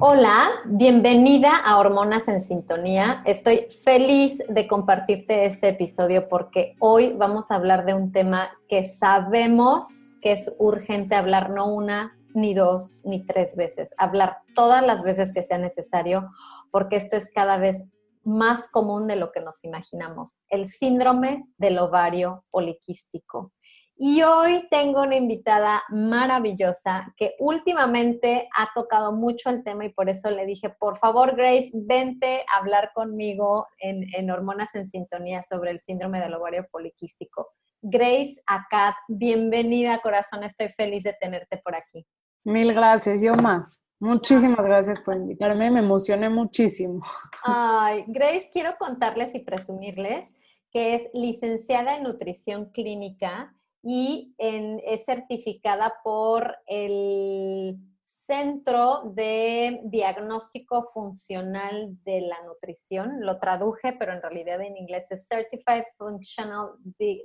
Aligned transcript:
Hola, 0.00 0.48
bienvenida 0.64 1.56
a 1.56 1.78
Hormonas 1.78 2.26
en 2.26 2.40
Sintonía. 2.40 3.22
Estoy 3.26 3.68
feliz 3.84 4.42
de 4.48 4.66
compartirte 4.66 5.46
este 5.46 5.68
episodio 5.68 6.28
porque 6.28 6.74
hoy 6.80 7.12
vamos 7.12 7.52
a 7.52 7.54
hablar 7.54 7.86
de 7.86 7.94
un 7.94 8.10
tema 8.10 8.50
que 8.68 8.88
sabemos 8.88 10.16
que 10.20 10.32
es 10.32 10.52
urgente 10.58 11.14
hablar 11.14 11.50
no 11.50 11.72
una, 11.72 12.18
ni 12.34 12.54
dos, 12.54 13.02
ni 13.04 13.24
tres 13.24 13.54
veces, 13.54 13.94
hablar 13.96 14.38
todas 14.56 14.84
las 14.84 15.04
veces 15.04 15.32
que 15.32 15.44
sea 15.44 15.58
necesario 15.58 16.28
porque 16.72 16.96
esto 16.96 17.16
es 17.16 17.30
cada 17.32 17.56
vez 17.56 17.84
más 18.24 18.68
común 18.68 19.06
de 19.06 19.14
lo 19.14 19.30
que 19.30 19.40
nos 19.40 19.62
imaginamos, 19.62 20.38
el 20.48 20.68
síndrome 20.68 21.46
del 21.56 21.78
ovario 21.78 22.44
poliquístico. 22.50 23.52
Y 23.96 24.22
hoy 24.22 24.66
tengo 24.70 25.02
una 25.02 25.14
invitada 25.14 25.84
maravillosa 25.88 27.14
que 27.16 27.34
últimamente 27.38 28.48
ha 28.56 28.68
tocado 28.74 29.12
mucho 29.12 29.50
el 29.50 29.62
tema 29.62 29.84
y 29.84 29.92
por 29.92 30.10
eso 30.10 30.30
le 30.30 30.46
dije, 30.46 30.68
por 30.68 30.98
favor, 30.98 31.36
Grace, 31.36 31.70
vente 31.74 32.44
a 32.52 32.58
hablar 32.58 32.90
conmigo 32.92 33.68
en, 33.78 34.30
Hormonas 34.30 34.74
en 34.74 34.86
Sintonía 34.86 35.44
sobre 35.44 35.70
el 35.70 35.78
síndrome 35.78 36.18
del 36.18 36.34
ovario 36.34 36.66
poliquístico. 36.72 37.52
Grace 37.82 38.34
Akat, 38.46 38.96
bienvenida 39.06 40.00
corazón, 40.00 40.42
estoy 40.42 40.70
feliz 40.70 41.04
de 41.04 41.14
tenerte 41.20 41.58
por 41.58 41.76
aquí. 41.76 42.04
Mil 42.42 42.74
gracias, 42.74 43.20
yo 43.22 43.36
más. 43.36 43.86
Muchísimas 44.00 44.66
gracias 44.66 44.98
por 44.98 45.14
invitarme, 45.14 45.70
me 45.70 45.78
emocioné 45.78 46.28
muchísimo. 46.28 47.00
Ay, 47.44 48.04
Grace, 48.08 48.50
quiero 48.52 48.76
contarles 48.76 49.36
y 49.36 49.38
presumirles 49.38 50.34
que 50.72 50.96
es 50.96 51.08
licenciada 51.14 51.96
en 51.96 52.02
nutrición 52.02 52.70
clínica 52.72 53.54
y 53.84 54.34
es 54.38 55.04
certificada 55.04 55.94
por 56.02 56.56
el 56.66 57.78
Centro 58.26 59.02
de 59.14 59.82
Diagnóstico 59.84 60.82
Funcional 60.84 61.94
de 62.04 62.22
la 62.22 62.42
Nutrición. 62.46 63.20
Lo 63.20 63.38
traduje, 63.38 63.92
pero 63.98 64.14
en 64.14 64.22
realidad 64.22 64.62
en 64.62 64.78
inglés 64.78 65.04
es 65.10 65.28
Certified 65.28 65.84
Functional 65.98 66.70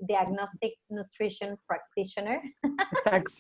Diagnostic 0.01 0.77
Nutrition 0.89 1.57
Practitioner. 1.65 2.41
Exacto. 2.91 3.31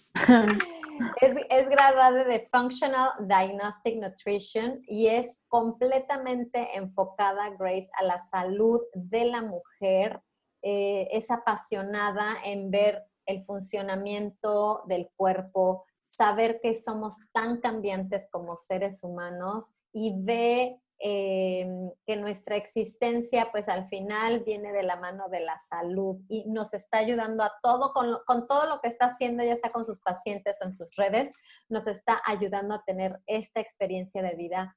es, 1.21 1.35
es 1.49 1.67
graduada 1.67 2.23
de 2.23 2.47
Functional 2.49 3.09
Diagnostic 3.27 4.01
Nutrition 4.01 4.81
y 4.87 5.07
es 5.07 5.43
completamente 5.49 6.77
enfocada, 6.77 7.49
Grace, 7.59 7.89
a 7.99 8.03
la 8.05 8.21
salud 8.21 8.79
de 8.93 9.25
la 9.25 9.41
mujer. 9.41 10.21
Eh, 10.61 11.07
es 11.11 11.31
apasionada 11.31 12.37
en 12.43 12.69
ver 12.69 13.08
el 13.29 13.43
funcionamiento 13.43 14.83
del 14.87 15.09
cuerpo, 15.15 15.85
saber 16.01 16.59
que 16.61 16.73
somos 16.73 17.17
tan 17.31 17.61
cambiantes 17.61 18.27
como 18.31 18.57
seres 18.57 19.03
humanos 19.03 19.73
y 19.93 20.15
ve 20.17 20.81
em, 20.97 21.91
que 22.05 22.17
nuestra 22.17 22.55
existencia 22.57 23.49
pues 23.51 23.69
al 23.69 23.87
final 23.87 24.43
viene 24.43 24.73
de 24.73 24.83
la 24.83 24.95
mano 24.95 25.29
de 25.29 25.41
la 25.41 25.59
salud 25.59 26.17
y 26.27 26.43
nos 26.49 26.73
está 26.73 26.97
ayudando 26.97 27.43
a 27.43 27.53
todo, 27.61 27.93
con, 27.93 28.17
con, 28.25 28.47
todo 28.47 28.65
lo 28.65 28.81
que 28.81 28.89
está 28.89 29.05
haciendo, 29.05 29.43
ya 29.43 29.55
sea 29.57 29.71
con 29.71 29.85
sus 29.85 29.99
pacientes 29.99 30.57
o 30.61 30.65
en 30.65 30.75
sus 30.75 30.95
redes, 30.95 31.31
nos 31.69 31.85
está 31.85 32.19
ayudando 32.25 32.73
a 32.73 32.83
tener 32.83 33.21
esta 33.27 33.61
experiencia 33.61 34.23
de 34.23 34.35
vida 34.35 34.75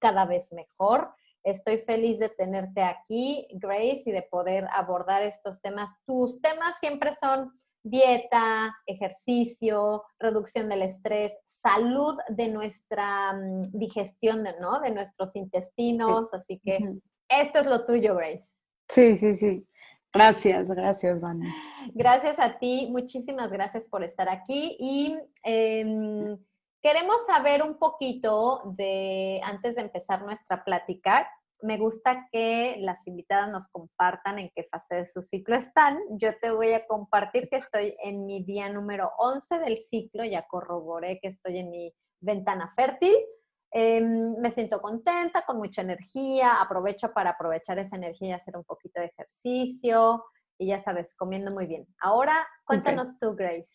cada 0.00 0.26
vez 0.26 0.52
mejor. 0.52 1.14
Estoy 1.44 1.78
feliz 1.78 2.18
de 2.18 2.28
tenerte 2.28 2.82
aquí, 2.82 3.48
Grace, 3.52 4.02
y 4.06 4.12
de 4.12 4.22
poder 4.22 4.68
abordar 4.72 5.22
estos 5.22 5.60
temas. 5.60 5.90
Tus 6.06 6.40
temas 6.40 6.78
siempre 6.78 7.14
son 7.14 7.52
dieta, 7.82 8.74
ejercicio, 8.86 10.04
reducción 10.18 10.68
del 10.68 10.82
estrés, 10.82 11.36
salud 11.46 12.16
de 12.28 12.48
nuestra 12.48 13.32
mm, 13.32 13.62
digestión, 13.72 14.44
¿no? 14.60 14.80
De 14.80 14.90
nuestros 14.90 15.36
intestinos. 15.36 16.32
Así 16.32 16.60
que 16.64 16.78
esto 17.28 17.60
es 17.60 17.66
lo 17.66 17.84
tuyo, 17.84 18.14
Grace. 18.16 18.48
Sí, 18.88 19.16
sí, 19.16 19.34
sí. 19.34 19.66
Gracias, 20.14 20.68
gracias, 20.68 21.20
Vane. 21.20 21.54
Gracias 21.94 22.38
a 22.38 22.58
ti, 22.58 22.88
muchísimas 22.90 23.50
gracias 23.50 23.86
por 23.86 24.04
estar 24.04 24.28
aquí 24.28 24.76
y 24.78 25.16
em, 25.42 26.36
queremos 26.82 27.24
saber 27.24 27.62
un 27.62 27.78
poquito 27.78 28.74
de, 28.76 29.40
antes 29.42 29.76
de 29.76 29.82
empezar 29.82 30.22
nuestra 30.22 30.64
plática, 30.64 31.30
me 31.62 31.78
gusta 31.78 32.28
que 32.30 32.76
las 32.80 33.06
invitadas 33.06 33.50
nos 33.50 33.68
compartan 33.68 34.38
en 34.38 34.50
qué 34.54 34.64
fase 34.70 34.96
de 34.96 35.06
su 35.06 35.22
ciclo 35.22 35.56
están. 35.56 35.98
Yo 36.10 36.36
te 36.40 36.50
voy 36.50 36.72
a 36.72 36.86
compartir 36.86 37.48
que 37.48 37.56
estoy 37.56 37.96
en 38.02 38.26
mi 38.26 38.44
día 38.44 38.68
número 38.68 39.10
11 39.18 39.60
del 39.60 39.76
ciclo, 39.78 40.24
ya 40.24 40.46
corroboré 40.46 41.18
que 41.20 41.28
estoy 41.28 41.58
en 41.58 41.70
mi 41.70 41.94
ventana 42.20 42.72
fértil. 42.76 43.14
Em, 43.70 44.36
me 44.38 44.50
siento 44.50 44.82
contenta, 44.82 45.44
con 45.46 45.56
mucha 45.56 45.82
energía, 45.82 46.60
aprovecho 46.60 47.12
para 47.12 47.30
aprovechar 47.30 47.78
esa 47.78 47.96
energía 47.96 48.28
y 48.28 48.32
hacer 48.32 48.56
un 48.56 48.64
poquito 48.64 49.00
de 49.00 49.06
ejercicio 49.06 50.24
y 50.58 50.66
ya 50.66 50.80
sabes, 50.80 51.14
comiendo 51.16 51.50
muy 51.50 51.66
bien. 51.66 51.86
Ahora, 52.00 52.46
cuéntanos 52.64 53.18
tú, 53.18 53.34
Grace. 53.34 53.70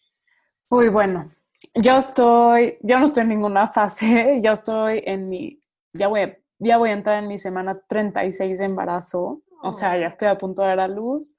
Uy, 0.69 0.89
bueno, 0.89 1.25
yo 1.73 1.97
estoy, 1.97 2.77
yo 2.81 2.99
no 2.99 3.05
estoy 3.05 3.23
en 3.23 3.29
ninguna 3.29 3.67
fase, 3.67 4.39
yo 4.43 4.51
estoy 4.51 5.01
en 5.05 5.29
mi, 5.29 5.59
ya 5.93 6.07
voy 6.07 6.21
a 6.21 6.37
ya 6.59 6.77
voy 6.77 6.89
a 6.89 6.93
entrar 6.93 7.21
en 7.21 7.27
mi 7.27 7.37
semana 7.37 7.79
36 7.87 8.59
de 8.59 8.65
embarazo, 8.65 9.41
o 9.61 9.71
sea, 9.71 9.97
ya 9.97 10.07
estoy 10.07 10.27
a 10.27 10.37
punto 10.37 10.61
de 10.61 10.67
dar 10.69 10.79
a 10.79 10.87
luz. 10.87 11.37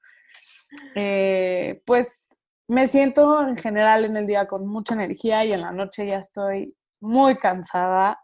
Eh, 0.95 1.81
pues 1.85 2.43
me 2.67 2.87
siento 2.87 3.41
en 3.47 3.57
general 3.57 4.05
en 4.05 4.17
el 4.17 4.27
día 4.27 4.47
con 4.47 4.67
mucha 4.67 4.93
energía 4.93 5.43
y 5.43 5.53
en 5.53 5.61
la 5.61 5.71
noche 5.71 6.05
ya 6.05 6.19
estoy 6.19 6.75
muy 6.99 7.35
cansada. 7.35 8.19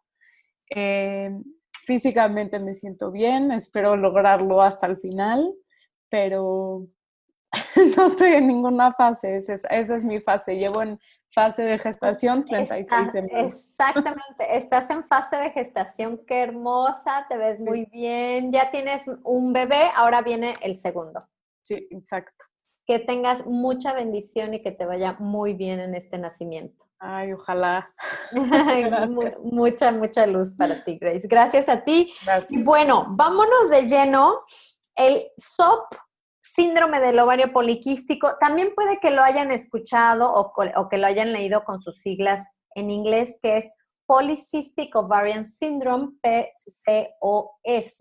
Eh, 0.70 1.32
físicamente 1.86 2.60
me 2.60 2.76
siento 2.76 3.12
bien, 3.12 3.52
espero 3.52 3.96
lograrlo 3.96 4.62
hasta 4.62 4.88
el 4.88 4.98
final, 4.98 5.54
pero 6.10 6.88
no 7.98 8.08
estoy 8.08 8.34
en 8.34 8.48
ninguna 8.48 8.92
fase, 8.94 9.38
esa 9.38 9.54
es, 9.70 10.06
mi 10.06 10.20
fase. 10.20 10.56
Llevo 10.56 10.82
en 10.82 11.00
fase 11.32 11.64
de 11.64 11.78
gestación 11.78 12.46
36 12.46 13.12
semanas. 13.12 13.54
Exactamente, 13.54 14.58
estás 14.58 14.90
en 14.90 15.06
fase 15.06 15.38
de 15.38 15.52
gestación, 15.52 16.22
qué 16.26 16.42
hermosa, 16.42 17.26
te 17.30 17.38
ves 17.38 17.60
muy 17.60 17.86
bien, 17.86 18.52
ya 18.52 18.72
tienes 18.72 19.06
un 19.24 19.54
bebé, 19.54 19.92
ahora 19.96 20.22
viene 20.22 20.56
el 20.62 20.78
segundo. 20.78 21.28
Sí, 21.64 21.88
exacto. 21.92 22.46
Que 22.86 23.00
tengas 23.00 23.48
mucha 23.48 23.94
bendición 23.94 24.54
y 24.54 24.62
que 24.62 24.72
te 24.72 24.86
vaya 24.86 25.16
muy 25.20 25.54
bien 25.54 25.80
en 25.80 25.96
este 25.96 26.20
nacimiento. 26.20 26.86
Ay, 27.00 27.34
ojalá. 27.34 27.92
mucha, 29.44 29.92
mucha 29.92 30.28
luz 30.28 30.54
para 30.54 30.84
ti, 30.84 30.98
Grace. 31.00 31.28
Gracias 31.28 31.68
a 31.68 31.84
ti. 31.84 32.14
Gracias. 32.24 32.64
Bueno, 32.64 33.06
vámonos 33.10 33.70
de 33.70 33.88
lleno. 33.88 34.42
El 34.96 35.24
SOP 35.38 35.94
síndrome 36.56 37.00
del 37.00 37.20
ovario 37.20 37.52
poliquístico, 37.52 38.38
también 38.40 38.74
puede 38.74 39.00
que 39.00 39.12
lo 39.12 39.24
hayan 39.24 39.52
escuchado 39.52 40.32
o, 40.32 40.54
que 40.90 40.98
lo 40.98 41.08
hayan 41.08 41.34
leído 41.34 41.64
con 41.64 41.82
sus 41.82 42.00
siglas 42.00 42.48
en 42.76 42.90
inglés, 42.90 43.38
que 43.42 43.58
es 43.58 43.74
Polycystic 44.06 44.96
Ovarian 44.96 45.46
Syndrome, 45.46 46.14
PCOS. 46.22 47.98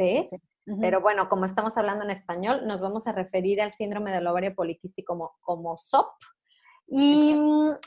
Pero 0.81 1.03
bueno, 1.03 1.29
como 1.29 1.45
estamos 1.45 1.77
hablando 1.77 2.05
en 2.05 2.11
español, 2.11 2.63
nos 2.67 2.81
vamos 2.81 3.07
a 3.07 3.13
referir 3.13 3.61
al 3.61 3.71
síndrome 3.71 4.11
del 4.13 4.27
ovario 4.27 4.55
poliquístico 4.55 5.13
como, 5.13 5.33
como 5.41 5.77
SOP. 5.77 6.09
Y 6.87 7.35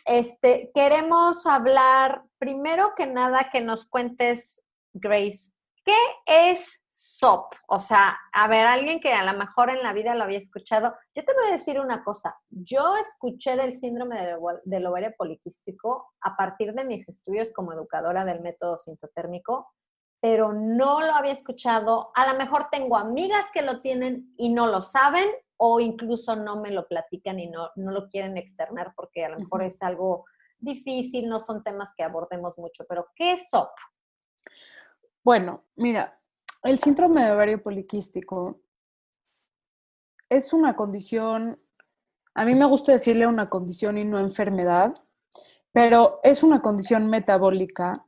este, 0.06 0.72
queremos 0.76 1.46
hablar, 1.46 2.24
primero 2.38 2.94
que 2.96 3.08
nada, 3.08 3.50
que 3.52 3.62
nos 3.62 3.88
cuentes, 3.88 4.62
Grace, 4.94 5.52
¿qué 5.86 5.96
es 6.26 6.80
SOP? 6.98 7.54
O 7.68 7.80
sea, 7.80 8.18
a 8.34 8.48
ver, 8.48 8.66
alguien 8.66 9.00
que 9.00 9.14
a 9.14 9.24
lo 9.24 9.38
mejor 9.38 9.70
en 9.70 9.84
la 9.84 9.94
vida 9.94 10.16
lo 10.16 10.24
había 10.24 10.40
escuchado. 10.40 10.96
Yo 11.14 11.24
te 11.24 11.34
voy 11.34 11.50
a 11.50 11.52
decir 11.52 11.80
una 11.80 12.04
cosa. 12.04 12.40
Yo 12.50 12.98
escuché 12.98 13.56
del 13.56 13.76
síndrome 13.76 14.20
del, 14.26 14.40
del 14.64 14.86
ovario 14.88 15.14
poliquístico 15.16 16.14
a 16.22 16.36
partir 16.36 16.74
de 16.74 16.86
mis 16.86 17.08
estudios 17.08 17.52
como 17.54 17.72
educadora 17.72 18.26
del 18.26 18.42
método 18.42 18.80
sintotérmico, 18.80 19.72
pero 20.20 20.54
no 20.54 21.02
lo 21.02 21.14
había 21.14 21.34
escuchado. 21.34 22.10
A 22.16 22.34
lo 22.34 22.40
mejor 22.40 22.70
tengo 22.72 22.98
amigas 22.98 23.46
que 23.54 23.62
lo 23.62 23.82
tienen 23.82 24.34
y 24.36 24.50
no 24.50 24.66
lo 24.66 24.82
saben 24.82 25.30
o 25.58 25.80
incluso 25.80 26.36
no 26.36 26.62
me 26.62 26.72
lo 26.72 26.88
platican 26.88 27.40
y 27.40 27.48
no, 27.48 27.70
no 27.76 27.92
lo 27.92 28.08
quieren 28.10 28.38
externar 28.38 28.94
porque 28.96 29.26
a 29.26 29.30
lo 29.30 29.38
mejor 29.38 29.62
es 29.62 29.84
algo 29.84 30.26
difícil, 30.58 31.30
no 31.30 31.40
son 31.40 31.64
temas 31.64 31.94
que 31.96 32.04
abordemos 32.04 32.58
mucho, 32.58 32.86
pero 32.90 33.08
¿qué 33.16 33.34
es 33.34 33.50
SOP? 33.50 33.70
Bueno, 35.24 35.66
mira, 35.76 36.20
el 36.68 36.80
síndrome 36.80 37.24
de 37.24 37.32
ovario 37.32 37.64
poliquístico 37.64 38.60
es 40.30 40.52
una 40.52 40.76
condición, 40.76 41.62
a 42.36 42.44
mí 42.44 42.56
me 42.56 42.66
gusta 42.66 42.92
decirle 42.92 43.26
una 43.26 43.50
condición 43.50 43.98
y 43.98 44.04
no 44.04 44.20
enfermedad, 44.20 44.94
pero 45.72 46.20
es 46.24 46.44
una 46.44 46.62
condición 46.62 47.08
metabólica 47.08 48.06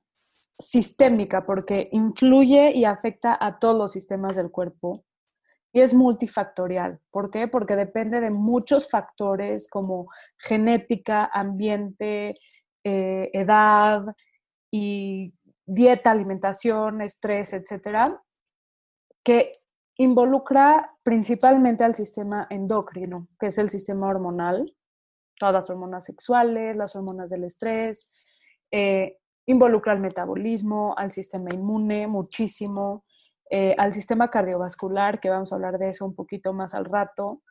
sistémica 0.59 1.45
porque 1.45 1.87
influye 1.93 2.73
y 2.75 2.83
afecta 2.83 3.37
a 3.39 3.59
todos 3.59 3.77
los 3.77 3.93
sistemas 3.93 4.35
del 4.35 4.51
cuerpo 4.51 5.05
y 5.71 5.79
es 5.79 5.93
multifactorial. 5.93 6.99
¿Por 7.11 7.31
qué? 7.31 7.47
Porque 7.47 7.77
depende 7.77 8.19
de 8.19 8.29
muchos 8.29 8.89
factores 8.89 9.69
como 9.69 10.09
genética, 10.37 11.29
ambiente, 11.31 12.37
eh, 12.83 13.29
edad 13.31 14.03
y 14.69 15.33
dieta, 15.65 16.11
alimentación, 16.11 17.01
estrés, 17.01 17.53
etcétera, 17.53 18.21
que 19.23 19.61
involucra 19.97 20.95
principalmente 21.03 21.83
al 21.83 21.95
sistema 21.95 22.47
endocrino, 22.49 23.27
que 23.39 23.47
es 23.47 23.57
el 23.57 23.69
sistema 23.69 24.07
hormonal, 24.07 24.75
todas 25.37 25.53
las 25.53 25.69
hormonas 25.69 26.05
sexuales, 26.05 26.77
las 26.77 26.95
hormonas 26.95 27.29
del 27.29 27.43
estrés, 27.43 28.09
eh, 28.71 29.17
involucra 29.45 29.93
al 29.93 29.99
metabolismo, 29.99 30.93
al 30.97 31.11
sistema 31.11 31.49
inmune 31.53 32.07
muchísimo, 32.07 33.03
eh, 33.49 33.75
al 33.77 33.91
sistema 33.93 34.29
cardiovascular, 34.29 35.19
que 35.19 35.29
vamos 35.29 35.51
a 35.51 35.55
hablar 35.55 35.79
de 35.79 35.89
eso 35.89 36.05
un 36.05 36.13
poquito 36.13 36.53
más 36.53 36.75
al 36.75 36.85
rato. 36.85 37.41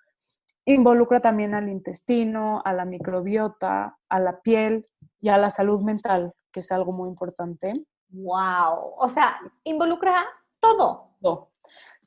Involucra 0.65 1.21
también 1.21 1.55
al 1.55 1.69
intestino, 1.69 2.63
a 2.65 2.73
la 2.73 2.85
microbiota, 2.85 3.99
a 4.09 4.21
la 4.21 4.41
piel 4.41 4.87
y 5.21 5.31
a 5.31 5.39
la 5.39 5.51
salud 5.51 5.83
mental, 5.83 6.35
que 6.53 6.61
es 6.61 6.71
algo 6.71 6.93
muy 6.93 7.09
importante. 7.09 7.73
Wow, 8.11 8.95
o 8.97 9.09
sea, 9.09 9.41
involucra 9.65 10.25
todo. 10.61 11.09
Todo, 11.21 11.51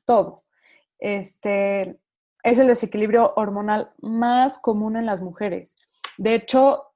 todo. 0.04 0.44
Este 0.98 1.98
es 2.42 2.58
el 2.58 2.66
desequilibrio 2.66 3.32
hormonal 3.36 3.92
más 4.00 4.58
común 4.58 4.96
en 4.96 5.06
las 5.06 5.20
mujeres. 5.20 5.76
De 6.18 6.34
hecho, 6.34 6.92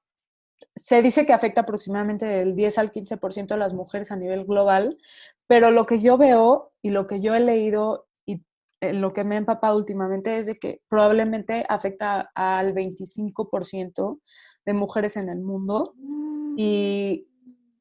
se 0.74 1.02
dice 1.02 1.26
que 1.26 1.32
afecta 1.32 1.62
aproximadamente 1.62 2.26
del 2.26 2.54
10 2.54 2.78
al 2.78 2.92
15% 2.92 3.46
de 3.48 3.56
las 3.56 3.72
mujeres 3.72 4.10
a 4.10 4.16
nivel 4.16 4.44
global, 4.44 4.98
pero 5.46 5.70
lo 5.70 5.86
que 5.86 6.00
yo 6.00 6.18
veo 6.18 6.72
y 6.82 6.90
lo 6.90 7.06
que 7.06 7.20
yo 7.20 7.34
he 7.34 7.40
leído 7.40 8.06
y 8.26 8.42
lo 8.80 9.12
que 9.12 9.24
me 9.24 9.36
he 9.36 9.38
empapado 9.38 9.76
últimamente 9.76 10.38
es 10.38 10.46
de 10.46 10.58
que 10.58 10.82
probablemente 10.88 11.64
afecta 11.68 12.30
al 12.34 12.74
25% 12.74 14.20
de 14.64 14.72
mujeres 14.74 15.16
en 15.16 15.28
el 15.28 15.40
mundo 15.40 15.94
y 16.56 17.26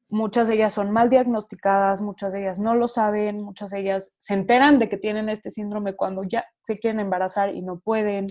muchas 0.08 0.48
de 0.48 0.54
ellas 0.54 0.74
son 0.74 0.90
mal 0.90 1.10
diagnosticadas, 1.10 2.00
muchas 2.00 2.32
de 2.32 2.42
ellas 2.42 2.60
no 2.60 2.74
lo 2.74 2.88
saben, 2.88 3.42
muchas 3.42 3.70
de 3.70 3.80
ellas 3.80 4.14
se 4.18 4.34
enteran 4.34 4.78
de 4.78 4.88
que 4.88 4.96
tienen 4.96 5.28
este 5.28 5.50
síndrome 5.50 5.94
cuando 5.94 6.22
ya 6.22 6.44
se 6.62 6.78
quieren 6.78 7.00
embarazar 7.00 7.54
y 7.54 7.62
no 7.62 7.80
pueden. 7.80 8.26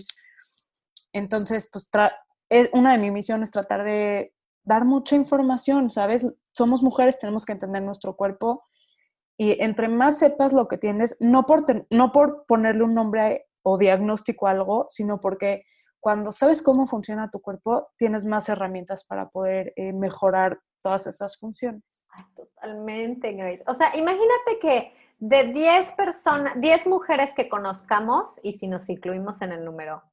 Entonces, 1.12 1.68
pues 1.72 1.88
es, 2.48 2.68
una 2.72 2.92
de 2.92 2.98
mis 2.98 3.12
misiones 3.12 3.48
es 3.48 3.52
tratar 3.52 3.84
de 3.84 4.32
dar 4.64 4.84
mucha 4.84 5.16
información, 5.16 5.90
¿sabes? 5.90 6.26
Somos 6.52 6.82
mujeres, 6.82 7.18
tenemos 7.18 7.44
que 7.44 7.52
entender 7.52 7.82
nuestro 7.82 8.16
cuerpo 8.16 8.64
y 9.38 9.62
entre 9.62 9.88
más 9.88 10.18
sepas 10.18 10.52
lo 10.52 10.66
que 10.66 10.78
tienes, 10.78 11.16
no 11.20 11.44
por, 11.44 11.64
no 11.90 12.12
por 12.12 12.46
ponerle 12.46 12.84
un 12.84 12.94
nombre 12.94 13.46
o 13.62 13.78
diagnóstico 13.78 14.46
a 14.46 14.52
algo, 14.52 14.86
sino 14.88 15.20
porque 15.20 15.64
cuando 16.00 16.32
sabes 16.32 16.62
cómo 16.62 16.86
funciona 16.86 17.30
tu 17.30 17.40
cuerpo, 17.40 17.88
tienes 17.96 18.24
más 18.24 18.48
herramientas 18.48 19.04
para 19.04 19.28
poder 19.28 19.72
eh, 19.76 19.92
mejorar 19.92 20.60
todas 20.86 21.08
estas 21.08 21.36
funciones. 21.36 21.82
totalmente, 22.36 23.32
Grace. 23.32 23.64
O 23.66 23.74
sea, 23.74 23.96
imagínate 23.96 24.60
que 24.60 24.92
de 25.18 25.52
10 25.52 25.92
personas, 25.92 26.60
10 26.60 26.86
mujeres 26.86 27.34
que 27.34 27.48
conozcamos, 27.48 28.38
y 28.44 28.52
si 28.52 28.68
nos 28.68 28.88
incluimos 28.88 29.42
en 29.42 29.50
el 29.50 29.64
número, 29.64 30.04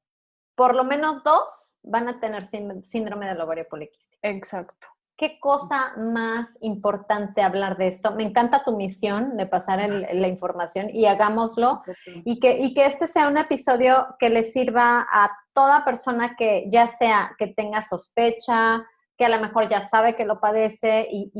por 0.55 0.73
lo 0.73 0.83
menos 0.83 1.23
dos 1.23 1.75
van 1.83 2.07
a 2.09 2.19
tener 2.19 2.45
síndrome 2.45 3.27
del 3.27 3.39
ovario 3.39 3.67
poliquístico. 3.69 4.17
Exacto 4.23 4.87
qué 5.17 5.39
cosa 5.39 5.93
más 5.97 6.57
importante 6.61 7.41
hablar 7.41 7.77
de 7.77 7.87
esto. 7.87 8.13
Me 8.15 8.23
encanta 8.23 8.63
tu 8.63 8.75
misión 8.75 9.37
de 9.37 9.45
pasar 9.45 9.87
la 9.89 10.27
información 10.27 10.89
y 10.91 11.05
hagámoslo. 11.05 11.81
Y 12.25 12.39
que, 12.39 12.57
y 12.59 12.73
que 12.73 12.85
este 12.85 13.07
sea 13.07 13.27
un 13.27 13.37
episodio 13.37 14.15
que 14.19 14.29
le 14.29 14.43
sirva 14.43 15.07
a 15.09 15.31
toda 15.53 15.85
persona 15.85 16.35
que 16.35 16.65
ya 16.69 16.87
sea 16.87 17.35
que 17.37 17.47
tenga 17.47 17.81
sospecha, 17.81 18.85
que 19.17 19.25
a 19.25 19.29
lo 19.29 19.39
mejor 19.39 19.69
ya 19.69 19.87
sabe 19.87 20.15
que 20.15 20.25
lo 20.25 20.39
padece 20.39 21.07
y, 21.11 21.31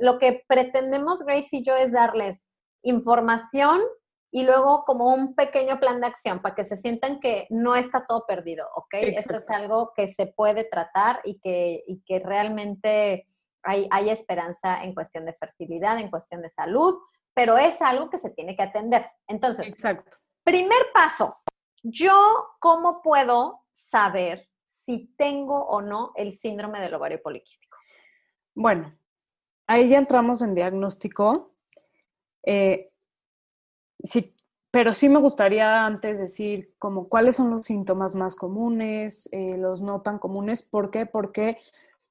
lo 0.00 0.18
que 0.18 0.44
pretendemos 0.46 1.22
Grace 1.24 1.56
y 1.56 1.62
yo 1.62 1.74
es 1.74 1.92
darles 1.92 2.44
información 2.82 3.80
y 4.30 4.42
luego 4.42 4.84
como 4.84 5.14
un 5.14 5.34
pequeño 5.34 5.80
plan 5.80 6.00
de 6.00 6.08
acción 6.08 6.42
para 6.42 6.54
que 6.54 6.64
se 6.64 6.76
sientan 6.76 7.20
que 7.20 7.46
no 7.48 7.74
está 7.74 8.06
todo 8.06 8.26
perdido, 8.26 8.66
¿ok? 8.74 8.94
Esto 8.94 9.36
es 9.36 9.48
algo 9.50 9.92
que 9.94 10.08
se 10.08 10.26
puede 10.26 10.64
tratar 10.64 11.20
y 11.24 11.40
que, 11.40 11.84
que 12.04 12.18
realmente 12.18 13.26
hay, 13.62 13.88
hay 13.90 14.10
esperanza 14.10 14.84
en 14.84 14.94
cuestión 14.94 15.24
de 15.24 15.32
fertilidad, 15.32 15.98
en 15.98 16.10
cuestión 16.10 16.42
de 16.42 16.50
salud, 16.50 16.98
pero 17.34 17.56
es 17.56 17.80
algo 17.80 18.10
que 18.10 18.18
se 18.18 18.30
tiene 18.30 18.56
que 18.56 18.62
atender. 18.62 19.06
Entonces, 19.26 19.68
Exacto. 19.68 20.18
primer 20.44 20.86
paso, 20.92 21.38
yo 21.82 22.56
cómo 22.60 23.00
puedo 23.02 23.64
saber 23.72 24.48
si 24.66 25.14
tengo 25.16 25.64
o 25.64 25.80
no 25.80 26.12
el 26.16 26.32
síndrome 26.32 26.80
del 26.80 26.94
ovario 26.94 27.22
poliquístico. 27.22 27.78
Bueno, 28.54 28.92
ahí 29.66 29.88
ya 29.88 29.98
entramos 29.98 30.42
en 30.42 30.54
diagnóstico. 30.54 31.54
Eh, 32.42 32.90
sí, 34.02 34.34
pero 34.70 34.92
sí 34.92 35.08
me 35.08 35.20
gustaría 35.20 35.86
antes 35.86 36.18
decir 36.18 36.74
como 36.78 37.08
cuáles 37.08 37.36
son 37.36 37.50
los 37.50 37.64
síntomas 37.64 38.14
más 38.14 38.36
comunes, 38.36 39.28
eh, 39.32 39.56
los 39.56 39.80
no 39.80 40.02
tan 40.02 40.18
comunes. 40.18 40.62
¿Por 40.62 40.90
qué? 40.90 41.06
Porque 41.06 41.58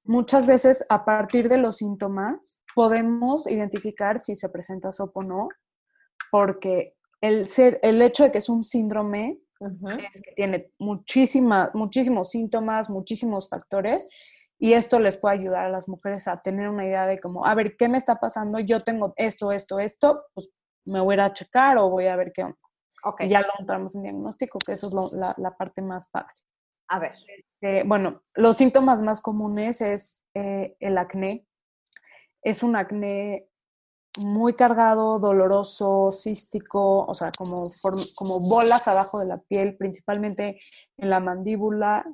muchas 0.03 0.47
veces 0.47 0.85
a 0.89 1.05
partir 1.05 1.49
de 1.49 1.57
los 1.57 1.77
síntomas 1.77 2.63
podemos 2.73 3.47
identificar 3.47 4.19
si 4.19 4.35
se 4.35 4.49
presenta 4.49 4.91
SOP 4.91 5.17
o 5.17 5.21
no, 5.23 5.49
porque 6.31 6.95
el, 7.21 7.47
ser, 7.47 7.79
el 7.83 8.01
hecho 8.01 8.23
de 8.23 8.31
que 8.31 8.37
es 8.37 8.49
un 8.49 8.63
síndrome 8.63 9.39
es 10.11 10.21
que 10.21 10.31
tiene 10.31 10.71
muchísima, 10.79 11.71
muchísimos 11.73 12.29
síntomas, 12.29 12.89
muchísimos 12.89 13.49
factores, 13.49 14.07
y 14.57 14.73
esto 14.73 14.99
les 14.99 15.17
puede 15.17 15.35
ayudar 15.35 15.65
a 15.65 15.69
las 15.69 15.89
mujeres 15.89 16.27
a 16.27 16.39
tener 16.39 16.69
una 16.69 16.85
idea 16.85 17.05
de 17.05 17.19
como, 17.19 17.45
a 17.45 17.53
ver, 17.55 17.75
¿qué 17.75 17.89
me 17.89 17.97
está 17.97 18.19
pasando? 18.19 18.59
Yo 18.59 18.79
tengo 18.79 19.13
esto, 19.17 19.51
esto, 19.51 19.79
esto, 19.79 20.23
pues 20.33 20.49
me 20.85 21.01
voy 21.01 21.19
a, 21.19 21.33
checar 21.33 21.77
o 21.77 21.89
voy 21.89 22.07
a 22.07 22.15
ver 22.15 22.31
qué 22.33 22.43
onda. 22.43 22.57
Okay. 23.03 23.27
Y 23.27 23.29
ya 23.31 23.41
lo 23.41 23.51
entramos 23.59 23.95
en 23.95 24.03
diagnóstico, 24.03 24.57
que 24.65 24.73
eso 24.73 24.87
es 24.87 25.13
la, 25.13 25.33
la, 25.37 25.51
parte 25.55 25.81
más 25.81 26.09
padre. 26.09 26.33
A 26.87 26.99
ver. 26.99 27.13
Este, 27.37 27.83
bueno, 27.83 28.21
los 28.33 28.57
síntomas 28.57 29.01
más 29.01 29.21
comunes 29.21 29.81
es 29.81 30.23
eh, 30.33 30.75
el 30.79 30.97
acné. 30.97 31.45
Es 32.41 32.63
un 32.63 32.75
acné 32.75 33.47
muy 34.23 34.53
cargado, 34.53 35.19
doloroso, 35.19 36.11
cístico, 36.11 37.05
o 37.05 37.13
sea, 37.13 37.31
como, 37.37 37.69
como 38.15 38.39
bolas 38.39 38.87
abajo 38.87 39.19
de 39.19 39.25
la 39.25 39.37
piel, 39.37 39.75
principalmente 39.77 40.59
en 40.97 41.09
la 41.09 41.19
mandíbula, 41.19 42.05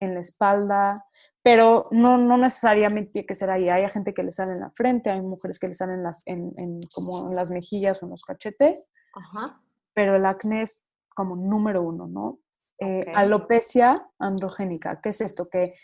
en 0.00 0.14
la 0.14 0.20
espalda, 0.20 1.04
pero 1.42 1.88
no, 1.90 2.18
no 2.18 2.36
necesariamente 2.36 3.12
tiene 3.12 3.26
que 3.26 3.34
ser 3.34 3.50
ahí. 3.50 3.68
Hay 3.68 3.88
gente 3.88 4.14
que 4.14 4.22
le 4.22 4.32
sale 4.32 4.52
en 4.52 4.60
la 4.60 4.70
frente, 4.70 5.10
hay 5.10 5.20
mujeres 5.20 5.58
que 5.58 5.68
le 5.68 5.74
salen 5.74 6.02
las, 6.02 6.22
en, 6.26 6.52
en, 6.56 6.80
como 6.94 7.28
en 7.28 7.36
las 7.36 7.50
mejillas 7.50 8.02
o 8.02 8.06
en 8.06 8.10
los 8.10 8.24
cachetes, 8.24 8.90
pero 9.94 10.16
el 10.16 10.26
acné 10.26 10.62
es 10.62 10.84
como 11.14 11.36
número 11.36 11.82
uno, 11.82 12.06
¿no? 12.06 12.38
Eh, 12.78 13.06
alopecia 13.14 14.08
androgénica, 14.18 15.00
¿qué 15.00 15.10
es 15.10 15.20
esto? 15.20 15.48
Que 15.48 15.74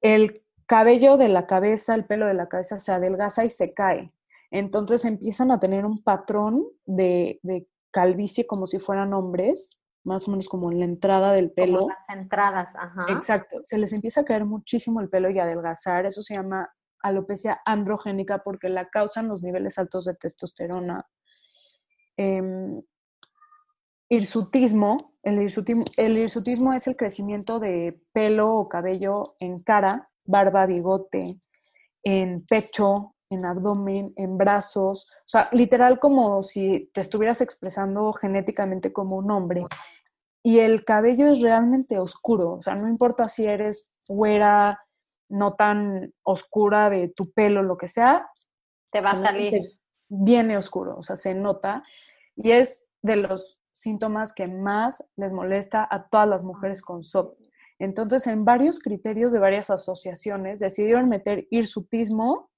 el 0.00 0.42
cabello 0.66 1.16
de 1.16 1.28
la 1.28 1.46
cabeza, 1.46 1.94
el 1.94 2.06
pelo 2.06 2.26
de 2.26 2.34
la 2.34 2.48
cabeza 2.48 2.78
se 2.78 2.92
adelgaza 2.92 3.44
y 3.44 3.50
se 3.50 3.74
cae. 3.74 4.12
Entonces 4.50 5.04
empiezan 5.04 5.50
a 5.50 5.60
tener 5.60 5.84
un 5.86 6.02
patrón 6.02 6.64
de, 6.84 7.38
de 7.42 7.68
calvicie 7.90 8.46
como 8.46 8.66
si 8.66 8.78
fueran 8.78 9.12
hombres, 9.12 9.76
más 10.04 10.26
o 10.26 10.30
menos 10.30 10.48
como 10.48 10.72
en 10.72 10.78
la 10.80 10.84
entrada 10.86 11.32
del 11.32 11.52
pelo. 11.52 11.80
Como 11.80 11.90
las 11.90 12.08
entradas, 12.08 12.74
ajá. 12.76 13.06
Exacto. 13.10 13.58
Se 13.62 13.78
les 13.78 13.92
empieza 13.92 14.22
a 14.22 14.24
caer 14.24 14.44
muchísimo 14.44 15.00
el 15.00 15.08
pelo 15.08 15.30
y 15.30 15.38
adelgazar. 15.38 16.06
Eso 16.06 16.22
se 16.22 16.34
llama 16.34 16.70
alopecia 17.02 17.60
androgénica 17.64 18.42
porque 18.42 18.68
la 18.68 18.88
causan 18.88 19.28
los 19.28 19.42
niveles 19.42 19.78
altos 19.78 20.04
de 20.04 20.14
testosterona. 20.14 21.06
em, 22.16 22.82
hirsutismo. 24.10 25.14
El 25.22 25.40
hirsutismo, 25.40 25.84
el 25.96 26.18
hirsutismo 26.18 26.72
es 26.74 26.86
el 26.86 26.96
crecimiento 26.96 27.60
de 27.60 28.02
pelo 28.12 28.54
o 28.56 28.68
cabello 28.68 29.36
en 29.38 29.62
cara, 29.62 30.10
barba, 30.24 30.66
bigote, 30.66 31.40
en 32.02 32.44
pecho, 32.46 33.14
en 33.30 33.46
abdomen, 33.46 34.12
en 34.16 34.36
brazos, 34.36 35.08
o 35.20 35.28
sea, 35.28 35.48
literal 35.52 35.98
como 36.00 36.42
si 36.42 36.90
te 36.92 37.00
estuvieras 37.00 37.40
expresando 37.40 38.12
genéticamente 38.12 38.92
como 38.92 39.16
un 39.16 39.30
hombre. 39.30 39.64
Y 40.42 40.58
el 40.58 40.84
cabello 40.84 41.28
es 41.28 41.40
realmente 41.40 41.98
oscuro, 41.98 42.54
o 42.54 42.62
sea, 42.62 42.74
no 42.74 42.88
importa 42.88 43.26
si 43.26 43.46
eres 43.46 43.92
güera, 44.08 44.80
no 45.28 45.54
tan 45.54 46.12
oscura 46.24 46.90
de 46.90 47.08
tu 47.08 47.30
pelo, 47.32 47.62
lo 47.62 47.76
que 47.76 47.88
sea. 47.88 48.28
Te 48.90 49.00
va 49.00 49.12
a 49.12 49.22
salir. 49.22 49.62
Viene 50.08 50.56
oscuro, 50.56 50.96
o 50.98 51.02
sea, 51.02 51.14
se 51.14 51.34
nota. 51.34 51.84
Y 52.34 52.50
es 52.50 52.88
de 53.02 53.16
los 53.16 53.60
síntomas 53.72 54.32
que 54.32 54.48
más 54.48 55.06
les 55.16 55.32
molesta 55.32 55.86
a 55.88 56.08
todas 56.08 56.28
las 56.28 56.42
mujeres 56.42 56.82
con 56.82 57.04
SOP. 57.04 57.38
Entonces, 57.78 58.26
en 58.26 58.44
varios 58.44 58.80
criterios 58.80 59.32
de 59.32 59.38
varias 59.38 59.70
asociaciones 59.70 60.58
decidieron 60.58 61.08
meter 61.08 61.46
hirsutismo 61.50 62.49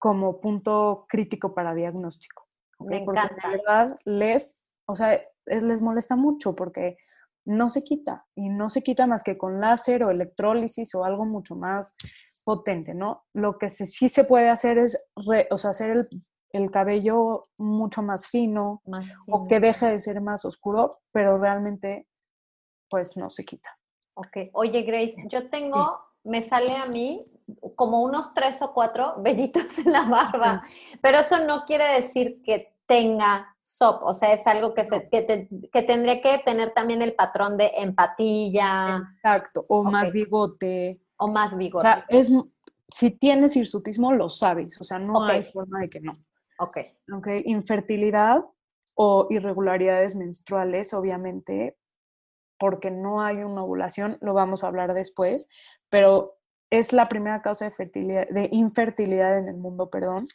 como 0.00 0.40
punto 0.40 1.06
crítico 1.08 1.54
para 1.54 1.74
diagnóstico. 1.74 2.48
Me 2.80 3.02
porque 3.02 3.20
encanta. 3.20 3.48
de 3.48 3.56
verdad 3.58 3.96
les, 4.04 4.60
o 4.86 4.96
sea, 4.96 5.14
es- 5.14 5.62
les 5.62 5.80
molesta 5.82 6.16
mucho 6.16 6.52
porque 6.54 6.96
no 7.44 7.68
se 7.68 7.84
quita 7.84 8.26
y 8.34 8.48
no 8.48 8.68
se 8.70 8.82
quita 8.82 9.06
más 9.06 9.22
que 9.22 9.36
con 9.38 9.60
láser 9.60 10.02
o 10.02 10.10
electrólisis 10.10 10.94
o 10.94 11.04
algo 11.04 11.24
mucho 11.26 11.54
más 11.54 11.94
potente, 12.44 12.94
¿no? 12.94 13.24
Lo 13.34 13.58
que 13.58 13.68
se- 13.68 13.86
sí 13.86 14.08
se 14.08 14.24
puede 14.24 14.48
hacer 14.48 14.78
es, 14.78 14.98
re- 15.28 15.46
o 15.50 15.58
sea, 15.58 15.70
hacer 15.70 15.90
el, 15.90 16.08
el 16.52 16.70
cabello 16.70 17.48
mucho 17.58 18.02
más 18.02 18.26
fino 18.28 18.80
Más 18.86 19.12
o 19.28 19.46
que 19.46 19.60
deje 19.60 19.86
de 19.86 20.00
ser 20.00 20.20
más 20.22 20.44
oscuro, 20.46 21.00
pero 21.12 21.36
realmente 21.38 22.06
pues 22.88 23.16
no 23.16 23.28
se 23.30 23.44
quita. 23.44 23.68
Ok. 24.16 24.48
Oye, 24.54 24.82
Grace, 24.82 25.14
yo 25.28 25.48
tengo, 25.50 26.00
me 26.24 26.42
sale 26.42 26.74
a 26.76 26.86
mí 26.86 27.24
como 27.76 28.02
unos 28.02 28.34
tres 28.34 28.60
o 28.62 28.72
cuatro 28.72 29.14
vellitos 29.22 29.78
en 29.78 29.92
la 29.92 30.02
barba, 30.04 30.62
pero 31.00 31.18
eso 31.18 31.44
no 31.44 31.64
quiere 31.64 31.84
decir 32.00 32.42
que 32.44 32.74
tenga 32.86 33.54
SOP, 33.62 34.02
o 34.02 34.14
sea, 34.14 34.32
es 34.32 34.46
algo 34.48 34.74
que, 34.74 34.84
se, 34.84 35.08
que, 35.08 35.22
te- 35.22 35.48
que 35.72 35.82
tendría 35.82 36.20
que 36.20 36.38
tener 36.44 36.72
también 36.72 37.02
el 37.02 37.14
patrón 37.14 37.56
de 37.56 37.70
empatía 37.76 39.00
Exacto, 39.16 39.64
o 39.68 39.84
más 39.84 40.12
bigote. 40.12 41.00
o 41.16 41.28
más 41.28 41.52
O 41.54 41.56
bigote. 41.56 41.82
sea, 41.82 42.04
es, 42.08 42.32
si 42.88 43.10
tienes 43.12 43.54
hirsutismo, 43.56 44.12
lo 44.12 44.28
sabes, 44.28 44.80
o 44.80 44.84
sea, 44.84 44.98
no 44.98 45.22
hay 45.24 45.44
forma 45.44 45.80
de 45.80 45.88
que 45.90 46.00
no. 46.00 46.12
ok, 46.58 46.78
¿ok? 47.16 47.28
Infertilidad 47.44 48.44
o 48.94 49.28
irregularidades 49.30 50.16
menstruales, 50.16 50.92
obviamente, 50.92 51.76
porque 52.60 52.90
no 52.90 53.22
hay 53.22 53.38
una 53.38 53.64
ovulación, 53.64 54.18
lo 54.20 54.34
vamos 54.34 54.62
a 54.62 54.68
hablar 54.68 54.92
después, 54.92 55.48
pero 55.88 56.36
es 56.68 56.92
la 56.92 57.08
primera 57.08 57.40
causa 57.40 57.64
de, 57.64 57.70
fertilidad, 57.70 58.28
de 58.28 58.50
infertilidad 58.52 59.38
en 59.38 59.48
el 59.48 59.56
mundo, 59.56 59.88
perdón. 59.88 60.28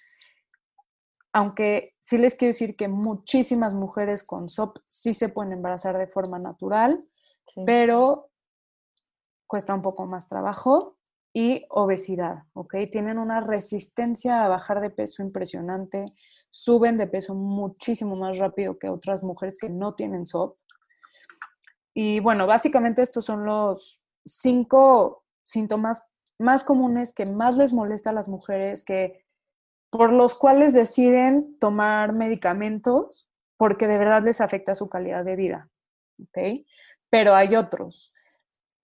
Aunque 1.32 1.94
sí 2.00 2.18
les 2.18 2.36
quiero 2.36 2.50
decir 2.50 2.76
que 2.76 2.88
muchísimas 2.88 3.76
mujeres 3.76 4.24
con 4.24 4.50
SOP 4.50 4.80
sí 4.86 5.14
se 5.14 5.30
pueden 5.30 5.54
embarazar 5.54 5.98
de 6.00 6.08
forma 6.08 6.40
natural, 6.40 7.06
sí. 7.46 7.62
pero 7.64 8.32
cuesta 9.46 9.76
un 9.76 9.84
poco 9.84 10.08
más 10.08 10.28
trabajo 10.28 10.98
y 11.32 11.66
obesidad, 11.70 12.44
¿ok? 12.54 12.76
Tienen 12.92 13.20
una 13.20 13.40
resistencia 13.40 14.44
a 14.44 14.48
bajar 14.48 14.82
de 14.82 14.90
peso 14.90 15.22
impresionante, 15.22 16.06
suben 16.50 16.98
de 16.98 17.06
peso 17.06 17.36
muchísimo 17.36 18.16
más 18.16 18.40
rápido 18.40 18.80
que 18.80 18.90
otras 18.90 19.24
mujeres 19.24 19.60
que 19.60 19.70
no 19.70 19.94
tienen 19.94 20.26
SOP. 20.26 20.58
Y 21.98 22.20
bueno, 22.20 22.46
básicamente 22.46 23.02
estos 23.02 23.24
son 23.26 23.46
los 23.46 24.04
cinco 24.26 25.24
síntomas 25.44 26.12
más 26.38 26.66
comunes 26.66 27.14
que 27.14 27.26
más 27.26 27.56
les 27.56 27.72
molesta 27.72 28.10
a 28.10 28.14
las 28.14 28.28
mujeres, 28.28 28.84
que 28.84 29.26
por 29.90 30.12
los 30.12 30.36
cuales 30.36 30.74
deciden 30.74 31.58
tomar 31.58 32.12
medicamentos 32.12 33.30
porque 33.58 33.88
de 33.88 33.98
verdad 33.98 34.24
les 34.24 34.42
afecta 34.42 34.76
su 34.76 34.90
calidad 34.90 35.24
de 35.24 35.38
vida, 35.38 35.70
¿ok? 36.22 36.66
Pero 37.10 37.34
hay 37.34 37.56
otros. 37.56 38.14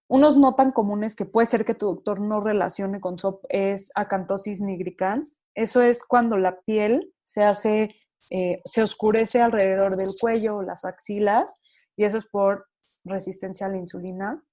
Unos 0.08 0.38
no 0.38 0.56
tan 0.56 0.72
comunes 0.72 1.16
que 1.16 1.26
puede 1.26 1.48
ser 1.48 1.66
que 1.66 1.76
tu 1.76 1.88
doctor 1.88 2.22
no 2.22 2.40
relacione 2.40 3.02
con 3.02 3.20
SOP 3.20 3.44
es 3.50 3.92
acantosis 3.96 4.62
nigricans. 4.62 5.40
Eso 5.54 5.82
es 5.82 6.06
cuando 6.06 6.38
la 6.38 6.62
piel 6.62 7.14
se 7.26 7.44
hace, 7.44 7.94
eh, 8.30 8.62
se 8.64 8.82
oscurece 8.82 9.42
alrededor 9.42 9.98
del 9.98 10.10
cuello 10.20 10.58
o 10.58 10.64
las 10.64 10.86
axilas 10.86 11.58
y 11.98 12.06
eso 12.06 12.18
es 12.18 12.26
por 12.26 12.68
resistencia 13.04 13.68
a 13.68 13.70
la 13.70 13.78
insulina, 13.78 14.44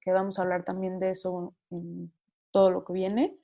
que 0.00 0.12
vamos 0.12 0.38
a 0.38 0.42
hablar 0.42 0.64
también 0.64 0.98
de 0.98 1.10
eso 1.10 1.54
en 1.70 2.12
todo 2.50 2.70
lo 2.70 2.84
que 2.84 2.92
viene. 2.92 3.36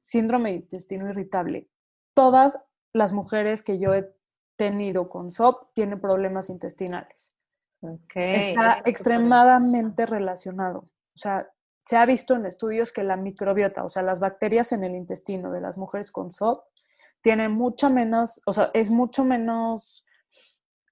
Síndrome 0.00 0.50
de 0.50 0.56
intestino 0.56 1.08
irritable. 1.08 1.68
Todas 2.14 2.58
las 2.92 3.12
mujeres 3.12 3.62
que 3.62 3.78
yo 3.78 3.94
he 3.94 4.14
tenido 4.56 5.08
con 5.08 5.30
SOP 5.30 5.74
tienen 5.74 6.00
problemas 6.00 6.48
intestinales. 6.48 7.32
Está 8.14 8.72
es 8.72 8.86
extremadamente 8.86 10.06
relacionado. 10.06 10.88
O 11.14 11.18
sea, 11.18 11.48
se 11.84 11.96
ha 11.96 12.06
visto 12.06 12.34
en 12.34 12.46
estudios 12.46 12.92
que 12.92 13.04
la 13.04 13.16
microbiota, 13.16 13.84
o 13.84 13.88
sea, 13.88 14.02
las 14.02 14.18
bacterias 14.18 14.72
en 14.72 14.82
el 14.84 14.94
intestino 14.94 15.52
de 15.52 15.60
las 15.60 15.78
mujeres 15.78 16.10
con 16.10 16.32
SOP, 16.32 16.64
tienen 17.20 17.52
mucha 17.52 17.88
menos, 17.88 18.40
o 18.46 18.52
sea, 18.52 18.70
es 18.72 18.90
mucho 18.90 19.24
menos 19.24 20.05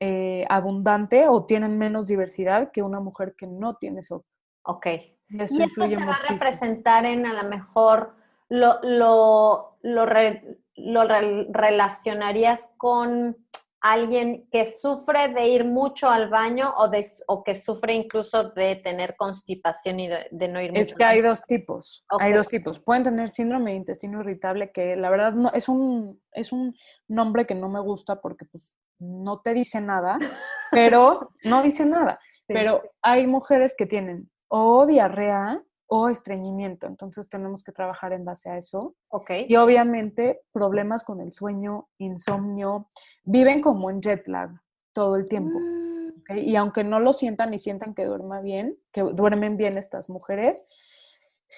eh, 0.01 0.45
abundante 0.49 1.29
o 1.29 1.45
tienen 1.47 1.79
menos 1.79 2.07
diversidad 2.09 2.71
que 2.73 2.83
una 2.83 3.01
mujer 3.01 3.35
que 3.37 3.47
no 3.47 3.77
tiene 3.77 4.03
SOP. 4.03 4.25
Ok. 4.65 4.87
Y 5.29 5.43
eso 5.43 5.55
Y 5.59 5.63
esto 5.63 5.89
se 5.89 5.97
va 5.97 6.15
a 6.15 6.33
representar 6.33 7.05
en 7.07 7.27
a 7.27 7.43
lo 7.43 7.49
mejor 7.49 8.15
lo, 8.49 8.81
lo, 8.83 9.79
lo, 9.83 10.07
re- 10.07 10.59
lo 10.77 11.05
re- 11.05 11.47
relacionarías 11.51 12.75
con 12.77 13.37
alguien 13.81 14.49
que 14.51 14.71
sufre 14.71 15.29
de 15.29 15.47
ir 15.49 15.67
mucho 15.67 16.09
al 16.09 16.31
baño 16.31 16.73
o, 16.79 16.89
de, 16.89 17.07
o 17.27 17.45
que 17.45 17.55
sufre 17.55 17.93
incluso 17.95 18.51
de 18.53 18.77
tener 18.77 19.15
constipación 19.15 20.01
y 20.01 20.09
de, 20.09 20.27
de 20.31 20.49
no 20.49 20.61
ir 20.61 20.71
Es 20.75 20.89
mucho 20.89 20.97
que 20.97 21.05
al 21.05 21.11
hay 21.11 21.21
dos 21.21 21.43
tipos, 21.45 22.05
hay 22.19 22.33
dos 22.33 22.49
tipos. 22.49 22.81
Pueden 22.81 23.05
tener 23.05 23.29
síndrome 23.31 23.73
de 23.73 23.77
intestino 23.77 24.21
irritable, 24.21 24.73
que 24.73 24.97
la 24.97 25.11
verdad 25.11 25.35
no, 25.35 25.51
es, 25.53 25.69
un, 25.69 26.19
es 26.33 26.51
un 26.53 26.75
nombre 27.09 27.47
que 27.47 27.55
no 27.55 27.69
me 27.69 27.81
gusta 27.81 28.23
porque 28.23 28.47
pues, 28.47 28.73
no 28.99 29.41
te 29.41 29.55
dice 29.55 29.81
nada, 29.81 30.19
pero 30.71 31.31
no 31.45 31.63
dice 31.63 31.87
nada. 31.87 32.19
Sí. 32.47 32.53
Pero 32.53 32.83
hay 33.03 33.27
mujeres 33.27 33.75
que 33.77 33.87
tienen 33.87 34.31
o 34.49 34.87
diarrea 34.87 35.63
o 35.87 36.09
estreñimiento, 36.09 36.87
entonces 36.87 37.29
tenemos 37.29 37.63
que 37.63 37.73
trabajar 37.73 38.13
en 38.13 38.25
base 38.25 38.51
a 38.51 38.59
eso. 38.59 38.95
Ok. 39.09 39.31
Y 39.49 39.57
obviamente 39.57 40.41
problemas 40.53 41.05
con 41.05 41.21
el 41.21 41.33
sueño, 41.33 41.89
insomnio, 41.99 42.91
viven 43.23 43.61
como 43.61 43.91
en 43.91 44.01
jet 44.01 44.27
lag 44.29 44.51
todo 44.93 45.17
el 45.17 45.29
tiempo. 45.29 45.59
Mm, 45.59 46.09
¿ok? 46.21 46.39
Y 46.39 46.57
aunque 46.57 46.85
no 46.85 47.01
lo 47.01 47.13
sientan 47.13 47.53
y 47.53 47.59
sientan 47.59 47.95
que 47.95 48.07
duerma 48.07 48.41
bien, 48.41 48.79
que 48.93 49.03
duermen 49.03 49.57
bien 49.57 49.77
estas 49.77 50.09
mujeres, 50.09 50.67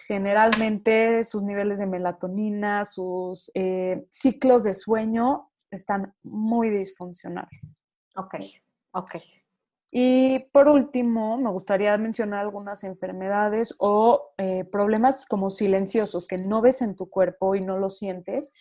generalmente 0.06 1.24
sus 1.24 1.42
niveles 1.42 1.78
de 1.78 1.86
melatonina, 1.86 2.84
sus 2.84 3.50
eh, 3.54 4.06
ciclos 4.10 4.64
de 4.64 4.74
sueño 4.74 5.50
están 5.76 6.14
muy 6.22 6.70
disfuncionales. 6.70 7.76
Ok, 8.16 8.34
ok. 8.92 9.16
Y 9.90 10.40
por 10.52 10.68
último, 10.68 11.38
me 11.38 11.50
gustaría 11.50 11.96
mencionar 11.96 12.40
algunas 12.40 12.84
enfermedades 12.84 13.74
o 13.78 14.32
eh, 14.36 14.64
problemas 14.64 15.26
como 15.26 15.48
silenciosos 15.48 16.26
que 16.26 16.38
no 16.38 16.60
ves 16.60 16.82
en 16.82 16.96
tu 16.96 17.08
cuerpo 17.08 17.54
y 17.54 17.60
no 17.60 17.78
los 17.78 17.98
sientes, 17.98 18.52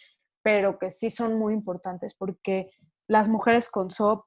pero 0.43 0.77
que 0.77 0.91
sí 0.91 1.09
son 1.09 1.37
muy 1.37 1.53
importantes 1.53 2.13
porque 2.13 2.71
las 3.07 3.27
mujeres 3.27 3.69
con 3.69 3.89
SOP 3.89 4.25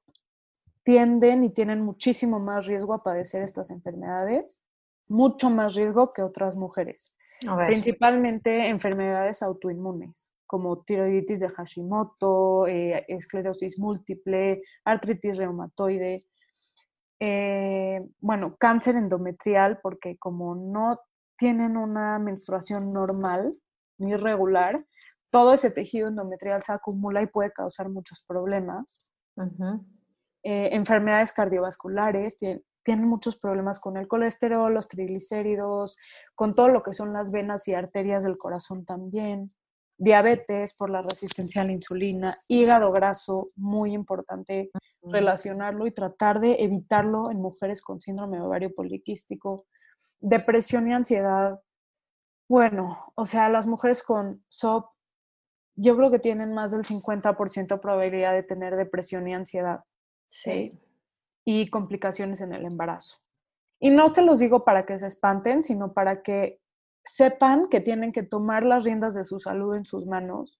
tienden 0.83 1.43
y 1.43 1.49
tienen 1.49 1.81
muchísimo 1.81 2.39
más 2.39 2.67
riesgo 2.67 2.93
a 2.93 3.03
padecer 3.03 3.43
estas 3.43 3.69
enfermedades, 3.69 4.61
mucho 5.07 5.49
más 5.49 5.75
riesgo 5.75 6.13
que 6.13 6.21
otras 6.21 6.55
mujeres, 6.55 7.13
principalmente 7.67 8.67
enfermedades 8.67 9.41
autoinmunes 9.41 10.29
como 10.49 10.81
tiroiditis 10.83 11.41
de 11.41 11.49
Hashimoto, 11.49 12.65
eh, 12.65 13.05
esclerosis 13.07 13.77
múltiple, 13.77 14.61
artritis 14.83 15.37
reumatoide, 15.37 16.25
eh, 17.19 18.01
bueno, 18.19 18.55
cáncer 18.57 18.95
endometrial, 18.95 19.79
porque 19.83 20.17
como 20.17 20.55
no 20.55 20.99
tienen 21.37 21.77
una 21.77 22.17
menstruación 22.17 22.91
normal 22.91 23.55
ni 23.99 24.15
regular, 24.15 24.83
todo 25.29 25.53
ese 25.53 25.69
tejido 25.69 26.07
endometrial 26.07 26.63
se 26.63 26.73
acumula 26.73 27.21
y 27.21 27.27
puede 27.27 27.51
causar 27.51 27.87
muchos 27.89 28.23
problemas. 28.27 29.07
Eh, 30.41 30.69
enfermedades 30.73 31.31
cardiovasculares, 31.31 32.37
tien- 32.39 32.63
tienen 32.81 33.07
muchos 33.07 33.35
problemas 33.37 33.79
con 33.79 33.97
el 33.97 34.07
colesterol, 34.07 34.73
los 34.73 34.87
triglicéridos, 34.87 35.95
con 36.33 36.55
todo 36.55 36.69
lo 36.69 36.81
que 36.81 36.93
son 36.93 37.13
las 37.13 37.31
venas 37.31 37.67
y 37.67 37.75
arterias 37.75 38.23
del 38.23 38.37
corazón 38.37 38.83
también. 38.85 39.51
Diabetes, 39.99 40.73
por 40.73 40.89
la 40.89 41.01
resistencia 41.01 41.61
a 41.61 41.65
la 41.65 41.73
insulina, 41.73 42.39
hígado 42.47 42.91
graso, 42.91 43.51
muy 43.55 43.93
importante 43.93 44.71
relacionarlo 45.03 45.85
y 45.85 45.91
tratar 45.91 46.39
de 46.39 46.55
evitarlo 46.59 47.29
en 47.29 47.41
mujeres 47.41 47.81
con 47.81 47.99
síndrome 47.99 48.41
ovario 48.41 48.73
poliquístico, 48.73 49.65
depresión 50.21 50.87
y 50.87 50.93
ansiedad. 50.93 51.59
Bueno, 52.47 53.11
o 53.15 53.25
sea, 53.25 53.49
las 53.49 53.67
mujeres 53.67 54.01
con 54.01 54.43
SOP, 54.47 54.89
yo 55.75 55.95
creo 55.97 56.09
que 56.09 56.19
tienen 56.19 56.53
más 56.53 56.71
del 56.71 56.85
50% 56.85 57.67
de 57.67 57.77
probabilidad 57.77 58.33
de 58.33 58.43
tener 58.43 58.77
depresión 58.77 59.27
y 59.27 59.33
ansiedad. 59.33 59.81
Sí. 60.29 60.79
Y 61.45 61.69
complicaciones 61.69 62.39
en 62.41 62.53
el 62.53 62.65
embarazo. 62.65 63.17
Y 63.81 63.89
no 63.89 64.07
se 64.07 64.21
los 64.21 64.39
digo 64.39 64.63
para 64.63 64.85
que 64.85 64.97
se 64.97 65.07
espanten, 65.07 65.63
sino 65.63 65.93
para 65.93 66.21
que 66.21 66.61
sepan 67.05 67.69
que 67.69 67.81
tienen 67.81 68.11
que 68.11 68.23
tomar 68.23 68.63
las 68.63 68.83
riendas 68.83 69.13
de 69.13 69.23
su 69.23 69.39
salud 69.39 69.75
en 69.75 69.85
sus 69.85 70.05
manos 70.05 70.59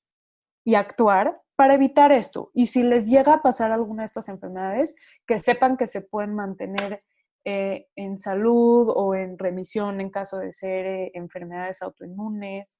y 0.65 0.75
actuar 0.75 1.41
para 1.55 1.73
evitar 1.73 2.11
esto. 2.11 2.51
Y 2.53 2.67
si 2.67 2.83
les 2.83 3.07
llega 3.09 3.33
a 3.35 3.41
pasar 3.41 3.71
alguna 3.71 4.03
de 4.03 4.05
estas 4.05 4.29
enfermedades, 4.29 4.95
que 5.27 5.39
sepan 5.39 5.77
que 5.77 5.87
se 5.87 6.01
pueden 6.01 6.35
mantener 6.35 7.03
eh, 7.45 7.87
en 7.95 8.17
salud 8.17 8.89
o 8.93 9.15
en 9.15 9.37
remisión 9.37 10.01
en 10.01 10.09
caso 10.09 10.37
de 10.37 10.51
ser 10.51 10.85
eh, 10.85 11.11
enfermedades 11.13 11.81
autoinmunes 11.81 12.77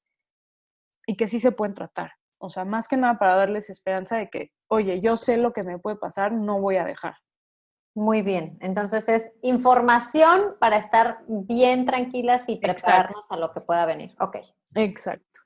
y 1.08 1.16
que 1.16 1.28
sí 1.28 1.40
se 1.40 1.52
pueden 1.52 1.76
tratar. 1.76 2.12
O 2.40 2.50
sea, 2.50 2.66
más 2.66 2.88
que 2.88 2.96
nada 2.96 3.20
para 3.20 3.36
darles 3.36 3.70
esperanza 3.70 4.18
de 4.18 4.30
que, 4.30 4.52
oye, 4.70 5.02
yo 5.02 5.18
sé 5.18 5.38
lo 5.38 5.54
que 5.54 5.64
me 5.64 5.80
puede 5.80 5.98
pasar, 5.98 6.32
no 6.32 6.62
voy 6.62 6.78
a 6.78 6.86
dejar. 6.86 7.16
Muy 8.00 8.22
bien, 8.22 8.58
entonces 8.62 9.10
es 9.10 9.30
información 9.42 10.56
para 10.58 10.78
estar 10.78 11.20
bien 11.28 11.86
tranquilas 11.86 12.48
y 12.48 12.56
prepararnos 12.56 13.30
a 13.30 13.36
lo 13.36 13.52
que 13.52 13.60
pueda 13.60 13.86
venir. 13.86 14.16
Ok. 14.22 14.38
Exacto. 14.76 15.42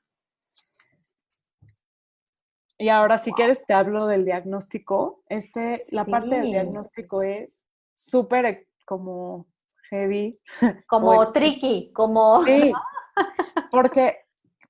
Y 2.78 2.90
ahora, 2.90 3.18
si 3.18 3.32
quieres, 3.32 3.60
te 3.66 3.74
hablo 3.74 4.06
del 4.06 4.24
diagnóstico. 4.24 5.24
Este, 5.28 5.82
la 5.90 6.04
parte 6.04 6.28
del 6.28 6.52
diagnóstico 6.52 7.22
es 7.22 7.64
súper 7.92 8.46
eh, 8.46 8.68
como 8.84 9.48
heavy. 9.90 10.40
Como 10.86 11.32
tricky, 11.32 11.92
como... 11.92 12.44
Sí, 12.44 12.72
porque 13.72 14.18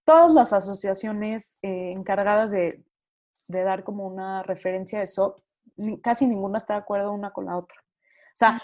todas 0.05 0.33
las 0.33 0.55
asociaciones 0.55 1.59
eh, 1.61 1.93
encargadas 1.95 2.51
de, 2.51 2.83
de, 3.49 3.63
dar 3.63 3.85
como 3.85 4.07
una 4.07 4.43
referencia 4.43 5.01
de 5.01 5.07
SOP 5.07 5.44
casi 6.03 6.27
ninguna 6.27 6.59
está 6.59 6.75
de 6.75 6.81
acuerdo 6.81 7.13
una 7.13 7.33
con 7.33 7.47
la 7.47 7.57
otra. 7.57 7.81
O 8.35 8.37
sea, 8.37 8.61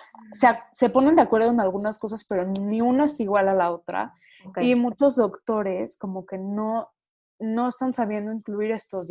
se, 0.73 0.90
ponen 0.90 1.14
de 1.14 1.23
acuerdo 1.23 1.50
en 1.50 1.61
algunas 1.61 1.99
cosas, 1.99 2.25
pero 2.28 2.45
ni 2.45 2.80
una 2.80 3.04
es 3.04 3.21
igual 3.21 3.49
a 3.49 3.54
la 3.54 3.71
otra. 3.71 4.14
Y 4.61 4.75
muchos 4.75 5.14
doctores 5.14 5.97
como 5.97 6.26
que 6.26 6.38
no, 6.38 6.90
no 7.38 7.69
están 7.69 7.95
sabiendo 7.95 8.33
incluir 8.33 8.73
estos 8.73 9.07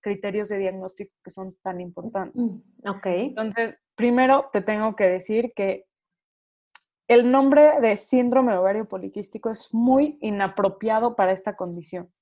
criterios 0.00 0.48
de 0.48 0.58
diagnóstico 0.58 1.12
que 1.22 1.30
son 1.30 1.54
tan 1.62 1.80
importantes. 1.80 2.34
Mm, 2.34 2.88
ok. 2.88 3.06
Entonces, 3.06 3.78
primero 3.94 4.48
te 4.52 4.62
tengo 4.62 4.96
que 4.96 5.04
decir 5.04 5.52
que 5.54 5.86
el 7.06 7.30
nombre 7.30 7.80
de 7.80 7.96
síndrome 7.96 8.56
ovario 8.56 8.88
poliquístico 8.88 9.50
es 9.50 9.72
muy 9.72 10.18
inapropiado 10.20 11.14
para 11.14 11.32
esta 11.32 11.54
condición. 11.54 12.12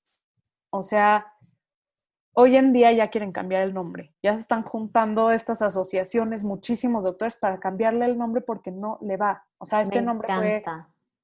O 0.71 0.83
sea, 0.83 1.33
Hoy 2.33 2.55
en 2.55 2.71
día 2.73 2.91
ya 2.91 3.09
quieren 3.09 3.31
cambiar 3.31 3.63
el 3.63 3.73
nombre. 3.73 4.13
Ya 4.23 4.35
se 4.35 4.41
están 4.41 4.63
juntando 4.63 5.31
estas 5.31 5.61
asociaciones, 5.61 6.43
muchísimos 6.43 7.03
doctores, 7.03 7.35
para 7.35 7.59
cambiarle 7.59 8.05
el 8.05 8.17
nombre 8.17 8.41
porque 8.41 8.71
no 8.71 8.97
le 9.01 9.17
va. 9.17 9.43
O 9.57 9.65
sea, 9.65 9.81
este 9.81 10.01
nombre 10.01 10.27
fue. 10.33 10.63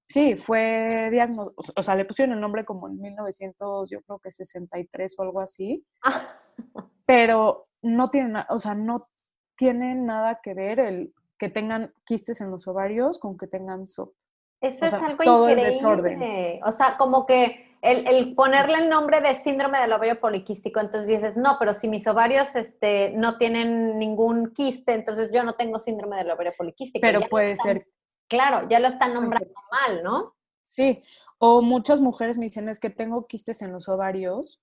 Sí, 0.08 0.36
fue 0.36 1.10
diagnóstico. 1.12 1.74
O 1.76 1.84
sea, 1.84 1.96
le 1.96 2.06
pusieron 2.06 2.34
el 2.34 2.42
nombre 2.42 2.66
como 2.66 2.88
en 2.88 3.00
1900, 3.02 3.90
yo 3.90 4.02
creo 4.02 4.20
que 4.20 4.32
63 4.32 5.16
o 5.18 5.24
algo 5.24 5.40
así. 5.40 5.86
Pero 7.06 7.68
no 7.82 8.08
tiene, 8.10 8.44
o 8.50 8.60
sea, 8.60 8.74
no 8.74 9.10
tiene 9.56 9.96
nada 9.96 10.40
que 10.44 10.54
ver 10.54 10.80
el 10.80 11.14
que 11.38 11.50
tengan 11.50 11.94
quistes 12.06 12.42
en 12.42 12.52
los 12.52 12.68
ovarios 12.68 13.20
con 13.20 13.38
que 13.38 13.48
tengan 13.48 13.88
SOP. 13.88 14.14
Eso 14.62 14.86
es 14.86 14.94
algo 14.94 15.24
todo 15.24 15.50
increíble. 15.50 15.68
El 15.68 15.74
desorden. 15.74 16.60
O 16.64 16.72
sea, 16.72 16.98
como 16.98 17.26
que 17.26 17.75
el, 17.86 18.34
ponerle 18.34 18.80
el 18.80 18.89
nombre 18.89 19.21
de 19.21 19.36
síndrome 19.36 19.80
del 19.80 19.93
ovario 19.93 20.19
poliquístico, 20.19 20.80
entonces 20.80 21.08
dices, 21.08 21.38
no, 21.38 21.58
pero 21.60 21.74
si 21.74 21.88
mis 21.88 22.08
ovarios 22.08 22.48
este, 22.56 23.12
no 23.12 23.38
tienen 23.38 24.00
ningún 24.00 24.54
quiste, 24.54 24.93
entonces 24.93 25.30
yo 25.32 25.43
no 25.43 25.54
tengo 25.54 25.78
síndrome 25.78 26.17
del 26.17 26.32
ovario 26.32 26.54
poliquístico. 26.58 27.02
Pero 27.02 27.21
puede 27.30 27.56
ser. 27.56 27.88
Claro, 28.28 28.67
ya 28.69 28.80
lo 28.80 28.88
están 28.88 29.13
nombrando 29.13 29.54
mal, 29.71 30.04
¿no? 30.04 30.36
Sí, 30.63 31.04
o 31.38 31.62
muchas 31.62 32.02
mujeres 32.02 32.38
me 32.38 32.45
dicen, 32.45 32.69
es 32.69 32.80
que 32.80 32.89
tengo 32.89 33.28
quistes 33.28 33.62
en 33.62 33.71
los 33.71 33.88
ovarios 33.88 34.60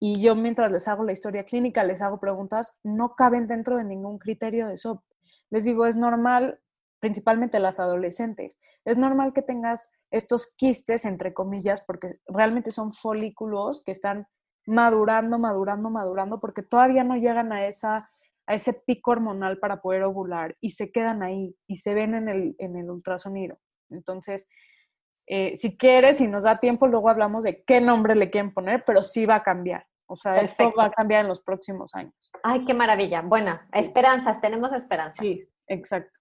y 0.00 0.20
yo 0.20 0.34
mientras 0.34 0.72
les 0.72 0.88
hago 0.88 1.04
la 1.04 1.12
historia 1.12 1.44
clínica, 1.44 1.84
les 1.84 2.02
hago 2.02 2.18
preguntas, 2.18 2.78
no 2.82 3.14
caben 3.14 3.46
dentro 3.46 3.76
de 3.76 3.84
ningún 3.84 4.18
criterio 4.18 4.66
de 4.66 4.74
eso. 4.74 5.04
Les 5.50 5.64
digo, 5.64 5.86
es 5.86 5.96
normal, 5.96 6.60
principalmente 6.98 7.60
las 7.60 7.78
adolescentes, 7.78 8.58
es 8.84 8.98
normal 8.98 9.32
que 9.32 9.42
tengas 9.42 9.90
estos 10.16 10.54
quistes, 10.56 11.04
entre 11.04 11.32
comillas, 11.32 11.82
porque 11.86 12.18
realmente 12.26 12.70
son 12.70 12.92
folículos 12.92 13.82
que 13.84 13.92
están 13.92 14.26
madurando, 14.66 15.38
madurando, 15.38 15.90
madurando, 15.90 16.40
porque 16.40 16.62
todavía 16.62 17.04
no 17.04 17.16
llegan 17.16 17.52
a, 17.52 17.66
esa, 17.66 18.10
a 18.46 18.54
ese 18.54 18.74
pico 18.86 19.12
hormonal 19.12 19.58
para 19.58 19.80
poder 19.80 20.02
ovular 20.02 20.56
y 20.60 20.70
se 20.70 20.90
quedan 20.90 21.22
ahí 21.22 21.56
y 21.66 21.76
se 21.76 21.94
ven 21.94 22.14
en 22.14 22.28
el, 22.28 22.56
en 22.58 22.76
el 22.76 22.90
ultrasonido. 22.90 23.58
Entonces, 23.90 24.48
eh, 25.28 25.56
si 25.56 25.76
quieres, 25.76 26.20
y 26.20 26.28
nos 26.28 26.44
da 26.44 26.58
tiempo, 26.58 26.86
luego 26.86 27.08
hablamos 27.08 27.44
de 27.44 27.62
qué 27.64 27.80
nombre 27.80 28.14
le 28.14 28.30
quieren 28.30 28.52
poner, 28.52 28.84
pero 28.84 29.02
sí 29.02 29.26
va 29.26 29.36
a 29.36 29.42
cambiar. 29.42 29.86
O 30.08 30.16
sea, 30.16 30.40
esto 30.40 30.72
va 30.78 30.86
a 30.86 30.90
cambiar 30.90 31.22
en 31.22 31.28
los 31.28 31.40
próximos 31.40 31.94
años. 31.96 32.32
Ay, 32.44 32.64
qué 32.64 32.74
maravilla. 32.74 33.22
Bueno, 33.22 33.58
esperanzas, 33.72 34.40
tenemos 34.40 34.72
esperanzas. 34.72 35.18
Sí, 35.18 35.48
exacto. 35.66 36.20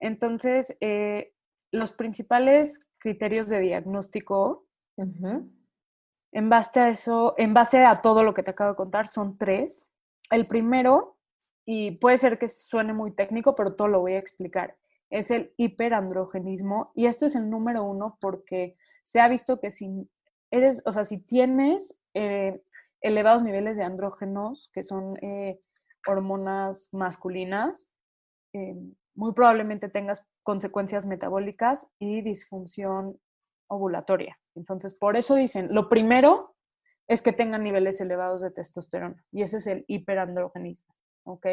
Entonces, 0.00 0.76
eh, 0.80 1.32
los 1.70 1.92
principales 1.92 2.89
criterios 3.00 3.48
de 3.48 3.60
diagnóstico, 3.60 4.66
en 4.96 6.48
base 6.48 6.80
a 6.80 6.88
eso, 6.90 7.34
en 7.38 7.54
base 7.54 7.84
a 7.84 8.02
todo 8.02 8.22
lo 8.22 8.34
que 8.34 8.42
te 8.42 8.52
acabo 8.52 8.70
de 8.70 8.76
contar, 8.76 9.08
son 9.08 9.36
tres. 9.36 9.90
El 10.30 10.46
primero, 10.46 11.16
y 11.66 11.92
puede 11.92 12.18
ser 12.18 12.38
que 12.38 12.46
suene 12.46 12.92
muy 12.92 13.12
técnico, 13.12 13.56
pero 13.56 13.74
todo 13.74 13.88
lo 13.88 14.00
voy 14.00 14.12
a 14.12 14.18
explicar, 14.18 14.76
es 15.08 15.30
el 15.30 15.52
hiperandrogenismo. 15.56 16.92
Y 16.94 17.06
este 17.06 17.26
es 17.26 17.34
el 17.34 17.50
número 17.50 17.82
uno 17.82 18.16
porque 18.20 18.76
se 19.02 19.20
ha 19.20 19.28
visto 19.28 19.60
que 19.60 19.70
si 19.70 20.08
eres, 20.50 20.82
o 20.86 20.92
sea, 20.92 21.04
si 21.04 21.18
tienes 21.18 21.98
eh, 22.14 22.62
elevados 23.00 23.42
niveles 23.42 23.76
de 23.76 23.84
andrógenos, 23.84 24.70
que 24.72 24.82
son 24.82 25.16
eh, 25.22 25.58
hormonas 26.06 26.90
masculinas, 26.92 27.92
eh, 28.52 28.76
muy 29.20 29.34
probablemente 29.34 29.90
tengas 29.90 30.26
consecuencias 30.42 31.04
metabólicas 31.04 31.90
y 31.98 32.22
disfunción 32.22 33.20
ovulatoria. 33.68 34.38
Entonces, 34.54 34.94
por 34.94 35.14
eso 35.14 35.34
dicen, 35.34 35.74
lo 35.74 35.90
primero 35.90 36.54
es 37.06 37.20
que 37.20 37.34
tengan 37.34 37.62
niveles 37.62 38.00
elevados 38.00 38.40
de 38.40 38.50
testosterona 38.50 39.22
y 39.30 39.42
ese 39.42 39.58
es 39.58 39.66
el 39.66 39.84
hiperandrogenismo, 39.88 40.94
¿ok? 41.24 41.46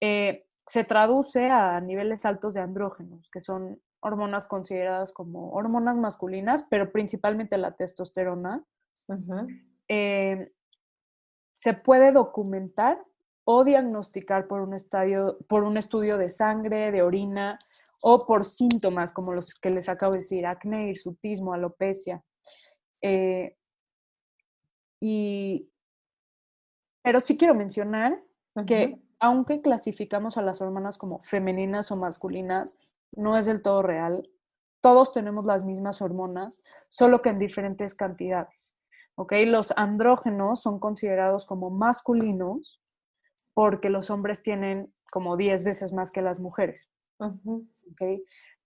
Eh, 0.00 0.46
se 0.64 0.84
traduce 0.84 1.50
a 1.50 1.80
niveles 1.80 2.24
altos 2.24 2.54
de 2.54 2.60
andrógenos, 2.60 3.30
que 3.30 3.40
son 3.40 3.82
hormonas 3.98 4.46
consideradas 4.46 5.12
como 5.12 5.50
hormonas 5.54 5.98
masculinas, 5.98 6.68
pero 6.70 6.92
principalmente 6.92 7.58
la 7.58 7.74
testosterona. 7.74 8.64
Eh, 9.88 10.52
se 11.52 11.74
puede 11.74 12.12
documentar 12.12 13.02
o 13.48 13.62
diagnosticar 13.62 14.48
por 14.48 14.60
un, 14.60 14.74
estadio, 14.74 15.38
por 15.48 15.62
un 15.62 15.76
estudio 15.76 16.18
de 16.18 16.28
sangre, 16.28 16.90
de 16.90 17.02
orina 17.02 17.58
o 18.02 18.26
por 18.26 18.44
síntomas 18.44 19.12
como 19.12 19.32
los 19.32 19.54
que 19.54 19.70
les 19.70 19.88
acabo 19.88 20.14
de 20.14 20.18
decir, 20.18 20.44
acné, 20.46 20.90
hirsutismo, 20.90 21.54
alopecia. 21.54 22.24
Eh, 23.00 23.56
y, 25.00 25.70
pero 27.02 27.20
sí 27.20 27.38
quiero 27.38 27.54
mencionar 27.54 28.20
que 28.66 29.00
aunque 29.20 29.62
clasificamos 29.62 30.36
a 30.36 30.42
las 30.42 30.60
hormonas 30.60 30.98
como 30.98 31.22
femeninas 31.22 31.92
o 31.92 31.96
masculinas, 31.96 32.76
no 33.12 33.38
es 33.38 33.46
del 33.46 33.62
todo 33.62 33.80
real. 33.80 34.28
Todos 34.80 35.12
tenemos 35.12 35.46
las 35.46 35.64
mismas 35.64 36.02
hormonas, 36.02 36.64
solo 36.88 37.22
que 37.22 37.28
en 37.28 37.38
diferentes 37.38 37.94
cantidades. 37.94 38.74
¿ok? 39.14 39.34
Los 39.46 39.72
andrógenos 39.76 40.60
son 40.60 40.80
considerados 40.80 41.46
como 41.46 41.70
masculinos 41.70 42.82
porque 43.56 43.88
los 43.88 44.10
hombres 44.10 44.42
tienen 44.42 44.92
como 45.10 45.38
10 45.38 45.64
veces 45.64 45.94
más 45.94 46.12
que 46.12 46.20
las 46.20 46.40
mujeres. 46.40 46.90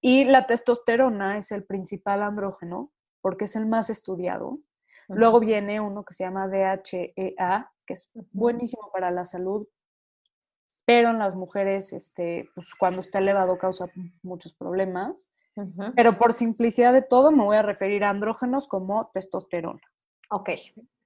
Y 0.00 0.24
la 0.24 0.48
testosterona 0.48 1.38
es 1.38 1.52
el 1.52 1.64
principal 1.64 2.24
andrógeno 2.24 2.90
porque 3.20 3.44
es 3.44 3.54
el 3.54 3.66
más 3.66 3.88
estudiado. 3.88 4.58
Luego 5.06 5.38
viene 5.38 5.80
uno 5.80 6.04
que 6.04 6.12
se 6.12 6.24
llama 6.24 6.48
DHEA, 6.48 7.70
que 7.86 7.92
es 7.92 8.10
buenísimo 8.32 8.90
para 8.92 9.12
la 9.12 9.24
salud, 9.26 9.68
pero 10.84 11.10
en 11.10 11.20
las 11.20 11.36
mujeres, 11.36 11.92
este, 11.92 12.48
pues 12.56 12.74
cuando 12.74 12.98
está 12.98 13.20
elevado 13.20 13.58
causa 13.58 13.86
muchos 14.24 14.54
problemas. 14.54 15.30
Pero 15.94 16.18
por 16.18 16.32
simplicidad 16.32 16.92
de 16.92 17.02
todo, 17.02 17.30
me 17.30 17.44
voy 17.44 17.58
a 17.58 17.62
referir 17.62 18.02
a 18.02 18.10
andrógenos 18.10 18.66
como 18.66 19.08
testosterona. 19.14 19.82
Ok. 20.30 20.50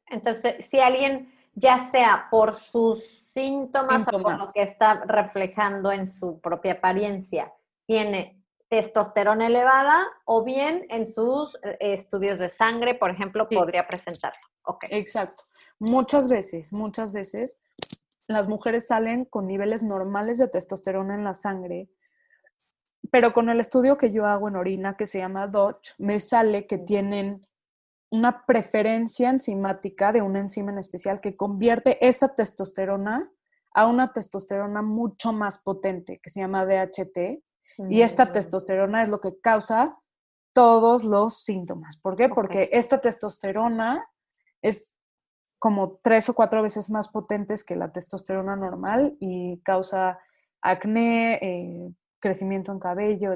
Entonces, 0.07 0.64
si 0.64 0.81
alguien, 0.81 1.34
ya 1.55 1.79
sea 1.79 2.29
por 2.31 2.55
sus 2.55 3.05
síntomas, 3.05 4.07
o 4.12 4.21
por 4.21 4.38
lo 4.38 4.53
que 4.53 4.62
está 4.62 5.05
reflejando 5.07 5.93
en 5.93 6.07
su 6.07 6.40
propia 6.40 6.75
apariencia, 6.75 7.53
tiene 7.87 8.43
testosterona 8.69 9.47
elevada 9.47 10.03
o 10.25 10.43
bien 10.45 10.87
en 10.88 11.07
sus 11.07 11.55
eh, 11.62 11.77
estudios 11.81 12.38
de 12.38 12.49
sangre, 12.49 12.95
por 12.95 13.11
ejemplo, 13.11 13.47
Sí. 13.49 13.55
podría 13.57 13.87
presentarlo. 13.87 14.38
Ok. 14.64 14.85
Exacto. 14.90 15.43
Muchas 15.79 16.29
veces, 16.29 16.73
muchas 16.73 17.12
veces, 17.12 17.61
las 18.27 18.49
mujeres 18.49 18.87
salen 18.87 19.27
con 19.27 19.47
niveles 19.47 19.83
normales 19.83 20.38
de 20.38 20.49
testosterona 20.49 21.14
en 21.14 21.25
la 21.25 21.35
sangre, 21.35 21.88
pero 23.11 23.33
con 23.35 23.49
el 23.51 23.61
estudio 23.61 23.97
que 23.99 24.11
yo 24.11 24.27
hago 24.27 24.49
en 24.49 24.57
orina, 24.57 24.97
que 24.97 25.07
se 25.07 25.19
llama 25.19 25.47
Dodge, 25.47 25.95
me 25.99 26.19
sale 26.19 26.67
que 26.67 26.79
tienen 26.79 27.47
una 28.14 28.46
preferencia 28.46 29.29
enzimática 29.29 30.12
de 30.12 30.22
una 30.22 30.38
enzima 30.38 30.70
en 30.70 30.79
especial 30.79 31.20
que 31.20 31.37
convierte 31.37 31.98
esa 32.07 32.35
testosterona 32.35 33.29
a 33.72 33.87
una 33.87 34.12
testosterona 34.12 34.83
mucho 34.83 35.33
más 35.33 35.59
potente, 35.59 36.20
que 36.22 36.31
se 36.31 36.40
llama 36.40 36.64
DHT, 36.64 37.42
y 37.90 38.03
esta 38.03 38.27
Mm. 38.27 38.33
testosterona 38.33 39.03
es 39.03 39.09
lo 39.09 39.20
que 39.20 39.40
causa 39.40 39.98
todos 40.53 41.03
los 41.03 41.42
síntomas. 41.42 41.96
¿Por 41.96 42.14
qué? 42.14 42.29
Porque 42.29 42.68
esta 42.70 43.00
testosterona 43.00 44.07
es 44.62 44.94
como 45.59 45.98
tres 46.00 46.29
o 46.29 46.35
cuatro 46.35 46.62
veces 46.62 46.88
más 46.90 47.09
potentes 47.09 47.64
que 47.64 47.74
la 47.74 47.90
testosterona 47.90 48.55
normal 48.55 49.16
y 49.18 49.59
causa 49.64 50.20
acné, 50.61 51.35
eh, 51.42 51.90
crecimiento 52.20 52.70
en 52.70 52.79
cabello, 52.79 53.33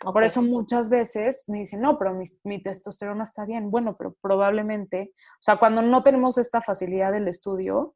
Por 0.00 0.24
eso 0.24 0.42
muchas 0.42 0.90
veces 0.90 1.44
me 1.48 1.60
dicen, 1.60 1.80
no, 1.80 1.98
pero 1.98 2.14
mi, 2.14 2.24
mi 2.44 2.62
testosterona 2.62 3.24
está 3.24 3.44
bien. 3.44 3.70
Bueno, 3.70 3.96
pero 3.96 4.14
probablemente, 4.20 5.12
o 5.14 5.42
sea, 5.42 5.56
cuando 5.56 5.82
no 5.82 6.02
tenemos 6.02 6.38
esta 6.38 6.60
facilidad 6.60 7.12
del 7.12 7.28
estudio 7.28 7.94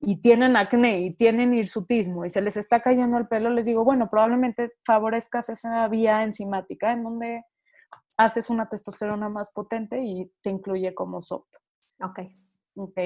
y 0.00 0.20
tienen 0.20 0.56
acné 0.56 1.00
y 1.00 1.14
tienen 1.14 1.54
hirsutismo 1.54 2.24
y 2.24 2.30
se 2.30 2.40
les 2.40 2.56
está 2.56 2.80
cayendo 2.80 3.16
el 3.16 3.28
pelo, 3.28 3.50
les 3.50 3.66
digo, 3.66 3.84
bueno, 3.84 4.10
probablemente 4.10 4.72
favorezcas 4.84 5.48
esa 5.48 5.86
vía 5.88 6.22
enzimática 6.22 6.92
en 6.92 7.04
donde 7.04 7.44
haces 8.16 8.50
una 8.50 8.68
testosterona 8.68 9.28
más 9.28 9.52
potente 9.52 10.02
y 10.02 10.30
te 10.42 10.50
incluye 10.50 10.94
como 10.94 11.22
SOP. 11.22 11.46
Ok. 12.02 12.20
¿ok? 12.76 12.98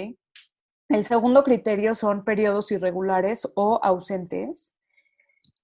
El 0.89 1.05
segundo 1.05 1.45
criterio 1.45 1.95
son 1.95 2.25
periodos 2.25 2.73
irregulares 2.73 3.51
o 3.55 3.79
ausentes. 3.83 4.75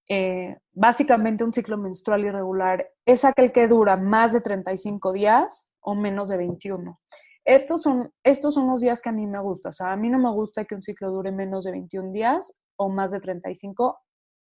Eh, 0.09 0.57
básicamente 0.73 1.43
un 1.43 1.53
ciclo 1.53 1.77
menstrual 1.77 2.25
irregular 2.25 2.89
es 3.05 3.25
aquel 3.25 3.51
que 3.51 3.67
dura 3.67 3.97
más 3.97 4.33
de 4.33 4.41
35 4.41 5.13
días 5.13 5.69
o 5.81 5.95
menos 5.95 6.29
de 6.29 6.37
21. 6.37 7.01
Estos 7.45 7.83
son, 7.83 8.13
estos 8.25 8.55
son 8.55 8.69
los 8.69 8.81
días 8.81 9.01
que 9.01 9.09
a 9.09 9.13
mí 9.13 9.27
me 9.27 9.41
gustan. 9.41 9.71
O 9.71 9.73
sea, 9.73 9.93
a 9.93 9.97
mí 9.97 10.09
no 10.09 10.19
me 10.19 10.31
gusta 10.31 10.65
que 10.65 10.75
un 10.75 10.83
ciclo 10.83 11.11
dure 11.11 11.33
menos 11.33 11.65
de 11.65 11.73
21 11.73 12.13
días 12.13 12.57
o 12.77 12.89
más 12.89 13.13
de 13.13 13.21
35. 13.21 13.99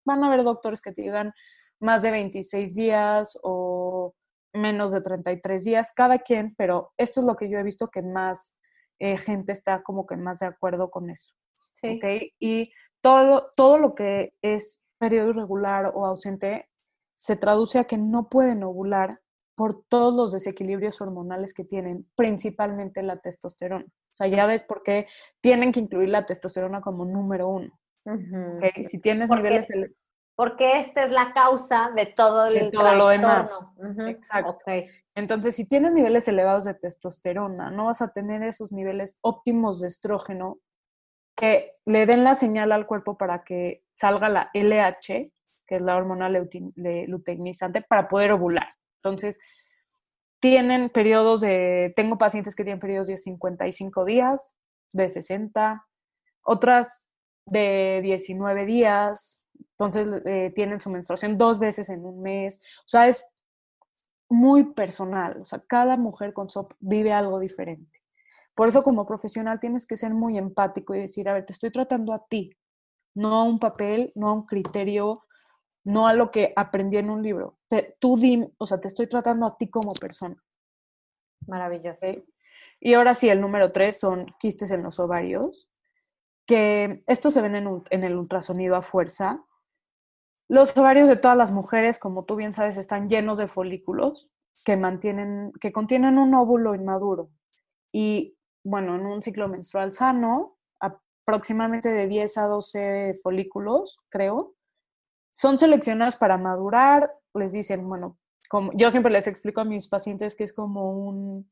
Van 0.05 0.23
a 0.23 0.27
haber 0.27 0.43
doctores 0.43 0.81
que 0.81 0.91
te 0.91 1.01
digan 1.01 1.33
más 1.79 2.01
de 2.01 2.11
26 2.11 2.73
días 2.73 3.37
o 3.43 4.13
menos 4.53 4.93
de 4.93 5.01
33 5.01 5.63
días, 5.65 5.93
cada 5.93 6.19
quien, 6.19 6.55
pero 6.55 6.93
esto 6.97 7.19
es 7.19 7.27
lo 7.27 7.35
que 7.35 7.49
yo 7.49 7.59
he 7.59 7.63
visto 7.63 7.89
que 7.89 8.01
más 8.01 8.55
eh, 8.99 9.17
gente 9.17 9.51
está 9.51 9.83
como 9.83 10.05
que 10.05 10.15
más 10.15 10.39
de 10.39 10.47
acuerdo 10.47 10.89
con 10.89 11.09
eso. 11.09 11.33
Sí. 11.81 11.97
¿ok? 11.97 12.31
Y 12.39 12.71
todo, 13.01 13.51
todo 13.57 13.77
lo 13.77 13.93
que 13.93 14.33
es 14.41 14.84
periodo 15.05 15.29
irregular 15.29 15.91
o 15.93 16.05
ausente 16.05 16.69
se 17.15 17.35
traduce 17.35 17.79
a 17.79 17.83
que 17.85 17.97
no 17.97 18.27
pueden 18.29 18.63
ovular 18.63 19.21
por 19.55 19.83
todos 19.87 20.13
los 20.13 20.31
desequilibrios 20.33 20.99
hormonales 20.99 21.53
que 21.53 21.63
tienen, 21.63 22.05
principalmente 22.15 23.01
la 23.03 23.17
testosterona. 23.21 23.85
O 23.85 24.13
sea, 24.17 24.27
ya 24.27 24.45
ves 24.45 24.63
por 24.63 24.83
qué 24.83 25.07
tienen 25.41 25.71
que 25.71 25.79
incluir 25.79 26.09
la 26.09 26.25
testosterona 26.25 26.81
como 26.81 27.05
número 27.05 27.47
uno. 27.47 27.71
Ujú. 28.05 28.57
¿ok? 28.57 28.81
Si 28.81 28.99
tienes 28.99 29.29
Porque- 29.29 29.43
niveles 29.43 29.67
de... 29.67 29.95
Porque 30.37 30.79
esta 30.79 31.05
es 31.05 31.11
la 31.11 31.31
causa 31.33 31.91
de 31.95 32.07
todo 32.07 32.47
el 32.47 32.65
De 32.65 32.71
todo 32.71 32.93
lo 32.95 33.07
demás. 33.07 33.51
trastorno. 33.57 34.07
Exacto. 34.07 34.49
Ok. 34.51 34.89
Entonces, 35.15 35.55
si 35.55 35.65
tienes 35.65 35.93
niveles 35.93 36.27
elevados 36.27 36.65
de 36.65 36.73
testosterona, 36.73 37.71
no 37.71 37.85
vas 37.85 38.01
a 38.01 38.09
tener 38.11 38.43
esos 38.43 38.73
niveles 38.73 39.17
óptimos 39.21 39.79
de 39.79 39.87
estrógeno 39.87 40.57
que 41.35 41.73
le 41.85 42.05
den 42.05 42.23
la 42.23 42.35
señal 42.35 42.71
al 42.71 42.87
cuerpo 42.87 43.17
para 43.17 43.43
que 43.43 43.83
salga 43.93 44.29
la 44.29 44.49
LH, 44.53 45.31
que 45.67 45.75
es 45.75 45.81
la 45.81 45.97
hormona 45.97 46.29
luteinizante, 46.29 47.81
para 47.81 48.07
poder 48.07 48.31
ovular. 48.31 48.69
Entonces, 49.03 49.39
tienen 50.39 50.89
periodos 50.89 51.41
de, 51.41 51.93
tengo 51.95 52.17
pacientes 52.17 52.55
que 52.55 52.63
tienen 52.63 52.79
periodos 52.79 53.07
de 53.07 53.17
55 53.17 54.05
días, 54.05 54.55
de 54.93 55.09
60, 55.09 55.85
otras 56.43 57.07
de 57.45 57.99
19 58.03 58.65
días, 58.65 59.43
entonces 59.71 60.07
eh, 60.25 60.51
tienen 60.55 60.79
su 60.79 60.89
menstruación 60.89 61.37
dos 61.37 61.59
veces 61.59 61.89
en 61.89 62.05
un 62.05 62.21
mes, 62.21 62.61
o 62.79 62.87
sea, 62.87 63.07
es 63.07 63.27
muy 64.29 64.63
personal, 64.73 65.41
o 65.41 65.45
sea, 65.45 65.59
cada 65.59 65.97
mujer 65.97 66.33
con 66.33 66.49
SOP 66.49 66.73
vive 66.79 67.11
algo 67.11 67.39
diferente. 67.39 68.04
Por 68.55 68.67
eso 68.69 68.83
como 68.83 69.05
profesional 69.05 69.59
tienes 69.59 69.85
que 69.85 69.97
ser 69.97 70.13
muy 70.13 70.37
empático 70.37 70.95
y 70.95 71.01
decir, 71.01 71.29
a 71.29 71.33
ver, 71.33 71.45
te 71.45 71.53
estoy 71.53 71.71
tratando 71.71 72.13
a 72.13 72.25
ti, 72.27 72.51
no 73.15 73.35
a 73.35 73.43
un 73.43 73.59
papel, 73.59 74.11
no 74.15 74.29
a 74.29 74.33
un 74.33 74.45
criterio, 74.45 75.23
no 75.85 76.07
a 76.07 76.13
lo 76.13 76.31
que 76.31 76.53
aprendí 76.55 76.97
en 76.97 77.09
un 77.11 77.23
libro. 77.23 77.57
Te- 77.69 77.97
tú 77.99 78.17
di, 78.17 78.45
o 78.57 78.65
sea, 78.67 78.79
te 78.81 78.89
estoy 78.89 79.07
tratando 79.07 79.45
a 79.47 79.57
ti 79.57 79.69
como 79.69 79.91
persona. 79.93 80.37
Maravilloso. 81.47 82.05
¿ok? 82.07 82.23
Y 82.79 82.93
ahora 82.93 83.13
sí, 83.13 83.29
el 83.29 83.41
número 83.41 83.71
tres 83.71 83.99
son 83.99 84.27
quistes 84.39 84.71
en 84.71 84.83
los 84.83 84.99
ovarios, 84.99 85.69
que 86.47 87.03
estos 87.07 87.33
se 87.33 87.41
ven 87.41 87.55
en, 87.55 87.67
un- 87.67 87.85
en 87.91 88.03
el 88.03 88.15
ultrasonido 88.17 88.75
a 88.75 88.81
fuerza. 88.81 89.43
Los 90.47 90.75
ovarios 90.77 91.07
de 91.09 91.17
todas 91.17 91.37
las 91.37 91.51
mujeres, 91.51 91.99
como 91.99 92.25
tú 92.25 92.35
bien 92.35 92.53
sabes, 92.53 92.77
están 92.77 93.09
llenos 93.09 93.37
de 93.37 93.47
folículos 93.47 94.29
que 94.63 94.77
mantienen, 94.77 95.51
que 95.59 95.71
contienen 95.71 96.17
un 96.17 96.33
óvulo 96.35 96.75
inmaduro. 96.75 97.29
Y 97.91 98.34
bueno, 98.65 98.95
en 98.95 99.05
un 99.05 99.21
ciclo 99.21 99.47
menstrual 99.47 99.91
sano, 99.91 100.57
aproximadamente 100.79 101.89
de 101.89 102.07
10 102.07 102.37
a 102.39 102.47
12 102.47 103.13
folículos, 103.21 103.99
creo, 104.09 104.55
son 105.31 105.59
seleccionados 105.59 106.15
para 106.15 106.37
madurar. 106.37 107.13
Les 107.35 107.51
dicen, 107.51 107.87
bueno, 107.87 108.17
como 108.49 108.71
yo 108.73 108.89
siempre 108.89 109.11
les 109.11 109.27
explico 109.27 109.61
a 109.61 109.65
mis 109.65 109.87
pacientes 109.87 110.35
que 110.35 110.45
es 110.45 110.51
como 110.51 110.91
un, 110.91 111.49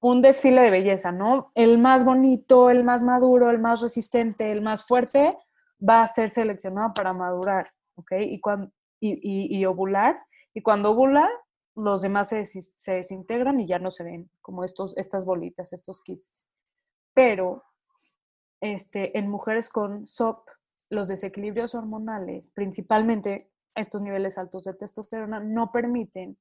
un 0.00 0.20
desfile 0.20 0.62
de 0.62 0.70
belleza, 0.70 1.12
¿no? 1.12 1.52
El 1.54 1.78
más 1.78 2.04
bonito, 2.04 2.70
el 2.70 2.82
más 2.82 3.04
maduro, 3.04 3.50
el 3.50 3.60
más 3.60 3.80
resistente, 3.80 4.50
el 4.50 4.62
más 4.62 4.84
fuerte 4.84 5.36
va 5.88 6.02
a 6.02 6.08
ser 6.08 6.30
seleccionado 6.30 6.92
para 6.92 7.12
madurar, 7.12 7.70
¿ok? 7.94 8.12
Y, 8.20 8.40
cuando, 8.40 8.72
y, 8.98 9.12
y, 9.12 9.58
y 9.58 9.64
ovular. 9.64 10.18
Y 10.54 10.62
cuando 10.62 10.90
ovula, 10.90 11.30
los 11.80 12.02
demás 12.02 12.28
se, 12.28 12.92
desintegran 12.92 13.60
y 13.60 13.66
ya 13.66 13.78
no 13.78 13.90
se 13.90 14.04
ven 14.04 14.30
como 14.40 14.64
estos, 14.64 14.96
estas 14.96 15.24
bolitas, 15.24 15.72
estos 15.72 16.02
quistes. 16.02 16.50
Pero 17.14 17.64
este, 18.60 19.18
en 19.18 19.28
mujeres 19.28 19.68
con 19.68 20.06
SOP, 20.06 20.48
los 20.90 21.08
desequilibrios 21.08 21.74
hormonales, 21.74 22.48
principalmente 22.48 23.50
estos 23.74 24.02
niveles 24.02 24.38
altos 24.38 24.64
de 24.64 24.74
testosterona, 24.74 25.40
no 25.40 25.72
permiten 25.72 26.36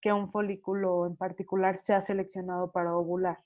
que 0.00 0.12
un 0.12 0.30
folículo 0.30 1.06
en 1.06 1.16
particular 1.16 1.76
sea 1.76 2.00
seleccionado 2.00 2.70
para 2.70 2.96
ovular. 2.96 3.38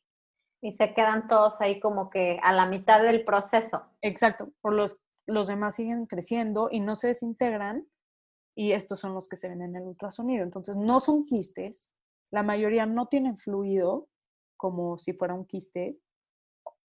Y 0.62 0.72
se 0.72 0.92
quedan 0.94 1.28
todos 1.28 1.60
ahí 1.60 1.80
como 1.80 2.10
que 2.10 2.38
a 2.42 2.52
la 2.52 2.66
mitad 2.66 3.02
del 3.02 3.24
proceso. 3.24 3.82
Exacto, 4.02 4.50
por 4.60 4.74
los, 4.74 5.00
los 5.26 5.46
demás 5.46 5.76
siguen 5.76 6.06
creciendo 6.06 6.68
y 6.70 6.80
no 6.80 6.96
se 6.96 7.08
desintegran 7.08 7.86
y 8.60 8.74
estos 8.74 8.98
son 8.98 9.14
los 9.14 9.26
que 9.26 9.36
se 9.36 9.48
ven 9.48 9.62
en 9.62 9.74
el 9.74 9.84
ultrasonido. 9.84 10.44
Entonces, 10.44 10.76
no 10.76 11.00
son 11.00 11.24
quistes, 11.24 11.90
la 12.30 12.42
mayoría 12.42 12.84
no 12.84 13.06
tienen 13.06 13.38
fluido 13.38 14.10
como 14.58 14.98
si 14.98 15.14
fuera 15.14 15.32
un 15.32 15.46
quiste, 15.46 15.98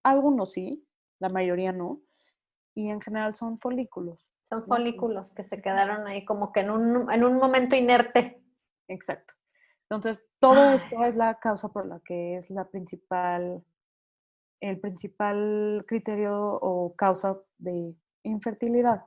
algunos 0.04 0.52
sí, 0.52 0.86
la 1.22 1.30
mayoría 1.30 1.72
no, 1.72 2.02
y 2.76 2.90
en 2.90 3.00
general 3.00 3.36
son 3.36 3.58
folículos. 3.58 4.34
Son 4.44 4.66
folículos 4.66 5.32
que 5.32 5.46
se 5.46 5.62
quedaron 5.62 6.06
ahí 6.08 6.26
como 6.26 6.52
que 6.52 6.60
en 6.60 6.72
un, 6.72 7.10
en 7.10 7.24
un 7.24 7.38
momento 7.38 7.78
inerte. 7.78 8.44
Exacto. 8.90 9.34
Entonces, 9.90 10.30
todo 10.40 10.72
Ay. 10.72 10.76
esto 10.76 11.02
es 11.06 11.16
la 11.16 11.40
causa 11.40 11.70
por 11.70 11.86
la 11.86 12.02
que 12.02 12.36
es 12.36 12.52
la 12.52 12.66
principal, 12.66 13.64
el 14.60 14.78
principal 14.82 15.86
criterio 15.88 16.36
o 16.36 16.94
causa 16.98 17.40
de 17.60 17.96
infertilidad, 18.24 19.06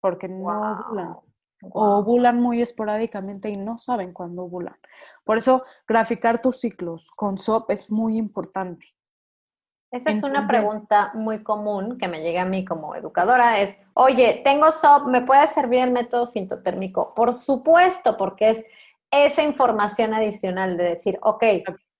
porque 0.00 0.28
no 0.28 0.46
ovulan. 0.46 1.16
O 1.62 1.98
ovulan 1.98 2.40
muy 2.40 2.62
esporádicamente 2.62 3.48
y 3.48 3.54
no 3.54 3.78
saben 3.78 4.12
cuándo 4.12 4.44
ovulan. 4.44 4.76
Por 5.24 5.38
eso, 5.38 5.62
graficar 5.86 6.42
tus 6.42 6.60
ciclos 6.60 7.10
con 7.10 7.38
SOP 7.38 7.70
es 7.70 7.90
muy 7.90 8.16
importante. 8.18 8.94
Esa 9.90 10.10
es 10.10 10.22
una 10.22 10.46
pregunta 10.46 11.12
muy 11.14 11.42
común 11.42 11.96
que 11.96 12.08
me 12.08 12.20
llega 12.20 12.42
a 12.42 12.46
mí 12.46 12.64
como 12.64 12.94
educadora, 12.94 13.60
es, 13.60 13.78
oye, 13.94 14.42
tengo 14.44 14.70
SOP, 14.72 15.06
¿me 15.06 15.22
puede 15.22 15.46
servir 15.46 15.80
el 15.80 15.92
método 15.92 16.26
sintotérmico? 16.26 17.14
Por 17.14 17.32
supuesto, 17.32 18.16
porque 18.16 18.50
es 18.50 18.64
esa 19.10 19.42
información 19.42 20.12
adicional 20.12 20.76
de 20.76 20.84
decir, 20.84 21.18
ok, 21.22 21.44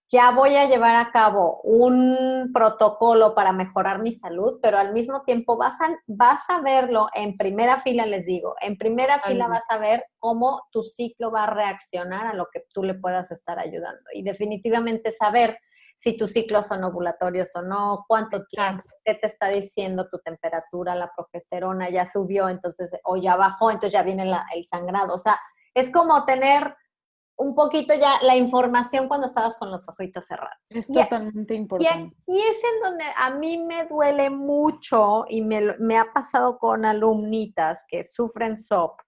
ya 0.09 0.31
voy 0.31 0.55
a 0.55 0.69
llevar 0.69 0.95
a 0.95 1.11
cabo 1.11 1.61
un 1.63 2.51
protocolo 2.55 3.35
para 3.35 3.53
mejorar 3.53 4.01
mi 4.01 4.13
salud, 4.13 4.61
pero 4.63 4.79
al 4.79 4.93
mismo 4.93 5.23
tiempo 5.23 5.57
vas 5.57 5.81
a, 5.81 5.89
vas 6.07 6.49
a 6.49 6.61
verlo 6.61 7.09
en 7.13 7.37
primera 7.37 7.79
fila, 7.79 8.07
les 8.07 8.25
digo, 8.25 8.55
en 8.61 8.79
primera 8.79 9.19
fila 9.19 9.49
vas 9.49 9.65
a 9.69 9.79
ver 9.79 10.05
cómo 10.19 10.63
tu 10.71 10.85
ciclo 10.85 11.33
va 11.33 11.45
a 11.45 11.55
reaccionar 11.55 12.29
a 12.29 12.35
lo 12.35 12.47
que 12.53 12.65
tú 12.73 12.85
le 12.85 12.95
puedas 12.95 13.33
estar 13.33 13.59
ayudando. 13.59 14.03
Y 14.15 14.23
definitivamente 14.23 15.11
saber 15.11 15.59
si 15.99 16.17
tus 16.17 16.33
ciclos 16.33 16.67
son 16.67 16.85
ovulatorios 16.85 17.51
o 17.57 17.63
no, 17.63 18.05
cuánto 18.07 18.45
tiempo, 18.47 18.85
qué 19.05 19.15
te 19.15 19.27
está 19.27 19.49
diciendo 19.49 20.07
tu 20.09 20.19
temperatura, 20.19 20.95
la 20.95 21.11
progesterona 21.17 21.91
ya 21.91 22.07
subió, 22.07 22.49
entonces, 22.49 22.93
o 23.05 23.17
ya 23.17 23.35
bajó, 23.35 23.71
entonces 23.71 23.93
ya 23.93 24.03
viene 24.03 24.31
el 24.55 24.67
sangrado. 24.67 25.15
O 25.15 25.19
sea, 25.19 25.41
es 25.75 25.91
como 25.91 26.25
tener 26.25 26.77
un 27.39 27.55
poquito 27.55 27.95
ya 27.95 28.15
la 28.23 28.37
información 28.37 29.09
cuando 29.09 29.27
estabas 29.27 29.57
con 29.59 29.71
los 29.71 29.89
ojitos 29.89 30.27
cerrados. 30.27 30.57
Es 30.71 30.87
totalmente 30.87 31.55
importante. 31.55 31.95
Y 31.95 32.37
aquí 32.37 32.41
es 32.41 32.57
en 32.75 32.83
donde 32.83 33.05
a 33.17 33.31
mí 33.31 33.59
me 33.59 33.85
duele 33.85 34.31
mucho 34.31 35.25
y 35.29 35.43
me, 35.43 35.77
me 35.79 35.99
ha 35.99 36.13
pasado 36.13 36.59
con 36.59 36.85
alumnitas 36.85 37.85
que 37.89 38.05
sufren 38.05 38.57
SOP 38.57 39.01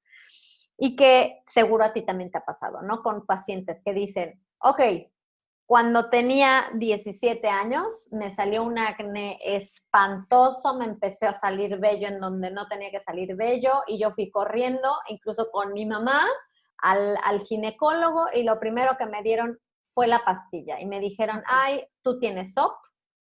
y 0.77 0.95
que 0.95 1.43
seguro 1.53 1.85
a 1.85 1.93
ti 1.93 2.03
también 2.03 2.31
te 2.31 2.39
ha 2.39 2.45
pasado, 2.45 2.83
¿no? 2.83 3.03
Con 3.03 3.27
pacientes 3.27 3.81
que 3.85 3.93
dicen, 3.95 4.41
ok, 4.61 4.81
cuando 5.69 6.09
tenía 6.09 6.71
17 6.77 7.47
años 7.47 8.09
me 8.11 8.31
salió 8.31 8.63
un 8.63 8.79
acné 8.79 9.39
espantoso, 9.43 10.79
me 10.79 10.87
empecé 10.87 11.27
a 11.27 11.35
salir 11.35 11.79
vello 11.79 12.09
en 12.09 12.21
donde 12.21 12.51
no 12.51 12.67
tenía 12.69 12.91
que 12.91 13.03
salir 13.03 13.37
vello 13.37 13.83
y 13.87 13.99
yo 13.99 14.13
fui 14.13 14.31
corriendo, 14.31 14.91
incluso 15.09 15.51
con 15.51 15.75
mi 15.75 15.85
mamá, 15.85 16.25
al, 16.79 17.41
ginecólogo 17.41 18.27
y 18.33 18.43
lo 18.43 18.59
primero 18.59 18.97
que 18.99 19.07
me 19.07 19.23
dieron 19.23 19.59
fue 19.93 20.07
la 20.07 20.25
pastilla 20.25 20.81
y 20.81 20.87
me 20.87 21.01
dijeron, 21.01 21.43
ay, 21.47 21.87
tú 22.03 22.19
tienes 22.19 22.55
SOP 22.55 22.77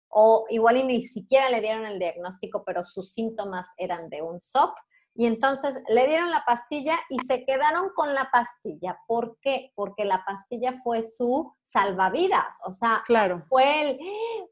o 0.08 0.46
igual 0.50 0.76
y 0.76 0.84
ni 0.84 1.02
siquiera 1.02 1.50
le 1.50 1.60
dieron 1.60 1.86
el 1.86 1.98
diagnóstico, 1.98 2.64
pero 2.64 2.84
sus 2.84 3.12
síntomas 3.12 3.68
eran 3.78 4.08
de 4.08 4.22
un 4.22 4.40
SOP 4.42 4.74
y 5.14 5.26
entonces 5.26 5.76
le 5.88 6.06
dieron 6.06 6.30
la 6.30 6.44
pastilla 6.46 6.98
y 7.10 7.18
se 7.26 7.44
quedaron 7.44 7.90
con 7.94 8.14
la 8.14 8.30
pastilla. 8.30 8.98
¿Por 9.06 9.38
qué? 9.40 9.72
Porque 9.74 10.04
la 10.04 10.24
pastilla 10.24 10.80
fue 10.82 11.02
su 11.02 11.54
salvavidas. 11.72 12.58
O 12.64 12.72
sea, 12.72 13.02
claro. 13.06 13.44
fue 13.48 13.82
el, 13.82 13.98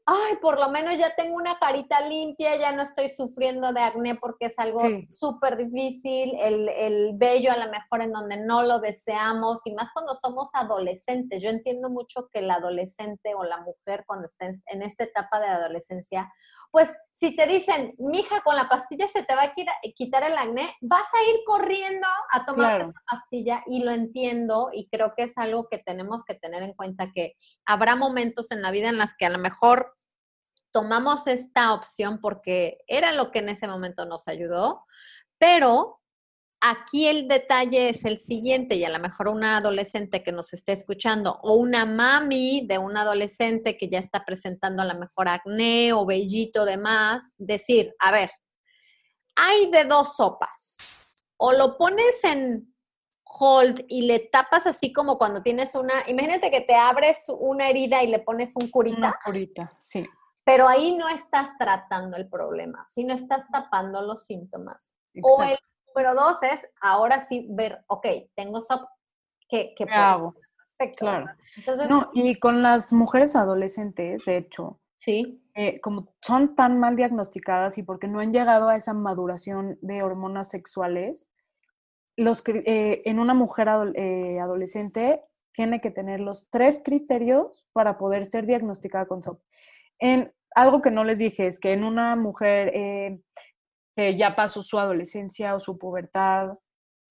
ay, 0.05 0.35
por 0.41 0.59
lo 0.59 0.69
menos 0.69 0.97
ya 0.97 1.15
tengo 1.15 1.35
una 1.35 1.57
carita 1.59 2.01
limpia, 2.01 2.55
ya 2.55 2.71
no 2.71 2.81
estoy 2.81 3.09
sufriendo 3.09 3.71
de 3.71 3.81
acné 3.81 4.15
porque 4.15 4.47
es 4.47 4.57
algo 4.57 4.81
súper 5.07 5.57
difícil, 5.57 6.35
el, 6.39 6.67
el 6.69 7.11
vello 7.15 7.51
a 7.51 7.57
lo 7.57 7.71
mejor 7.71 8.01
en 8.01 8.11
donde 8.11 8.37
no 8.37 8.63
lo 8.63 8.79
deseamos 8.79 9.61
y 9.65 9.73
más 9.73 9.91
cuando 9.93 10.15
somos 10.15 10.49
adolescentes. 10.55 11.43
Yo 11.43 11.49
entiendo 11.49 11.89
mucho 11.89 12.27
que 12.33 12.39
el 12.39 12.49
adolescente 12.49 13.35
o 13.35 13.43
la 13.43 13.57
mujer 13.57 14.03
cuando 14.07 14.27
está 14.27 14.49
en 14.65 14.81
esta 14.81 15.03
etapa 15.03 15.39
de 15.39 15.47
adolescencia, 15.47 16.31
pues 16.71 16.97
si 17.11 17.35
te 17.35 17.45
dicen, 17.45 17.93
mija, 17.99 18.41
con 18.41 18.55
la 18.55 18.67
pastilla 18.69 19.07
se 19.09 19.23
te 19.23 19.35
va 19.35 19.43
a 19.43 19.53
quitar 19.95 20.23
el 20.23 20.37
acné, 20.37 20.73
vas 20.81 21.07
a 21.13 21.29
ir 21.29 21.41
corriendo 21.45 22.07
a 22.31 22.45
tomar 22.45 22.81
esa 22.81 22.99
pastilla 23.09 23.63
y 23.67 23.83
lo 23.83 23.91
entiendo 23.91 24.69
y 24.73 24.87
creo 24.89 25.13
que 25.15 25.23
es 25.23 25.37
algo 25.37 25.67
que 25.69 25.77
tenemos 25.77 26.23
que 26.23 26.35
tener 26.35 26.63
en 26.63 26.73
cuenta 26.73 27.10
que 27.13 27.35
habrá 27.65 27.95
momentos 27.95 28.51
en 28.51 28.61
la 28.61 28.71
vida 28.71 28.89
en 28.89 28.97
las 28.97 29.15
que 29.15 29.25
a 29.25 29.29
lo 29.29 29.39
mejor 29.39 29.95
tomamos 30.71 31.27
esta 31.27 31.73
opción 31.73 32.19
porque 32.19 32.79
era 32.87 33.11
lo 33.11 33.31
que 33.31 33.39
en 33.39 33.49
ese 33.49 33.67
momento 33.67 34.05
nos 34.05 34.27
ayudó, 34.27 34.85
pero 35.37 36.01
Aquí 36.63 37.07
el 37.07 37.27
detalle 37.27 37.89
es 37.89 38.05
el 38.05 38.19
siguiente, 38.19 38.75
y 38.75 38.83
a 38.83 38.89
lo 38.89 38.99
mejor 38.99 39.29
una 39.29 39.57
adolescente 39.57 40.21
que 40.21 40.31
nos 40.31 40.53
esté 40.53 40.73
escuchando 40.73 41.39
o 41.41 41.55
una 41.55 41.87
mami 41.87 42.67
de 42.67 42.77
un 42.77 42.95
adolescente 42.95 43.75
que 43.77 43.89
ya 43.89 43.97
está 43.97 44.23
presentando 44.23 44.83
a 44.83 44.85
lo 44.85 44.93
mejor 44.93 45.27
acné 45.27 45.91
o 45.91 46.05
vellito 46.05 46.63
demás, 46.63 47.33
decir, 47.39 47.95
a 47.97 48.11
ver, 48.11 48.29
hay 49.35 49.71
de 49.71 49.85
dos 49.85 50.15
sopas. 50.15 51.07
O 51.37 51.51
lo 51.51 51.79
pones 51.79 52.23
en 52.25 52.70
hold 53.39 53.85
y 53.87 54.03
le 54.03 54.19
tapas 54.19 54.67
así 54.67 54.91
como 54.93 55.17
cuando 55.17 55.41
tienes 55.41 55.75
una, 55.75 55.93
imagínate 56.07 56.51
que 56.51 56.61
te 56.61 56.75
abres 56.75 57.25
una 57.29 57.69
herida 57.69 58.03
y 58.03 58.07
le 58.07 58.19
pones 58.19 58.53
un 58.55 58.69
curita. 58.69 58.97
Una 58.97 59.19
curita, 59.23 59.73
sí. 59.79 60.07
Pero 60.43 60.67
ahí 60.67 60.95
no 60.95 61.07
estás 61.07 61.57
tratando 61.57 62.17
el 62.17 62.27
problema, 62.27 62.85
sino 62.87 63.13
estás 63.13 63.45
tapando 63.51 64.01
los 64.01 64.25
síntomas. 64.25 64.93
O 65.21 65.43
el 65.43 65.57
número 65.87 66.15
dos 66.15 66.41
es 66.43 66.67
ahora 66.81 67.21
sí 67.21 67.47
ver, 67.51 67.83
ok, 67.87 68.07
tengo 68.35 68.61
SOP, 68.61 68.81
¿qué, 69.47 69.73
qué 69.75 69.85
hago? 69.91 70.35
claro. 70.97 71.27
Entonces, 71.57 71.89
no, 71.89 72.09
y 72.13 72.39
con 72.39 72.63
las 72.63 72.91
mujeres 72.91 73.35
adolescentes, 73.35 74.25
de 74.25 74.37
hecho, 74.37 74.79
sí. 74.97 75.37
Eh, 75.53 75.81
como 75.81 76.13
son 76.21 76.55
tan 76.55 76.79
mal 76.79 76.95
diagnosticadas 76.95 77.77
y 77.77 77.83
porque 77.83 78.07
no 78.07 78.19
han 78.19 78.31
llegado 78.33 78.69
a 78.69 78.77
esa 78.77 78.93
maduración 78.93 79.77
de 79.81 80.01
hormonas 80.01 80.49
sexuales, 80.49 81.29
los, 82.21 82.43
eh, 82.47 83.01
en 83.05 83.19
una 83.19 83.33
mujer 83.33 83.67
eh, 83.95 84.39
adolescente 84.39 85.21
tiene 85.53 85.81
que 85.81 85.91
tener 85.91 86.19
los 86.19 86.49
tres 86.49 86.81
criterios 86.83 87.67
para 87.73 87.97
poder 87.97 88.25
ser 88.25 88.45
diagnosticada 88.45 89.05
con 89.05 89.21
SOP. 89.21 89.41
En, 89.99 90.33
algo 90.55 90.81
que 90.81 90.91
no 90.91 91.03
les 91.03 91.17
dije 91.17 91.47
es 91.47 91.59
que 91.59 91.73
en 91.73 91.83
una 91.83 92.15
mujer 92.17 92.71
que 93.95 94.17
ya 94.17 94.35
pasó 94.35 94.61
su 94.61 94.79
adolescencia 94.79 95.55
o 95.55 95.59
su 95.59 95.77
pubertad 95.77 96.57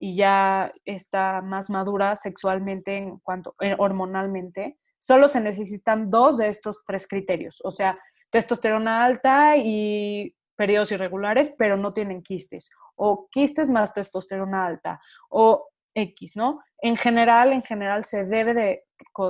y 0.00 0.16
ya 0.16 0.72
está 0.86 1.42
más 1.42 1.68
madura 1.68 2.16
sexualmente 2.16 2.96
en 2.96 3.18
cuanto 3.18 3.54
eh, 3.60 3.76
hormonalmente, 3.78 4.78
solo 4.98 5.28
se 5.28 5.40
necesitan 5.40 6.10
dos 6.10 6.38
de 6.38 6.48
estos 6.48 6.82
tres 6.86 7.06
criterios, 7.06 7.60
o 7.62 7.70
sea, 7.70 7.98
testosterona 8.30 9.04
alta 9.04 9.56
y 9.58 10.34
periodos 10.60 10.92
irregulares, 10.92 11.54
pero 11.56 11.78
no 11.78 11.94
tienen 11.94 12.22
quistes, 12.22 12.68
o 12.96 13.30
quistes 13.30 13.70
más 13.70 13.94
testosterona 13.94 14.66
alta, 14.66 15.00
o 15.30 15.70
X, 15.94 16.36
¿no? 16.36 16.60
En 16.82 16.98
general, 16.98 17.54
en 17.54 17.62
general 17.62 18.04
se 18.04 18.26
debe 18.26 18.52
de, 18.52 18.84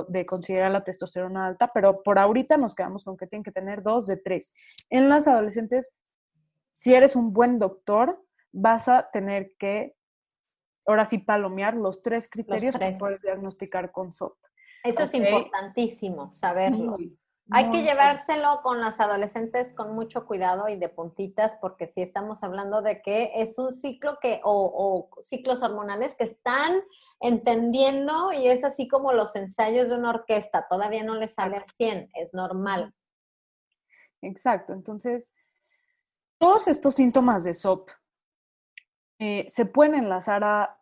de, 0.09 0.25
considerar 0.25 0.71
la 0.71 0.83
testosterona 0.83 1.47
alta, 1.47 1.71
pero 1.73 2.03
por 2.03 2.19
ahorita 2.19 2.57
nos 2.57 2.75
quedamos 2.75 3.05
con 3.05 3.15
que 3.15 3.27
tienen 3.27 3.45
que 3.45 3.53
tener 3.53 3.81
dos 3.81 4.07
de 4.07 4.17
tres. 4.17 4.53
En 4.89 5.07
las 5.07 5.25
adolescentes 5.25 6.01
si 6.73 6.93
eres 6.93 7.15
un 7.15 7.31
buen 7.31 7.59
doctor, 7.59 8.21
vas 8.51 8.89
a 8.89 9.09
tener 9.11 9.55
que, 9.57 9.95
ahora 10.85 11.05
sí, 11.05 11.19
palomear 11.19 11.75
los 11.75 12.01
tres 12.01 12.29
criterios 12.29 12.75
para 12.75 12.97
poder 12.97 13.21
diagnosticar 13.21 13.93
con 13.93 14.11
SOP. 14.11 14.37
Eso 14.83 15.03
es 15.03 15.13
importantísimo, 15.13 16.33
saberlo. 16.33 16.97
Hay 17.51 17.69
que 17.71 17.83
llevárselo 17.83 18.61
con 18.63 18.79
las 18.79 18.99
adolescentes 18.99 19.73
con 19.73 19.93
mucho 19.93 20.25
cuidado 20.25 20.69
y 20.69 20.77
de 20.77 20.89
puntitas, 20.89 21.57
porque 21.59 21.87
si 21.87 22.01
estamos 22.01 22.43
hablando 22.43 22.81
de 22.81 23.01
que 23.01 23.31
es 23.35 23.57
un 23.57 23.73
ciclo 23.73 24.19
que, 24.21 24.39
o, 24.43 25.09
o, 25.13 25.21
ciclos 25.21 25.61
hormonales 25.61 26.15
que 26.15 26.23
están 26.23 26.81
entendiendo 27.19 28.31
y 28.31 28.47
es 28.47 28.63
así 28.63 28.87
como 28.87 29.11
los 29.13 29.35
ensayos 29.35 29.89
de 29.89 29.95
una 29.95 30.11
orquesta, 30.11 30.65
todavía 30.69 31.03
no 31.03 31.15
les 31.15 31.33
sale 31.33 31.57
al 31.57 31.69
100, 31.69 32.09
es 32.15 32.33
normal. 32.33 32.93
Exacto, 34.21 34.73
entonces 34.73 35.33
todos 36.37 36.67
estos 36.67 36.95
síntomas 36.95 37.43
de 37.43 37.53
SOP 37.53 37.89
eh, 39.19 39.45
se 39.47 39.65
pueden 39.65 39.95
enlazar 39.95 40.43
a, 40.43 40.80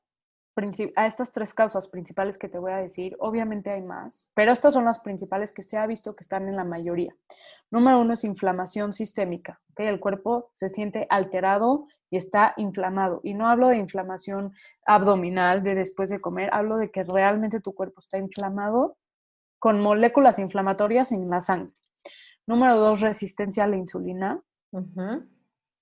a 0.95 1.05
estas 1.05 1.31
tres 1.31 1.53
causas 1.53 1.87
principales 1.87 2.37
que 2.37 2.49
te 2.49 2.59
voy 2.59 2.71
a 2.71 2.77
decir. 2.77 3.15
Obviamente 3.19 3.71
hay 3.71 3.81
más, 3.81 4.27
pero 4.33 4.51
estas 4.51 4.73
son 4.73 4.85
las 4.85 4.99
principales 4.99 5.51
que 5.51 5.61
se 5.61 5.77
ha 5.77 5.87
visto 5.87 6.15
que 6.15 6.23
están 6.23 6.47
en 6.47 6.55
la 6.55 6.63
mayoría. 6.63 7.15
Número 7.71 7.99
uno 7.99 8.13
es 8.13 8.23
inflamación 8.23 8.93
sistémica. 8.93 9.61
El 9.77 9.99
cuerpo 9.99 10.49
se 10.53 10.67
siente 10.67 11.07
alterado 11.09 11.87
y 12.09 12.17
está 12.17 12.53
inflamado. 12.57 13.21
Y 13.23 13.33
no 13.33 13.47
hablo 13.47 13.69
de 13.69 13.77
inflamación 13.77 14.53
abdominal 14.85 15.63
de 15.63 15.75
después 15.75 16.09
de 16.09 16.19
comer, 16.19 16.49
hablo 16.51 16.77
de 16.77 16.91
que 16.91 17.05
realmente 17.05 17.61
tu 17.61 17.73
cuerpo 17.73 17.99
está 17.99 18.17
inflamado 18.17 18.97
con 19.57 19.81
moléculas 19.81 20.39
inflamatorias 20.39 21.11
en 21.11 21.29
la 21.29 21.41
sangre. 21.41 21.73
Número 22.45 22.75
dos, 22.75 23.01
resistencia 23.01 23.63
a 23.63 23.67
la 23.67 23.77
insulina. 23.77 24.41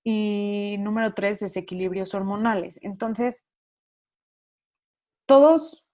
Y 0.04 0.78
número 0.80 1.14
tres, 1.14 1.40
desequilibrios 1.40 2.14
hormonales. 2.14 2.80
Entonces, 2.84 3.46
todos 5.28 5.86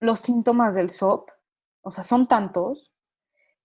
los 0.00 0.20
síntomas 0.20 0.74
del 0.74 0.88
SOP, 0.88 1.30
o 1.82 1.90
sea, 1.90 2.04
son 2.04 2.26
tantos 2.26 2.94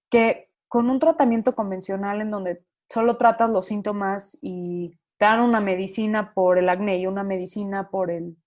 que 0.10 0.52
con 0.67 0.89
un 0.89 0.99
tratamiento 0.99 1.56
convencional 1.56 2.19
en 2.19 2.32
donde 2.32 2.65
solo 2.89 3.17
tratas 3.17 3.49
los 3.49 3.67
síntomas 3.67 4.38
y 4.41 4.99
te 5.17 5.26
dan 5.26 5.39
una 5.39 5.62
medicina 5.62 6.34
por 6.34 6.58
el 6.58 6.67
acné 6.67 6.97
y 6.97 7.08
una 7.08 7.23
medicina 7.23 7.89
por 7.89 8.12
el, 8.12 8.38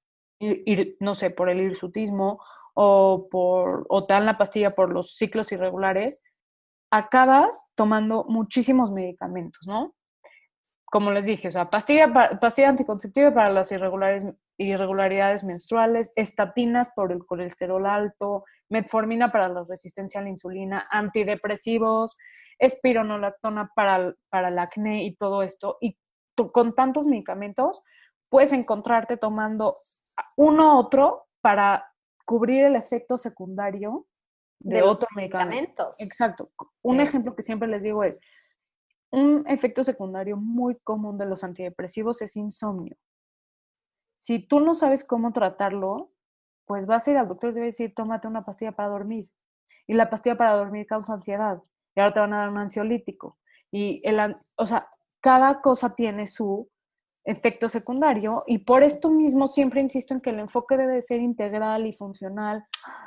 no 1.01 1.15
sé, 1.15 1.31
por 1.31 1.49
el 1.49 1.61
hirsutismo 1.61 2.41
o, 2.75 3.29
por, 3.31 3.87
o 3.89 4.05
te 4.05 4.13
dan 4.13 4.27
la 4.27 4.37
pastilla 4.37 4.71
por 4.71 4.93
los 4.93 5.15
ciclos 5.17 5.51
irregulares, 5.53 6.23
acabas 6.91 7.71
tomando 7.75 8.25
muchísimos 8.29 8.91
medicamentos, 8.91 9.67
¿no? 9.67 9.95
Como 10.97 11.11
les 11.11 11.27
dije, 11.27 11.49
o 11.49 11.51
sea, 11.51 11.69
pastilla, 11.69 12.11
pastilla 12.41 12.71
anticonceptiva 12.71 13.35
para 13.35 13.51
las 13.51 13.71
irregulares, 13.71 14.25
irregularidades 14.57 15.45
menstruales, 15.45 16.15
estatinas 16.17 16.91
por 16.97 17.13
el 17.13 17.19
colesterol 17.27 17.85
alto, 17.85 18.47
metformina 18.71 19.31
para 19.31 19.51
la 19.51 19.63
resistencia 19.69 20.21
a 20.21 20.23
la 20.23 20.31
insulina, 20.31 20.89
antidepresivos, 20.91 22.17
espironolactona 22.59 23.71
para, 23.77 24.15
para 24.31 24.49
el 24.49 24.59
acné 24.59 25.05
y 25.05 25.15
todo 25.17 25.43
esto. 25.43 25.77
Y 25.83 25.99
con 26.51 26.75
tantos 26.75 27.07
medicamentos, 27.07 27.83
puedes 28.31 28.55
encontrarte 28.55 29.19
tomando 29.19 29.75
uno 30.39 30.77
u 30.77 30.79
otro 30.79 31.27
para 31.43 31.93
cubrir 32.25 32.65
el 32.65 32.75
efecto 32.75 33.19
secundario 33.19 34.07
de, 34.61 34.81
otro 34.81 35.09
medicamento. 35.15 35.93
Exacto. 35.99 36.53
Un 36.81 37.03
ejemplo 37.03 37.37
que 37.37 37.43
siempre 37.43 37.69
les 37.69 37.83
digo 37.83 38.03
es, 38.03 38.19
un 39.11 39.45
efecto 39.49 39.85
secundario 39.85 40.37
muy 40.37 40.77
común 40.77 41.19
de 41.19 41.27
los 41.27 41.45
antidepresivos 41.45 42.23
es 42.23 42.37
insomnio. 42.37 42.97
Si 44.19 44.41
tú 44.41 44.61
no 44.61 44.75
sabes 44.75 45.05
cómo 45.05 45.33
tratarlo, 45.33 46.11
pues 46.67 46.87
vas 46.87 47.07
a 47.07 47.11
ir 47.13 47.19
al 47.19 47.29
doctor 47.29 47.51
y 47.51 47.55
te 47.55 47.61
va 47.61 47.65
a 47.65 47.67
decir, 47.67 47.95
tómate 47.95 48.27
una 48.27 48.45
pastilla 48.45 48.73
para 48.73 48.89
dormir. 48.89 49.29
Y 49.87 49.95
la 49.95 50.11
pastilla 50.11 50.37
para 50.37 50.57
dormir 50.57 50.87
causa 50.87 51.15
ansiedad. 51.15 51.63
Y 51.95 52.01
ahora 52.01 52.15
te 52.15 52.21
van 52.21 52.35
a 52.35 52.39
dar 52.39 52.49
un 52.49 52.59
ansiolítico. 52.59 53.39
Y 53.71 54.01
el, 54.05 54.37
o 54.57 54.67
sea, 54.67 54.89
cada 55.21 55.61
cosa 55.61 55.95
tiene 55.95 56.27
su 56.27 56.69
efecto 57.25 57.69
secundario 57.69 58.45
y 58.47 58.59
por 58.59 58.85
esto 58.85 59.11
mismo 59.11 59.49
siempre 59.49 59.81
insisto 59.81 60.15
en 60.15 60.21
que 60.21 60.31
el 60.31 60.39
enfoque 60.39 60.77
debe 60.77 61.03
ser 61.03 61.21
integral 61.21 61.85
y 61.87 61.93
funcional, 61.93 62.65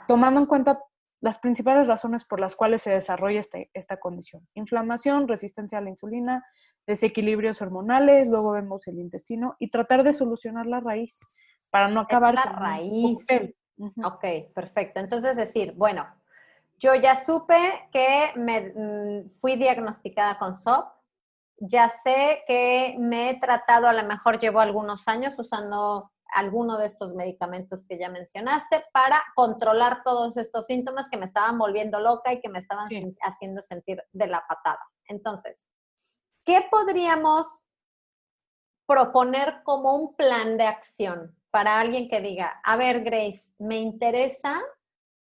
tomando 0.07 0.41
en 0.41 0.45
cuenta 0.45 0.83
las 1.21 1.39
principales 1.39 1.88
razones 1.88 2.25
por 2.25 2.39
las 2.39 2.55
cuales 2.55 2.82
se 2.82 2.91
desarrolla 2.91 3.39
este, 3.39 3.69
esta 3.73 3.97
condición. 3.97 4.47
Inflamación, 4.53 5.27
resistencia 5.27 5.77
a 5.77 5.82
la 5.82 5.89
insulina, 5.89 6.45
desequilibrios 6.88 7.62
hormonales, 7.62 8.29
luego 8.29 8.51
vemos 8.51 8.88
el 8.88 8.99
intestino 8.99 9.55
y 9.60 9.69
tratar 9.69 10.03
de 10.03 10.13
solucionar 10.13 10.65
la 10.65 10.79
raíz 10.79 11.19
para 11.71 11.88
no 11.88 12.01
acabar 12.01 12.34
la 12.34 12.43
raíz. 12.43 13.17
Ok, 14.03 14.53
perfecto. 14.53 14.99
Entonces 14.99 15.38
decir, 15.38 15.73
bueno, 15.73 16.05
yo 16.79 16.95
ya 16.95 17.17
supe 17.17 17.89
que 17.91 18.32
me 18.36 18.73
mm, 18.73 19.29
fui 19.29 19.55
diagnosticada 19.55 20.38
con 20.38 20.55
SOP, 20.55 20.88
ya 21.62 21.89
sé 21.89 22.43
que 22.47 22.95
me 22.97 23.29
he 23.29 23.39
tratado, 23.39 23.88
a 23.88 23.93
lo 23.93 24.03
mejor 24.03 24.39
llevo 24.39 24.62
algunos 24.62 25.08
años 25.08 25.38
usando 25.38 26.12
alguno 26.33 26.77
de 26.77 26.87
estos 26.87 27.13
medicamentos 27.13 27.85
que 27.87 27.97
ya 27.97 28.09
mencionaste 28.09 28.83
para 28.91 29.23
controlar 29.35 30.03
todos 30.03 30.37
estos 30.37 30.65
síntomas 30.65 31.07
que 31.09 31.17
me 31.17 31.25
estaban 31.25 31.57
volviendo 31.57 31.99
loca 31.99 32.33
y 32.33 32.41
que 32.41 32.49
me 32.49 32.59
estaban 32.59 32.89
haciendo 33.21 33.61
sentir 33.63 34.03
de 34.11 34.27
la 34.27 34.45
patada. 34.47 34.81
Entonces, 35.05 35.65
¿qué 36.43 36.67
podríamos 36.69 37.65
proponer 38.85 39.61
como 39.63 39.95
un 39.95 40.15
plan 40.15 40.57
de 40.57 40.65
acción 40.65 41.35
para 41.51 41.79
alguien 41.79 42.09
que 42.09 42.21
diga, 42.21 42.59
a 42.63 42.75
ver, 42.75 43.03
Grace, 43.03 43.53
me 43.59 43.77
interesa 43.77 44.59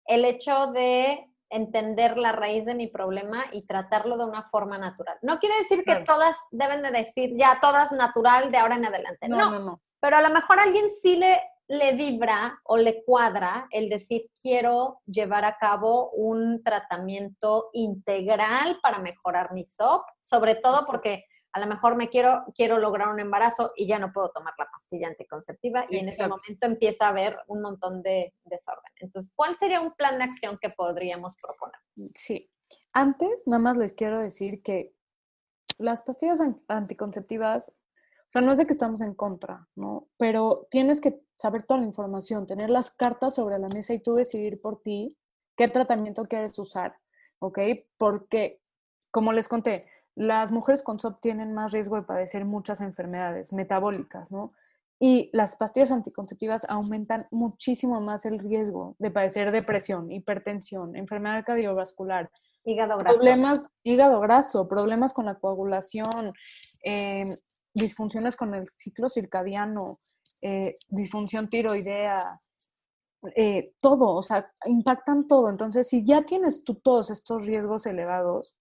el 0.06 0.24
hecho 0.24 0.72
de 0.72 1.30
entender 1.50 2.16
la 2.16 2.32
raíz 2.32 2.64
de 2.64 2.74
mi 2.74 2.86
problema 2.86 3.44
y 3.52 3.66
tratarlo 3.66 4.16
de 4.16 4.24
una 4.24 4.44
forma 4.44 4.78
natural. 4.78 5.18
No 5.22 5.38
quiere 5.38 5.58
decir 5.58 5.84
que 5.84 5.96
todas 6.04 6.36
deben 6.52 6.82
de 6.82 6.90
decir 6.90 7.32
ya 7.36 7.58
todas 7.60 7.92
natural 7.92 8.50
de 8.50 8.58
ahora 8.58 8.76
en 8.76 8.86
adelante. 8.86 9.28
No, 9.28 9.50
no, 9.50 9.58
no. 9.58 9.82
Pero 10.00 10.16
a 10.16 10.22
lo 10.22 10.30
mejor 10.30 10.58
a 10.58 10.62
alguien 10.62 10.86
sí 10.90 11.16
le, 11.16 11.40
le 11.68 11.92
vibra 11.94 12.60
o 12.64 12.76
le 12.76 13.04
cuadra 13.04 13.68
el 13.70 13.88
decir 13.88 14.30
quiero 14.40 15.00
llevar 15.06 15.44
a 15.44 15.56
cabo 15.58 16.10
un 16.10 16.62
tratamiento 16.62 17.70
integral 17.72 18.78
para 18.82 18.98
mejorar 18.98 19.52
mi 19.52 19.64
SOP, 19.64 20.02
sobre 20.22 20.56
todo 20.56 20.84
porque 20.86 21.24
a 21.52 21.60
lo 21.60 21.66
mejor 21.66 21.96
me 21.96 22.08
quiero, 22.08 22.44
quiero 22.54 22.78
lograr 22.78 23.08
un 23.08 23.20
embarazo 23.20 23.72
y 23.76 23.86
ya 23.86 23.98
no 23.98 24.12
puedo 24.12 24.30
tomar 24.30 24.54
la 24.58 24.68
pastilla 24.70 25.08
anticonceptiva 25.08 25.84
y 25.88 25.98
en 25.98 26.08
ese 26.08 26.22
momento 26.26 26.66
empieza 26.66 27.06
a 27.06 27.10
haber 27.10 27.38
un 27.48 27.60
montón 27.62 28.02
de 28.02 28.34
desorden. 28.44 28.92
Entonces, 28.96 29.32
¿cuál 29.34 29.56
sería 29.56 29.80
un 29.80 29.92
plan 29.92 30.18
de 30.18 30.24
acción 30.24 30.58
que 30.60 30.70
podríamos 30.70 31.34
proponer? 31.40 31.80
Sí, 32.14 32.50
antes 32.92 33.46
nada 33.46 33.60
más 33.60 33.76
les 33.76 33.92
quiero 33.92 34.20
decir 34.20 34.62
que 34.62 34.94
las 35.78 36.02
pastillas 36.02 36.40
anticonceptivas, 36.68 37.74
o 38.30 38.32
sea, 38.32 38.42
no 38.42 38.52
es 38.52 38.58
de 38.58 38.66
que 38.66 38.72
estamos 38.72 39.00
en 39.00 39.12
contra, 39.12 39.66
¿no? 39.74 40.06
Pero 40.16 40.68
tienes 40.70 41.00
que 41.00 41.20
saber 41.34 41.64
toda 41.64 41.80
la 41.80 41.86
información, 41.86 42.46
tener 42.46 42.70
las 42.70 42.92
cartas 42.92 43.34
sobre 43.34 43.58
la 43.58 43.66
mesa 43.66 43.92
y 43.92 43.98
tú 43.98 44.14
decidir 44.14 44.60
por 44.60 44.80
ti 44.80 45.18
qué 45.56 45.66
tratamiento 45.66 46.22
quieres 46.26 46.56
usar, 46.60 46.94
¿ok? 47.40 47.58
Porque, 47.98 48.60
como 49.10 49.32
les 49.32 49.48
conté, 49.48 49.86
las 50.14 50.52
mujeres 50.52 50.84
con 50.84 51.00
SOP 51.00 51.20
tienen 51.20 51.54
más 51.54 51.72
riesgo 51.72 51.96
de 51.96 52.02
padecer 52.02 52.44
muchas 52.44 52.80
enfermedades 52.80 53.52
metabólicas, 53.52 54.30
¿no? 54.30 54.52
Y 55.00 55.28
las 55.32 55.56
pastillas 55.56 55.90
anticonceptivas 55.90 56.64
aumentan 56.68 57.26
muchísimo 57.32 58.00
más 58.00 58.26
el 58.26 58.38
riesgo 58.38 58.94
de 59.00 59.10
padecer 59.10 59.50
depresión, 59.50 60.12
hipertensión, 60.12 60.94
enfermedad 60.94 61.44
cardiovascular, 61.44 62.30
hígado 62.64 62.96
graso, 62.96 63.16
problemas, 63.16 63.70
hígado 63.82 64.20
graso, 64.20 64.68
problemas 64.68 65.12
con 65.12 65.26
la 65.26 65.34
coagulación, 65.34 66.32
eh, 66.84 67.24
disfunciones 67.74 68.36
con 68.36 68.54
el 68.54 68.66
ciclo 68.66 69.08
circadiano, 69.08 69.98
eh, 70.42 70.74
disfunción 70.88 71.48
tiroidea, 71.48 72.36
eh, 73.36 73.74
todo, 73.80 74.14
o 74.14 74.22
sea, 74.22 74.50
impactan 74.64 75.28
todo. 75.28 75.48
Entonces, 75.48 75.88
si 75.88 76.04
ya 76.04 76.22
tienes 76.22 76.64
tú 76.64 76.76
todos 76.76 77.10
estos 77.10 77.46
riesgos 77.46 77.86
elevados, 77.86 78.56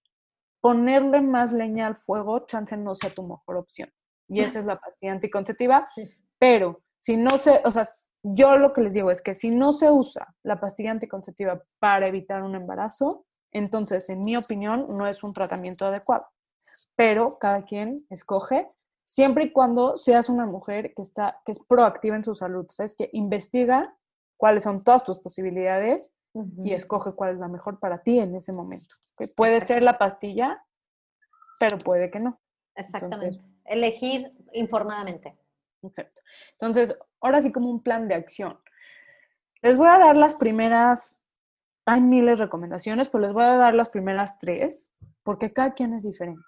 ponerle 0.61 1.21
más 1.21 1.53
leña 1.53 1.87
al 1.87 1.95
fuego, 1.95 2.45
chance 2.45 2.75
no 2.75 2.95
sea 2.95 3.13
tu 3.13 3.23
mejor 3.23 3.57
opción. 3.57 3.89
Y 4.27 4.41
esa 4.41 4.59
es 4.59 4.65
la 4.65 4.79
pastilla 4.79 5.13
anticonceptiva. 5.13 5.89
Pero 6.37 6.81
si 6.99 7.17
no 7.17 7.37
se, 7.37 7.61
o 7.65 7.71
sea, 7.71 7.83
yo 8.21 8.57
lo 8.57 8.73
que 8.73 8.81
les 8.81 8.93
digo 8.93 9.09
es 9.11 9.21
que 9.21 9.33
si 9.33 9.49
no 9.49 9.71
se 9.71 9.89
usa 9.89 10.35
la 10.43 10.59
pastilla 10.59 10.91
anticonceptiva 10.91 11.63
para 11.79 12.07
evitar 12.07 12.43
un 12.43 12.55
embarazo, 12.55 13.25
entonces, 13.51 14.09
en 14.09 14.21
mi 14.21 14.37
opinión, 14.37 14.85
no 14.89 15.07
es 15.07 15.23
un 15.23 15.33
tratamiento 15.33 15.85
adecuado. 15.85 16.27
Pero 16.95 17.37
cada 17.39 17.63
quien 17.63 18.05
escoge, 18.09 18.69
siempre 19.09 19.45
y 19.45 19.51
cuando 19.51 19.97
seas 19.97 20.29
una 20.29 20.45
mujer 20.45 20.93
que, 20.93 21.01
está, 21.01 21.41
que 21.43 21.51
es 21.51 21.59
proactiva 21.59 22.15
en 22.15 22.23
su 22.23 22.35
salud. 22.35 22.67
¿Sabes? 22.69 22.95
Que 22.95 23.09
investiga 23.13 23.97
cuáles 24.37 24.61
son 24.61 24.83
todas 24.83 25.03
tus 25.03 25.17
posibilidades 25.17 26.13
y 26.63 26.73
escoge 26.73 27.13
cuál 27.13 27.33
es 27.33 27.39
la 27.39 27.47
mejor 27.47 27.79
para 27.79 28.03
ti 28.03 28.19
en 28.19 28.35
ese 28.35 28.53
momento. 28.53 28.93
puede 29.35 29.61
ser 29.61 29.81
la 29.81 29.97
pastilla, 29.97 30.63
pero 31.59 31.79
puede 31.79 32.11
que 32.11 32.19
no. 32.19 32.39
Exactamente. 32.75 33.39
Elegir 33.65 34.31
informadamente. 34.53 35.35
Exacto. 35.81 36.21
Entonces, 36.51 36.97
ahora 37.19 37.41
sí 37.41 37.51
como 37.51 37.71
un 37.71 37.81
plan 37.81 38.07
de 38.07 38.13
acción. 38.13 38.59
Les 39.63 39.75
voy 39.75 39.87
a 39.87 39.97
dar 39.97 40.15
las 40.15 40.35
primeras, 40.35 41.25
hay 41.85 42.01
miles 42.01 42.37
de 42.37 42.45
recomendaciones, 42.45 43.09
pero 43.09 43.23
les 43.23 43.33
voy 43.33 43.43
a 43.43 43.55
dar 43.55 43.73
las 43.73 43.89
primeras 43.89 44.37
tres, 44.37 44.93
porque 45.23 45.51
cada 45.51 45.73
quien 45.73 45.95
es 45.95 46.03
diferente. 46.03 46.45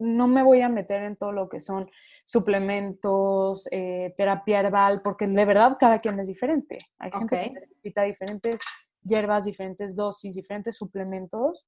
No 0.00 0.26
me 0.26 0.42
voy 0.42 0.62
a 0.62 0.68
meter 0.68 1.02
en 1.04 1.16
todo 1.16 1.30
lo 1.30 1.48
que 1.48 1.60
son 1.60 1.90
suplementos, 2.24 3.68
eh, 3.70 4.14
terapia 4.16 4.60
herbal, 4.60 5.02
porque 5.02 5.26
de 5.26 5.44
verdad 5.44 5.76
cada 5.78 5.98
quien 5.98 6.18
es 6.18 6.26
diferente. 6.26 6.78
Hay 6.98 7.10
gente 7.12 7.40
que 7.42 7.50
necesita 7.50 8.02
diferentes 8.02 8.60
hierbas, 9.02 9.44
diferentes 9.44 9.94
dosis, 9.94 10.34
diferentes 10.34 10.76
suplementos 10.76 11.66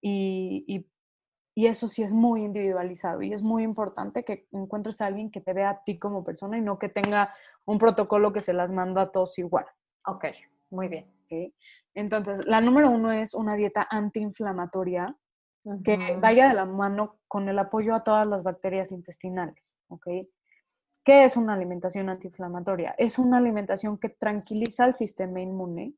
y, 0.00 0.86
eso 1.56 1.86
sí 1.86 2.02
es 2.02 2.12
muy 2.12 2.42
individualizado 2.42 3.22
y 3.22 3.32
es 3.32 3.42
muy 3.42 3.62
importante 3.62 4.24
que 4.24 4.48
encuentres 4.50 5.00
a 5.00 5.06
alguien 5.06 5.30
que 5.30 5.40
te 5.40 5.52
vea 5.52 5.70
a 5.70 5.82
ti 5.82 5.98
como 5.98 6.24
persona 6.24 6.58
y 6.58 6.60
no 6.60 6.78
que 6.78 6.88
tenga 6.88 7.30
un 7.64 7.78
protocolo 7.78 8.32
que 8.32 8.40
se 8.40 8.52
las 8.52 8.72
manda 8.72 9.02
a 9.02 9.12
todos 9.12 9.38
igual. 9.38 9.64
Ok, 10.06 10.26
muy 10.70 10.88
bien. 10.88 11.14
Entonces, 11.94 12.44
la 12.46 12.60
número 12.60 12.90
uno 12.90 13.12
es 13.12 13.34
una 13.34 13.56
dieta 13.56 13.86
antiinflamatoria 13.90 15.16
que 15.82 16.16
vaya 16.20 16.48
de 16.48 16.54
la 16.54 16.64
mano 16.64 17.16
con 17.28 17.48
el 17.48 17.58
apoyo 17.58 17.94
a 17.94 18.04
todas 18.04 18.26
las 18.26 18.42
bacterias 18.42 18.92
intestinales, 18.92 19.62
¿ok? 19.88 20.06
¿Qué 21.04 21.24
es 21.24 21.36
una 21.36 21.54
alimentación 21.54 22.08
antiinflamatoria? 22.08 22.94
Es 22.96 23.18
una 23.18 23.38
alimentación 23.38 23.98
que 23.98 24.08
tranquiliza 24.08 24.86
el 24.86 24.94
sistema 24.94 25.40
inmune 25.40 25.94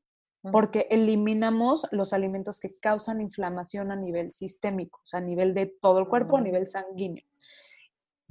porque 0.53 0.87
eliminamos 0.91 1.87
los 1.91 2.13
alimentos 2.13 2.61
que 2.61 2.75
causan 2.79 3.21
inflamación 3.21 3.91
a 3.91 3.97
nivel 3.97 4.31
sistémico, 4.31 5.01
o 5.03 5.07
sea, 5.07 5.19
a 5.19 5.23
nivel 5.23 5.55
de 5.55 5.67
todo 5.67 5.99
el 5.99 6.09
cuerpo, 6.09 6.37
a 6.37 6.41
nivel 6.41 6.69
sanguíneo. 6.69 7.25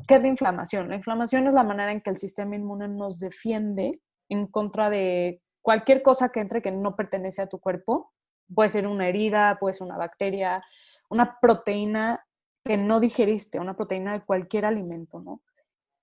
¿Qué 0.08 0.16
es 0.16 0.22
la 0.22 0.28
inflamación? 0.28 0.90
La 0.90 0.96
inflamación 0.96 1.48
es 1.48 1.54
la 1.54 1.64
manera 1.64 1.92
en 1.92 2.02
que 2.02 2.10
el 2.10 2.18
sistema 2.18 2.56
inmune 2.56 2.88
nos 2.88 3.20
defiende 3.20 4.02
en 4.30 4.48
contra 4.48 4.90
de 4.90 5.42
cualquier 5.62 6.02
cosa 6.02 6.30
que 6.30 6.42
entre 6.42 6.62
que 6.62 6.72
no 6.72 6.96
pertenece 6.96 7.42
a 7.42 7.48
tu 7.48 7.60
cuerpo. 7.60 8.12
Puede 8.54 8.70
ser 8.70 8.88
una 8.88 9.08
herida, 9.08 9.58
puede 9.60 9.74
ser 9.74 9.88
una 9.88 9.98
bacteria, 9.98 10.64
una 11.10 11.40
proteína 11.40 12.26
que 12.64 12.78
no 12.78 13.00
digeriste, 13.00 13.60
una 13.60 13.76
proteína 13.76 14.14
de 14.14 14.26
cualquier 14.26 14.66
alimento, 14.66 15.20
¿no? 15.20 15.42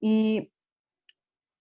Y 0.00 0.52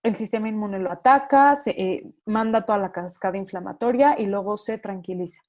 el 0.04 0.16
sistema 0.16 0.50
inmune 0.50 0.80
lo 0.80 0.92
ataca, 0.92 1.56
se 1.56 1.72
eh, 1.72 2.14
manda 2.26 2.62
toda 2.62 2.80
la 2.80 2.92
cascada 2.92 3.38
inflamatoria 3.38 4.20
y 4.20 4.26
luego 4.26 4.58
se 4.58 4.78
tranquiliza. 4.78 5.42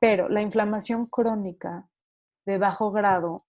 Pero 0.00 0.28
la 0.28 0.42
inflamación 0.42 1.06
crónica 1.06 1.88
de 2.46 2.58
bajo 2.58 2.90
grado 2.90 3.44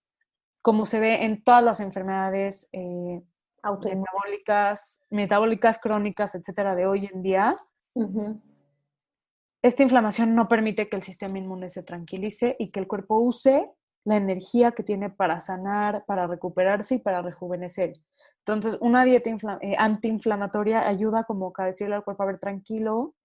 como 0.62 0.86
se 0.86 1.00
ve 1.00 1.24
en 1.26 1.43
todas 1.43 1.64
las 1.64 1.80
enfermedades 1.80 2.70
eh, 2.74 3.22
metabólicas, 3.64 5.00
metabólicas 5.10 5.80
crónicas, 5.80 6.36
etcétera, 6.36 6.76
de 6.76 6.86
hoy 6.86 7.10
en 7.12 7.22
día, 7.22 7.56
esta 9.62 9.84
inflamación 9.84 10.36
no 10.36 10.47
permite 10.47 10.89
que 10.89 10.95
el 10.95 11.02
sistema 11.02 11.38
inmune 11.38 11.70
se 11.70 11.84
tranquilice 11.84 12.56
y 12.60 12.72
que 12.72 12.80
el 12.80 12.88
cuerpo 12.88 13.20
use 13.20 13.70
la 14.06 14.18
energía 14.18 14.72
que 14.72 14.84
tiene 14.84 15.10
para 15.10 15.39
sanar, 15.39 16.04
para 16.06 16.28
recuperarse 16.28 16.95
y 16.95 17.00
para 17.00 17.22
rejuvenecer. 17.22 17.93
Entonces, 18.39 18.78
una 18.82 19.04
dieta 19.04 19.30
eh, 19.62 19.76
antiinflamatoria 19.78 20.88
ayuda 20.88 21.24
como 21.26 21.54
a 21.56 21.66
decirle 21.66 21.95
al 21.95 22.04
cuerpo, 22.04 22.24
a 22.24 22.28
ver, 22.28 22.39
tranquilo, 22.39 23.16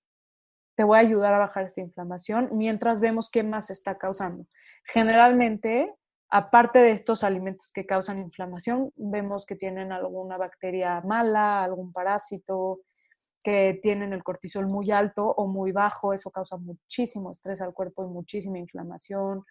te 0.75 0.85
voy 0.85 0.97
a 0.97 1.01
ayudar 1.01 1.33
a 1.35 1.39
bajar 1.39 1.64
esta 1.64 1.81
inflamación 1.81 2.51
mientras 2.53 3.01
vemos 3.01 3.31
qué 3.31 3.43
más 3.43 3.70
está 3.70 3.97
causando. 3.97 4.47
Generalmente, 4.85 5.95
aparte 6.31 6.81
de 6.81 6.91
estos 6.91 7.22
alimentos 7.22 7.70
que 7.72 7.87
causan 7.87 8.18
inflamación, 8.18 8.93
vemos 8.97 9.47
que 9.47 9.55
tienen 9.55 9.93
alguna 9.93 10.37
bacteria 10.37 11.01
mala, 11.03 11.62
algún 11.62 11.93
parásito, 11.93 12.81
que 13.45 13.79
tienen 13.83 14.12
el 14.14 14.25
cortisol 14.25 14.66
muy 14.66 14.91
alto 14.91 15.27
o 15.27 15.47
muy 15.47 15.70
bajo, 15.70 16.14
eso 16.14 16.31
causa 16.31 16.57
muchísimo 16.57 17.31
estrés 17.31 17.61
al 17.61 17.75
cuerpo 17.75 18.03
y 18.05 18.09
muchísima 18.09 18.59
inflamación. 18.59 19.45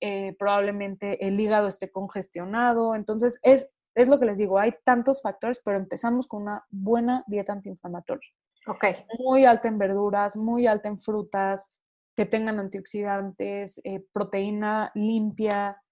Eh, 0.00 0.36
probablemente 0.38 1.26
el 1.26 1.40
hígado 1.40 1.68
esté 1.68 1.90
congestionado. 1.90 2.94
Entonces, 2.94 3.40
es, 3.42 3.74
es 3.94 4.08
lo 4.08 4.18
que 4.18 4.26
les 4.26 4.38
digo, 4.38 4.58
hay 4.58 4.74
tantos 4.84 5.22
factores, 5.22 5.60
pero 5.64 5.78
empezamos 5.78 6.26
con 6.26 6.42
una 6.42 6.64
buena 6.70 7.22
dieta 7.26 7.52
antiinflamatoria. 7.52 8.28
Ok. 8.66 8.84
Muy 9.18 9.44
alta 9.44 9.68
en 9.68 9.78
verduras, 9.78 10.36
muy 10.36 10.66
alta 10.66 10.88
en 10.88 11.00
frutas, 11.00 11.72
que 12.16 12.26
tengan 12.26 12.58
antioxidantes, 12.58 13.80
eh, 13.84 14.04
proteína 14.12 14.90
limpia, 14.94 15.82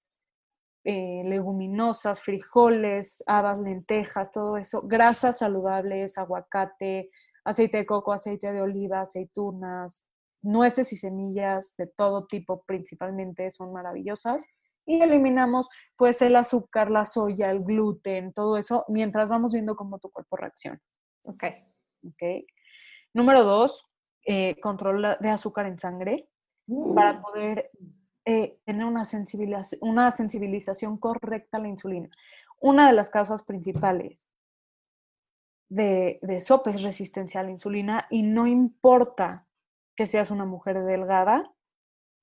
eh, 0.85 1.23
leguminosas, 1.25 2.21
frijoles, 2.21 3.23
habas, 3.27 3.59
lentejas, 3.59 4.33
todo 4.33 4.57
eso, 4.57 4.83
grasas 4.83 5.39
saludables, 5.39 6.19
aguacate, 6.19 7.11
aceite 7.45 7.79
de 7.79 7.87
coco, 7.87 8.13
aceite 8.13 8.53
de 8.53 8.61
oliva, 8.61 9.01
aceitunas, 9.01 10.09
nueces 10.45 10.93
y 10.93 10.97
semillas 10.97 11.75
de 11.77 11.87
todo 11.87 12.27
tipo 12.27 12.63
principalmente 12.65 13.51
son 13.51 13.73
maravillosas. 13.73 14.45
Y 14.87 15.01
eliminamos 15.01 15.69
pues 15.97 16.21
el 16.21 16.37
azúcar, 16.37 16.91
la 16.91 17.07
soya, 17.07 17.51
el 17.51 17.65
gluten, 17.65 18.33
todo 18.35 18.59
eso, 18.59 18.85
mientras 18.89 19.31
vamos 19.31 19.53
viendo 19.53 19.77
cómo 19.77 19.99
tu 19.99 20.11
cuerpo 20.11 20.37
reacciona. 20.37 20.81
Ok. 21.25 21.45
Ok. 22.07 22.45
Número 23.15 23.45
dos, 23.45 23.89
eh, 24.27 24.61
control 24.61 25.17
de 25.21 25.31
azúcar 25.31 25.67
en 25.67 25.79
sangre 25.79 26.29
para 26.95 27.15
mm. 27.15 27.23
poder 27.23 27.71
eh, 28.25 28.59
tener 28.65 28.87
una, 28.87 29.03
una 29.81 30.11
sensibilización 30.11 30.99
correcta 30.99 31.59
a 31.59 31.61
la 31.61 31.69
insulina. 31.69 32.09
Una 32.61 32.87
de 32.87 32.93
las 32.93 33.11
causas 33.11 33.43
principales 33.43 34.29
de, 35.69 36.19
de 36.23 36.41
SOP 36.41 36.69
es 36.69 36.83
resistencia 36.83 37.41
a 37.41 37.45
la 37.45 37.51
insulina 37.51 38.07
y 38.11 38.23
no 38.23 38.47
importa 38.47 39.44
que 39.97 40.07
seas 40.07 40.31
una 40.31 40.45
mujer 40.45 40.83
delgada, 40.85 41.51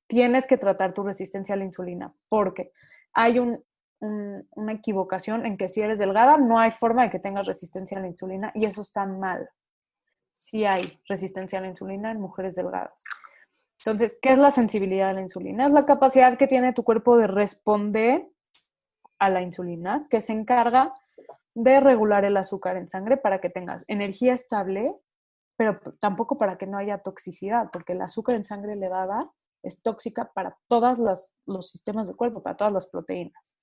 tienes 0.08 0.46
que 0.48 0.58
tratar 0.58 0.94
tu 0.94 1.04
resistencia 1.04 1.56
a 1.56 1.58
la 1.58 1.64
insulina, 1.64 2.14
porque 2.28 2.74
hay 3.14 3.40
una 3.40 4.74
equivocación 4.74 5.46
en 5.46 5.58
que 5.58 5.70
si 5.70 5.82
eres 5.82 6.00
delgada 6.00 6.38
no 6.38 6.60
hay 6.60 6.72
forma 6.72 7.04
de 7.04 7.10
que 7.10 7.20
tengas 7.20 7.46
resistencia 7.46 7.98
a 7.98 8.02
la 8.02 8.08
insulina 8.08 8.52
y 8.54 8.66
eso 8.66 8.82
está 8.82 9.06
mal. 9.06 9.50
Si 10.32 10.66
hay 10.66 11.02
resistencia 11.08 11.60
a 11.60 11.62
la 11.62 11.68
insulina 11.68 12.12
en 12.12 12.20
mujeres 12.20 12.56
delgadas. 12.56 13.04
Entonces, 13.80 14.18
¿qué 14.22 14.32
es 14.32 14.38
la 14.38 14.52
sensibilidad 14.52 15.10
a 15.10 15.14
la 15.14 15.22
insulina? 15.22 15.66
Es 15.66 15.72
la 15.72 15.86
capacidad 15.86 16.38
que 16.38 16.48
tiene 16.48 16.74
tu 16.74 16.84
cuerpo 16.84 17.18
de 17.18 17.28
responder 17.28 18.28
a 19.18 19.30
la 19.30 19.42
insulina, 19.42 20.08
que 20.10 20.22
se 20.22 20.34
encarga 20.34 20.94
de 21.54 21.80
regular 21.80 22.26
el 22.26 22.38
azúcar 22.38 22.78
en 22.78 22.88
sangre 22.88 23.18
para 23.18 23.40
que 23.42 23.50
tengas 23.50 23.84
energía 23.88 24.34
estable 24.34 24.96
pero 25.62 25.80
tampoco 26.00 26.40
para 26.40 26.58
que 26.58 26.66
no 26.66 26.80
haya 26.80 27.04
toxicidad, 27.04 27.70
porque 27.72 27.94
el 27.94 28.02
azúcar 28.02 28.36
en 28.36 28.48
sangre 28.48 28.74
elevada 28.74 29.30
es 29.62 29.84
tóxica 29.84 30.32
para 30.34 30.58
todos 30.68 30.98
los 31.46 31.70
sistemas 31.70 32.08
del 32.08 32.18
cuerpo, 32.18 32.42
para 32.42 32.58
todas 32.58 32.74
las 32.74 32.88
proteínas. 32.88 33.56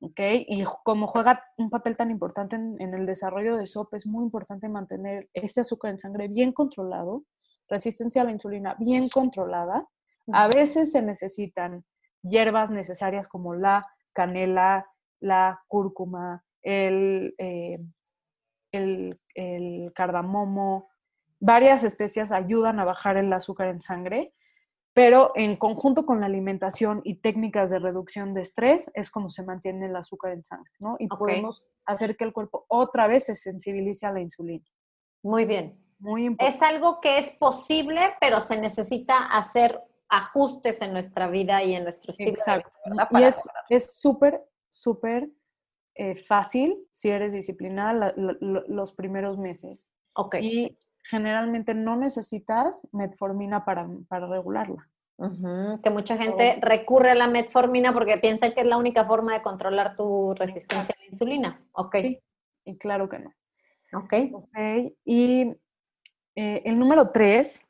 ¿Ok? 0.00 0.18
Y 0.48 0.64
como 0.82 1.06
juega 1.06 1.44
un 1.58 1.70
papel 1.70 1.96
tan 1.96 2.10
importante 2.10 2.56
en, 2.56 2.92
el 2.92 3.06
desarrollo 3.06 3.54
de 3.54 3.68
SOP, 3.68 3.94
es 3.94 4.04
muy 4.04 4.24
importante 4.24 4.68
mantener 4.68 5.30
este 5.32 5.60
azúcar 5.60 5.92
en 5.92 6.00
sangre 6.00 6.26
bien 6.26 6.50
controlado, 6.50 7.22
resistencia 7.68 8.22
a 8.22 8.24
la 8.24 8.32
insulina 8.32 8.74
bien 8.80 9.08
controlada. 9.08 9.86
A 10.32 10.48
veces 10.48 10.90
se 10.90 11.02
necesitan 11.02 11.84
hierbas 12.22 12.72
necesarias 12.72 13.28
como 13.28 13.54
la 13.54 13.86
canela, 14.12 14.90
la 15.20 15.62
cúrcuma, 15.68 16.42
el, 16.62 17.36
eh, 17.38 17.78
el, 18.72 19.20
el 19.36 19.92
cardamomo, 19.94 20.88
varias 21.42 21.82
especias 21.82 22.30
ayudan 22.30 22.78
a 22.78 22.84
bajar 22.84 23.16
el 23.16 23.32
azúcar 23.32 23.66
en 23.68 23.82
sangre, 23.82 24.32
pero 24.94 25.32
en 25.34 25.56
conjunto 25.56 26.06
con 26.06 26.20
la 26.20 26.26
alimentación 26.26 27.00
y 27.04 27.16
técnicas 27.16 27.70
de 27.70 27.80
reducción 27.80 28.32
de 28.32 28.42
estrés 28.42 28.90
es 28.94 29.10
como 29.10 29.28
se 29.28 29.42
mantiene 29.42 29.86
el 29.86 29.96
azúcar 29.96 30.32
en 30.32 30.44
sangre, 30.44 30.70
¿no? 30.78 30.96
Y 31.00 31.08
podemos 31.08 31.66
hacer 31.84 32.16
que 32.16 32.24
el 32.24 32.32
cuerpo 32.32 32.64
otra 32.68 33.08
vez 33.08 33.24
se 33.24 33.34
sensibilice 33.34 34.06
a 34.06 34.12
la 34.12 34.20
insulina. 34.20 34.64
Muy 35.22 35.44
bien. 35.44 35.78
Muy 35.98 36.26
importante. 36.26 36.56
Es 36.56 36.62
algo 36.62 37.00
que 37.00 37.18
es 37.18 37.32
posible, 37.32 38.00
pero 38.20 38.40
se 38.40 38.60
necesita 38.60 39.26
hacer 39.26 39.80
ajustes 40.08 40.80
en 40.82 40.92
nuestra 40.92 41.26
vida 41.28 41.62
y 41.64 41.74
en 41.74 41.84
nuestro 41.84 42.10
estilo 42.10 42.30
Exacto. 42.30 42.70
y 43.68 43.74
es 43.74 43.98
súper, 43.98 44.44
súper 44.70 45.28
eh, 45.94 46.16
fácil 46.16 46.86
si 46.92 47.08
eres 47.08 47.32
disciplinada 47.32 48.14
los 48.16 48.92
primeros 48.92 49.38
meses. 49.38 49.92
Ok. 50.14 50.36
Y 50.40 50.78
generalmente 51.04 51.74
no 51.74 51.96
necesitas 51.96 52.86
metformina 52.92 53.64
para, 53.64 53.88
regularla. 54.10 54.88
Que 55.82 55.90
mucha 55.90 56.16
gente 56.16 56.58
recurre 56.60 57.10
a 57.10 57.14
la 57.14 57.28
metformina 57.28 57.92
porque 57.92 58.18
piensa 58.18 58.52
que 58.52 58.62
es 58.62 58.66
la 58.66 58.76
única 58.76 59.04
forma 59.04 59.34
de 59.34 59.42
controlar 59.42 59.94
tu 59.94 60.34
resistencia 60.34 60.94
a 60.96 61.00
la 61.00 61.06
insulina. 61.06 61.60
Ok. 61.72 61.96
Sí, 62.00 62.18
y 62.64 62.76
claro 62.76 63.08
que 63.08 63.20
no. 63.20 63.32
Ok. 63.92 64.14
okay. 64.32 64.96
Y 65.04 65.54
eh, 66.34 66.62
el 66.64 66.78
número 66.78 67.10
tres, 67.10 67.68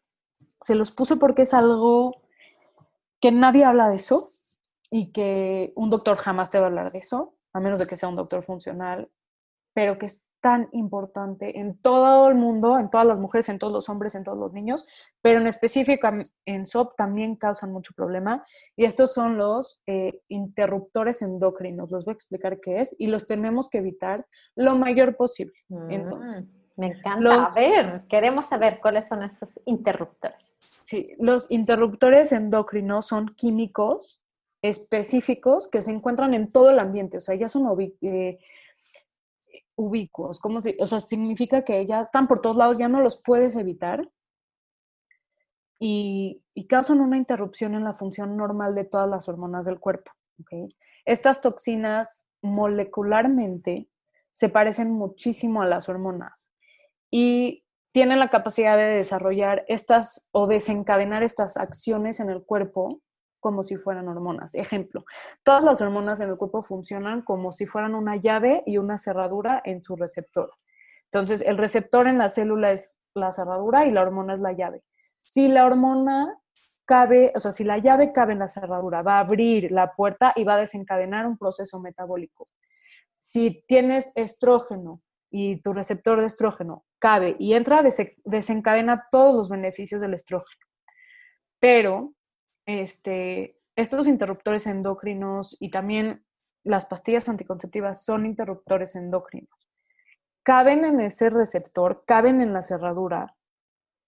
se 0.62 0.74
los 0.74 0.92
puse 0.92 1.16
porque 1.16 1.42
es 1.42 1.52
algo 1.52 2.22
que 3.20 3.32
nadie 3.32 3.64
habla 3.64 3.88
de 3.88 3.96
eso 3.96 4.28
y 4.90 5.12
que 5.12 5.72
un 5.74 5.90
doctor 5.90 6.16
jamás 6.16 6.50
te 6.50 6.58
va 6.58 6.64
a 6.64 6.68
hablar 6.68 6.92
de 6.92 6.98
eso, 6.98 7.34
a 7.52 7.60
menos 7.60 7.78
de 7.78 7.86
que 7.86 7.96
sea 7.96 8.08
un 8.08 8.16
doctor 8.16 8.44
funcional, 8.44 9.10
pero 9.74 9.98
que 9.98 10.06
es 10.06 10.28
tan 10.42 10.68
importante 10.72 11.60
en 11.60 11.78
todo 11.78 12.28
el 12.28 12.34
mundo, 12.34 12.76
en 12.76 12.90
todas 12.90 13.06
las 13.06 13.20
mujeres, 13.20 13.48
en 13.48 13.60
todos 13.60 13.72
los 13.72 13.88
hombres, 13.88 14.16
en 14.16 14.24
todos 14.24 14.36
los 14.36 14.52
niños, 14.52 14.84
pero 15.22 15.40
en 15.40 15.46
específico 15.46 16.08
en 16.44 16.66
SOP 16.66 16.96
también 16.96 17.36
causan 17.36 17.72
mucho 17.72 17.94
problema. 17.94 18.44
Y 18.76 18.84
estos 18.84 19.14
son 19.14 19.38
los 19.38 19.80
eh, 19.86 20.20
interruptores 20.28 21.22
endocrinos. 21.22 21.92
Los 21.92 22.04
voy 22.04 22.12
a 22.12 22.16
explicar 22.16 22.58
qué 22.60 22.80
es 22.80 22.96
y 22.98 23.06
los 23.06 23.28
tenemos 23.28 23.70
que 23.70 23.78
evitar 23.78 24.26
lo 24.56 24.76
mayor 24.76 25.16
posible. 25.16 25.54
Entonces, 25.88 26.54
mm, 26.54 26.80
me 26.80 26.86
encanta. 26.88 27.44
a 27.44 27.54
ver, 27.54 28.02
queremos 28.08 28.46
saber 28.46 28.80
cuáles 28.82 29.06
son 29.06 29.22
esos 29.22 29.60
interruptores. 29.64 30.80
Sí, 30.84 31.14
los 31.20 31.48
interruptores 31.50 32.32
endocrinos 32.32 33.06
son 33.06 33.28
químicos 33.36 34.20
específicos 34.60 35.68
que 35.68 35.82
se 35.82 35.92
encuentran 35.92 36.34
en 36.34 36.50
todo 36.50 36.70
el 36.70 36.78
ambiente, 36.78 37.18
o 37.18 37.20
sea, 37.20 37.34
ya 37.34 37.48
son 37.48 37.66
eh, 38.00 38.38
ubicuos, 39.76 40.38
como 40.38 40.60
si, 40.60 40.76
o 40.80 40.86
sea, 40.86 41.00
significa 41.00 41.64
que 41.64 41.86
ya 41.86 42.00
están 42.00 42.28
por 42.28 42.40
todos 42.40 42.56
lados, 42.56 42.78
ya 42.78 42.88
no 42.88 43.00
los 43.00 43.22
puedes 43.22 43.56
evitar 43.56 44.08
y, 45.84 46.42
causan 46.68 47.00
una 47.00 47.16
interrupción 47.16 47.74
en 47.74 47.84
la 47.84 47.92
función 47.92 48.36
normal 48.36 48.74
de 48.74 48.84
todas 48.84 49.08
las 49.08 49.28
hormonas 49.28 49.66
del 49.66 49.80
cuerpo. 49.80 50.12
Estas 51.04 51.40
toxinas 51.40 52.26
molecularmente 52.40 53.88
se 54.30 54.48
parecen 54.48 54.90
muchísimo 54.92 55.60
a 55.60 55.66
las 55.66 55.88
hormonas 55.88 56.50
y 57.10 57.64
tienen 57.92 58.20
la 58.20 58.30
capacidad 58.30 58.76
de 58.76 58.84
desarrollar 58.84 59.64
estas 59.68 60.28
o 60.32 60.46
desencadenar 60.46 61.22
estas 61.22 61.56
acciones 61.56 62.20
en 62.20 62.30
el 62.30 62.42
cuerpo 62.42 63.02
como 63.42 63.64
si 63.64 63.76
fueran 63.76 64.08
hormonas. 64.08 64.54
Ejemplo, 64.54 65.04
todas 65.42 65.64
las 65.64 65.82
hormonas 65.82 66.20
en 66.20 66.30
el 66.30 66.36
cuerpo 66.36 66.62
funcionan 66.62 67.22
como 67.22 67.52
si 67.52 67.66
fueran 67.66 67.96
una 67.96 68.14
llave 68.14 68.62
y 68.64 68.78
una 68.78 68.98
cerradura 68.98 69.60
en 69.64 69.82
su 69.82 69.96
receptor. 69.96 70.52
Entonces, 71.06 71.42
el 71.44 71.58
receptor 71.58 72.06
en 72.06 72.18
la 72.18 72.28
célula 72.28 72.70
es 72.70 72.96
la 73.14 73.32
cerradura 73.32 73.84
y 73.84 73.90
la 73.90 74.02
hormona 74.02 74.34
es 74.34 74.40
la 74.40 74.52
llave. 74.52 74.84
Si 75.18 75.48
la 75.48 75.66
hormona 75.66 76.38
cabe, 76.86 77.32
o 77.34 77.40
sea, 77.40 77.50
si 77.50 77.64
la 77.64 77.78
llave 77.78 78.12
cabe 78.12 78.32
en 78.32 78.38
la 78.38 78.48
cerradura, 78.48 79.02
va 79.02 79.16
a 79.16 79.20
abrir 79.20 79.72
la 79.72 79.92
puerta 79.92 80.32
y 80.36 80.44
va 80.44 80.54
a 80.54 80.58
desencadenar 80.58 81.26
un 81.26 81.36
proceso 81.36 81.80
metabólico. 81.80 82.48
Si 83.18 83.64
tienes 83.66 84.12
estrógeno 84.14 85.02
y 85.30 85.60
tu 85.62 85.72
receptor 85.72 86.20
de 86.20 86.26
estrógeno 86.26 86.84
cabe 87.00 87.34
y 87.40 87.54
entra, 87.54 87.82
desencadena 88.24 89.08
todos 89.10 89.34
los 89.34 89.48
beneficios 89.48 90.00
del 90.00 90.14
estrógeno. 90.14 90.64
Pero 91.58 92.14
este, 92.66 93.56
estos 93.76 94.06
interruptores 94.06 94.66
endocrinos 94.66 95.56
y 95.60 95.70
también 95.70 96.24
las 96.64 96.86
pastillas 96.86 97.28
anticonceptivas 97.28 98.04
son 98.04 98.26
interruptores 98.26 98.94
endocrinos. 98.94 99.50
Caben 100.42 100.84
en 100.84 101.00
ese 101.00 101.30
receptor, 101.30 102.04
caben 102.06 102.40
en 102.40 102.52
la 102.52 102.62
cerradura, 102.62 103.36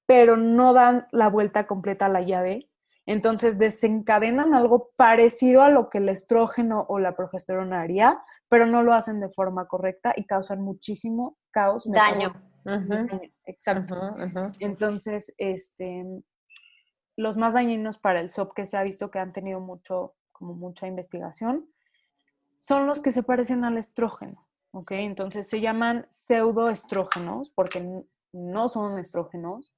pero 0.06 0.36
no 0.36 0.72
dan 0.72 1.06
la 1.12 1.28
vuelta 1.28 1.66
completa 1.66 2.06
a 2.06 2.10
la 2.10 2.22
llave. 2.22 2.70
Entonces 3.06 3.58
desencadenan 3.58 4.54
algo 4.54 4.90
parecido 4.96 5.62
a 5.62 5.68
lo 5.68 5.90
que 5.90 5.98
el 5.98 6.08
estrógeno 6.08 6.86
o 6.88 6.98
la 6.98 7.14
progesterona 7.14 7.82
haría, 7.82 8.20
pero 8.48 8.66
no 8.66 8.82
lo 8.82 8.94
hacen 8.94 9.20
de 9.20 9.28
forma 9.30 9.66
correcta 9.66 10.14
y 10.16 10.24
causan 10.24 10.62
muchísimo 10.62 11.36
caos. 11.50 11.88
Daño. 11.90 12.34
Exacto. 13.44 13.94
Entonces, 14.58 15.34
este, 15.36 16.04
los 17.16 17.36
más 17.36 17.54
dañinos 17.54 17.98
para 17.98 18.20
el 18.20 18.30
SOP 18.30 18.54
que 18.54 18.66
se 18.66 18.76
ha 18.76 18.82
visto 18.82 19.10
que 19.10 19.18
han 19.18 19.32
tenido 19.32 19.60
mucho, 19.60 20.14
como 20.32 20.54
mucha 20.54 20.86
investigación, 20.86 21.68
son 22.58 22.86
los 22.86 23.00
que 23.00 23.12
se 23.12 23.22
parecen 23.22 23.64
al 23.64 23.78
estrógeno. 23.78 24.44
¿ok? 24.74 24.90
Entonces 24.92 25.48
se 25.48 25.60
llaman 25.60 26.06
pseudoestrógenos 26.10 27.50
porque 27.50 28.04
no 28.32 28.68
son 28.68 28.98
estrógenos 28.98 29.72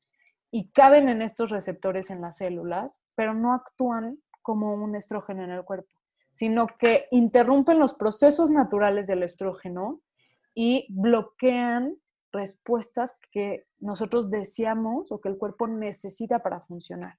y 0.50 0.70
caben 0.70 1.08
en 1.08 1.20
estos 1.20 1.50
receptores 1.50 2.10
en 2.10 2.22
las 2.22 2.38
células, 2.38 2.98
pero 3.14 3.34
no 3.34 3.52
actúan 3.52 4.18
como 4.40 4.72
un 4.72 4.96
estrógeno 4.96 5.44
en 5.44 5.50
el 5.50 5.64
cuerpo, 5.64 5.90
sino 6.32 6.66
que 6.66 7.08
interrumpen 7.10 7.78
los 7.78 7.94
procesos 7.94 8.50
naturales 8.50 9.06
del 9.06 9.22
estrógeno 9.22 10.00
y 10.54 10.86
bloquean 10.88 11.96
respuestas 12.32 13.18
que 13.30 13.66
nosotros 13.78 14.30
deseamos 14.30 15.12
o 15.12 15.20
que 15.20 15.28
el 15.28 15.36
cuerpo 15.36 15.66
necesita 15.66 16.38
para 16.38 16.60
funcionar. 16.60 17.18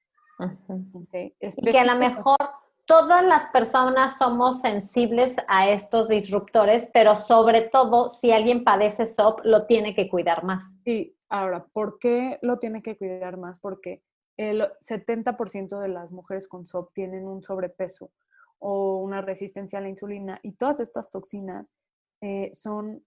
Y 1.58 1.72
que 1.72 1.80
a 1.80 1.86
lo 1.86 1.96
mejor 1.96 2.38
todas 2.86 3.24
las 3.24 3.48
personas 3.48 4.18
somos 4.18 4.62
sensibles 4.62 5.36
a 5.48 5.70
estos 5.70 6.08
disruptores, 6.08 6.90
pero 6.94 7.16
sobre 7.16 7.62
todo 7.62 8.10
si 8.10 8.32
alguien 8.32 8.64
padece 8.64 9.06
SOP, 9.06 9.42
lo 9.44 9.66
tiene 9.66 9.94
que 9.94 10.10
cuidar 10.10 10.44
más. 10.44 10.82
Sí, 10.86 11.16
ahora, 11.30 11.66
¿por 11.74 12.00
qué 12.00 12.40
lo 12.42 12.60
tiene 12.60 12.82
que 12.82 12.98
cuidar 12.98 13.38
más? 13.38 13.60
Porque 13.60 14.04
el 14.38 14.62
70% 14.80 15.80
de 15.80 15.88
las 15.90 16.12
mujeres 16.12 16.48
con 16.48 16.66
SOP 16.66 16.94
tienen 16.94 17.28
un 17.28 17.44
sobrepeso 17.44 18.12
o 18.60 19.00
una 19.00 19.22
resistencia 19.22 19.80
a 19.80 19.82
la 19.82 19.90
insulina 19.90 20.40
y 20.44 20.54
todas 20.54 20.80
estas 20.80 21.12
toxinas 21.12 21.74
eh, 22.22 22.52
son, 22.54 23.04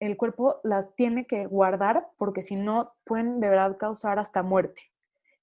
el 0.00 0.16
cuerpo 0.16 0.60
las 0.62 0.94
tiene 0.94 1.26
que 1.26 1.46
guardar 1.46 2.08
porque 2.16 2.42
si 2.42 2.56
no 2.56 2.94
pueden 3.04 3.40
de 3.40 3.48
verdad 3.48 3.76
causar 3.78 4.18
hasta 4.18 4.42
muerte. 4.42 4.80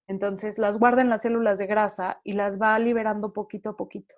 Entonces 0.07 0.57
las 0.57 0.79
guarda 0.79 1.01
en 1.01 1.09
las 1.09 1.23
células 1.23 1.57
de 1.57 1.67
grasa 1.67 2.19
y 2.23 2.33
las 2.33 2.61
va 2.61 2.77
liberando 2.79 3.33
poquito 3.33 3.71
a 3.71 3.77
poquito. 3.77 4.15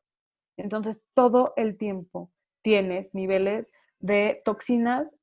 Entonces 0.58 1.04
todo 1.14 1.54
el 1.56 1.78
tiempo 1.78 2.32
tienes 2.62 3.16
niveles 3.16 3.72
de 4.00 4.42
toxinas 4.44 5.20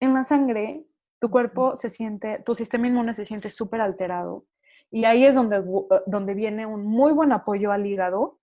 en 0.00 0.14
la 0.14 0.24
sangre, 0.24 0.84
tu 1.20 1.30
cuerpo 1.30 1.74
se 1.74 1.90
siente, 1.90 2.42
tu 2.44 2.54
sistema 2.54 2.86
inmune 2.86 3.14
se 3.14 3.24
siente 3.24 3.50
súper 3.50 3.80
alterado. 3.80 4.44
Y 4.90 5.06
ahí 5.06 5.24
es 5.24 5.34
donde, 5.34 5.56
eh, 5.56 6.00
donde 6.06 6.34
viene 6.34 6.66
un 6.66 6.84
muy 6.86 7.12
buen 7.12 7.32
apoyo 7.32 7.72
al 7.72 7.86
hígado 7.86 8.38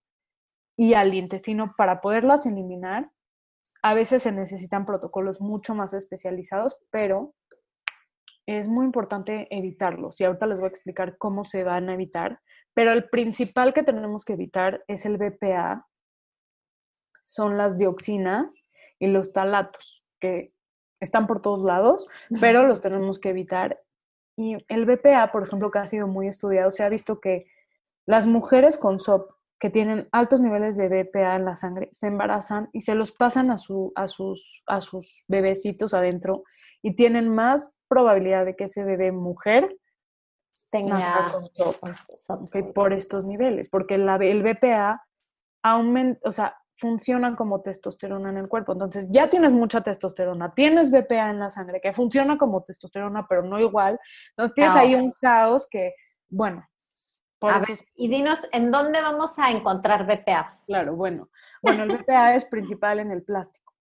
y 0.76 0.96
al 0.96 1.14
intestino 1.14 1.76
para 1.78 2.02
poderlas 2.02 2.46
eliminar. 2.46 3.12
A 3.84 3.94
veces 3.94 4.24
se 4.24 4.32
necesitan 4.32 4.86
protocolos 4.86 5.42
mucho 5.42 5.76
más 5.76 5.94
especializados, 5.94 6.78
pero 6.90 7.34
es 8.46 8.68
muy 8.68 8.86
importante 8.86 9.48
evitarlos 9.56 10.20
y 10.20 10.24
ahorita 10.26 10.48
les 10.48 10.60
voy 10.60 10.68
a 10.68 10.72
explicar 10.72 11.18
cómo 11.18 11.44
se 11.44 11.64
van 11.64 11.90
a 11.90 11.94
evitar, 11.94 12.40
pero 12.74 12.92
el 12.92 13.10
principal 13.10 13.74
que 13.74 13.84
tenemos 13.84 14.26
que 14.26 14.34
evitar 14.34 14.84
es 14.88 15.06
el 15.06 15.18
BPA, 15.18 15.88
son 17.24 17.58
las 17.58 17.78
dioxinas 17.78 18.66
y 19.00 19.08
los 19.08 19.34
talatos, 19.34 20.04
que 20.20 20.54
están 21.00 21.28
por 21.28 21.42
todos 21.42 21.64
lados, 21.64 22.08
pero 22.40 22.68
los 22.68 22.82
tenemos 22.82 23.20
que 23.20 23.30
evitar. 23.30 23.82
Y 24.38 24.58
el 24.68 24.86
BPA, 24.86 25.32
por 25.32 25.44
ejemplo, 25.44 25.72
que 25.72 25.80
ha 25.80 25.88
sido 25.88 26.08
muy 26.08 26.28
estudiado, 26.28 26.72
se 26.72 26.84
ha 26.84 26.90
visto 26.90 27.20
que 27.20 27.48
las 28.06 28.26
mujeres 28.26 28.78
con 28.78 29.00
SOP 29.00 29.32
que 29.60 29.70
tienen 29.70 30.08
altos 30.12 30.42
niveles 30.42 30.76
de 30.76 30.88
BPA 30.88 31.36
en 31.36 31.46
la 31.46 31.56
sangre 31.56 31.90
se 31.92 32.08
embarazan 32.08 32.70
y 32.74 32.82
se 32.82 32.96
los 32.96 33.12
pasan 33.12 33.52
a, 33.52 33.58
su, 33.60 33.92
a, 33.96 34.08
sus, 34.08 34.64
a 34.66 34.82
sus 34.82 35.24
bebecitos 35.28 35.94
adentro 35.94 36.44
y 36.82 36.96
tienen 36.96 37.30
más 37.30 37.76
probabilidad 37.92 38.46
de 38.46 38.56
que 38.56 38.64
ese 38.64 38.86
bebé 38.86 39.12
mujer 39.12 39.78
tenga 40.72 41.34
por 42.74 42.94
estos 42.94 43.26
niveles, 43.26 43.68
porque 43.68 43.98
la, 43.98 44.16
el 44.16 44.44
BPA 44.44 45.06
aumenta, 45.62 46.22
o 46.24 46.32
sea, 46.32 46.56
funcionan 46.78 47.36
como 47.36 47.62
testosterona 47.62 48.30
en 48.30 48.38
el 48.38 48.48
cuerpo. 48.48 48.72
Entonces, 48.72 49.10
ya 49.12 49.30
tienes 49.30 49.54
mucha 49.54 49.82
testosterona, 49.82 50.54
tienes 50.54 50.90
BPA 50.90 51.32
en 51.32 51.40
la 51.40 51.50
sangre 51.50 51.82
que 51.82 51.92
funciona 51.92 52.38
como 52.38 52.64
testosterona, 52.64 53.28
pero 53.28 53.44
no 53.44 53.60
igual. 53.60 54.00
Entonces, 54.30 54.56
tienes 54.56 54.76
ahí 54.76 54.96
un 54.96 55.12
caos 55.20 55.68
que, 55.70 55.94
bueno. 56.30 56.66
Por 57.40 57.54
y 57.96 58.08
dinos, 58.08 58.48
¿en 58.54 58.72
dónde 58.72 59.02
vamos 59.02 59.38
a 59.38 59.52
encontrar 59.52 60.06
BPAs? 60.06 60.66
Claro, 60.68 60.96
bueno. 60.96 61.30
Bueno, 61.62 61.84
el 61.84 61.98
BPA 61.98 62.36
es 62.36 62.46
principal 62.46 63.00
en 63.00 63.12
el 63.12 63.24
plástico. 63.24 63.74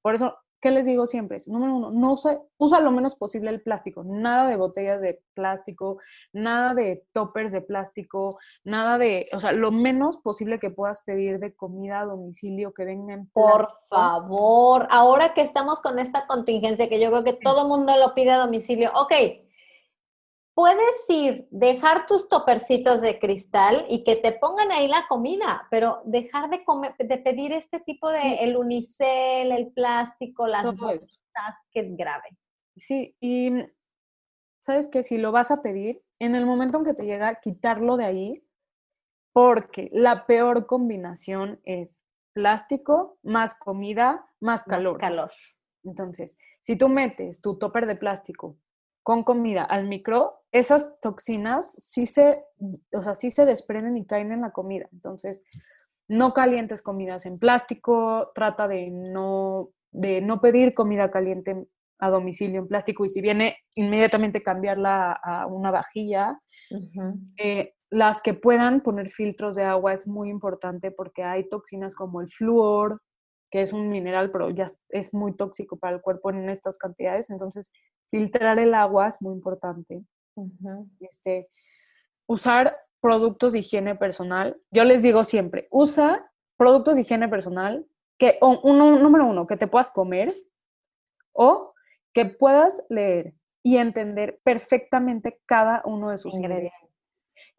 Por 0.00 0.14
eso 0.14 0.38
¿qué 0.60 0.70
les 0.70 0.86
digo 0.86 1.06
siempre? 1.06 1.40
Número 1.46 1.74
uno, 1.74 1.90
no 1.90 2.12
usa, 2.12 2.38
usa 2.58 2.80
lo 2.80 2.90
menos 2.90 3.16
posible 3.16 3.50
el 3.50 3.62
plástico, 3.62 4.04
nada 4.04 4.48
de 4.48 4.56
botellas 4.56 5.00
de 5.00 5.22
plástico, 5.34 5.98
nada 6.32 6.74
de 6.74 7.04
toppers 7.12 7.52
de 7.52 7.62
plástico, 7.62 8.38
nada 8.64 8.98
de, 8.98 9.26
o 9.32 9.40
sea, 9.40 9.52
lo 9.52 9.70
menos 9.70 10.18
posible 10.18 10.58
que 10.58 10.70
puedas 10.70 11.02
pedir 11.02 11.38
de 11.38 11.54
comida 11.54 12.00
a 12.00 12.06
domicilio 12.06 12.72
que 12.72 12.84
venga 12.84 13.14
en. 13.14 13.26
Por 13.30 13.68
favor, 13.88 14.86
ahora 14.90 15.34
que 15.34 15.40
estamos 15.40 15.80
con 15.80 15.98
esta 15.98 16.26
contingencia, 16.26 16.88
que 16.88 17.00
yo 17.00 17.10
creo 17.10 17.24
que 17.24 17.32
todo 17.32 17.66
mundo 17.66 17.96
lo 17.96 18.14
pide 18.14 18.30
a 18.32 18.38
domicilio, 18.38 18.90
ok, 18.94 19.12
puedes 20.54 21.08
ir, 21.08 21.48
dejar 21.50 22.06
tus 22.06 22.28
topercitos 22.28 23.00
de 23.00 23.18
cristal 23.18 23.86
y 23.88 24.04
que 24.04 24.16
te 24.16 24.32
pongan 24.32 24.70
ahí 24.70 24.88
la 24.88 25.06
comida, 25.08 25.66
pero 25.70 26.02
dejar 26.04 26.50
de, 26.50 26.64
comer, 26.64 26.94
de 26.98 27.18
pedir 27.18 27.52
este 27.52 27.80
tipo 27.80 28.10
de, 28.10 28.36
el 28.40 28.56
unicel, 28.56 29.52
el 29.52 29.72
plástico, 29.72 30.46
las 30.46 30.76
bolsas, 30.76 31.08
que 31.72 31.88
grave. 31.90 32.36
Sí, 32.76 33.16
y 33.20 33.50
sabes 34.60 34.88
que 34.88 35.02
si 35.02 35.18
lo 35.18 35.32
vas 35.32 35.50
a 35.50 35.62
pedir, 35.62 36.02
en 36.18 36.34
el 36.34 36.46
momento 36.46 36.78
en 36.78 36.84
que 36.84 36.94
te 36.94 37.06
llega, 37.06 37.40
quitarlo 37.40 37.96
de 37.96 38.04
ahí, 38.04 38.44
porque 39.32 39.90
la 39.92 40.26
peor 40.26 40.66
combinación 40.66 41.60
es 41.64 42.02
plástico 42.32 43.18
más 43.22 43.54
comida 43.54 44.26
más 44.40 44.64
calor. 44.64 44.94
Más 44.94 45.00
calor. 45.00 45.32
Entonces, 45.84 46.36
si 46.60 46.76
tú 46.76 46.88
metes 46.88 47.40
tu 47.40 47.58
topper 47.58 47.86
de 47.86 47.96
plástico 47.96 48.58
con 49.10 49.24
comida 49.24 49.64
al 49.64 49.88
micro, 49.88 50.44
esas 50.52 51.00
toxinas 51.00 51.72
sí 51.72 52.06
se, 52.06 52.44
o 52.92 53.02
sea, 53.02 53.14
sí 53.14 53.32
se 53.32 53.44
desprenden 53.44 53.96
y 53.96 54.06
caen 54.06 54.30
en 54.30 54.42
la 54.42 54.52
comida. 54.52 54.88
Entonces, 54.92 55.42
no 56.06 56.32
calientes 56.32 56.80
comidas 56.80 57.26
en 57.26 57.36
plástico, 57.36 58.30
trata 58.36 58.68
de 58.68 58.88
no, 58.88 59.70
de 59.90 60.20
no 60.20 60.40
pedir 60.40 60.74
comida 60.74 61.10
caliente 61.10 61.66
a 61.98 62.08
domicilio 62.08 62.60
en 62.60 62.68
plástico 62.68 63.04
y 63.04 63.08
si 63.08 63.20
viene, 63.20 63.56
inmediatamente 63.74 64.44
cambiarla 64.44 65.10
a 65.12 65.46
una 65.46 65.72
vajilla. 65.72 66.38
Eh, 67.36 67.74
las 67.90 68.22
que 68.22 68.34
puedan 68.34 68.80
poner 68.80 69.08
filtros 69.08 69.56
de 69.56 69.64
agua 69.64 69.92
es 69.92 70.06
muy 70.06 70.30
importante 70.30 70.92
porque 70.92 71.24
hay 71.24 71.48
toxinas 71.48 71.96
como 71.96 72.20
el 72.20 72.28
flúor, 72.28 73.02
que 73.50 73.62
es 73.62 73.72
un 73.72 73.88
mineral, 73.88 74.30
pero 74.30 74.50
ya 74.50 74.66
es 74.90 75.12
muy 75.12 75.34
tóxico 75.34 75.76
para 75.76 75.96
el 75.96 76.02
cuerpo 76.02 76.30
en 76.30 76.48
estas 76.48 76.78
cantidades. 76.78 77.30
Entonces, 77.30 77.72
filtrar 78.08 78.58
el 78.58 78.74
agua 78.74 79.08
es 79.08 79.20
muy 79.20 79.34
importante. 79.34 80.04
este, 81.00 81.48
usar 82.26 82.76
productos 83.00 83.52
de 83.52 83.60
higiene 83.60 83.96
personal. 83.96 84.60
Yo 84.70 84.84
les 84.84 85.02
digo 85.02 85.24
siempre, 85.24 85.66
usa 85.70 86.30
productos 86.56 86.94
de 86.94 87.02
higiene 87.02 87.28
personal 87.28 87.86
que, 88.18 88.38
uno, 88.40 88.98
número 88.98 89.26
uno, 89.26 89.46
que 89.46 89.56
te 89.56 89.66
puedas 89.66 89.90
comer 89.90 90.30
o 91.32 91.74
que 92.12 92.26
puedas 92.26 92.84
leer 92.88 93.34
y 93.62 93.78
entender 93.78 94.40
perfectamente 94.44 95.40
cada 95.46 95.82
uno 95.84 96.10
de 96.10 96.18
sus 96.18 96.34
ingredientes 96.34 96.89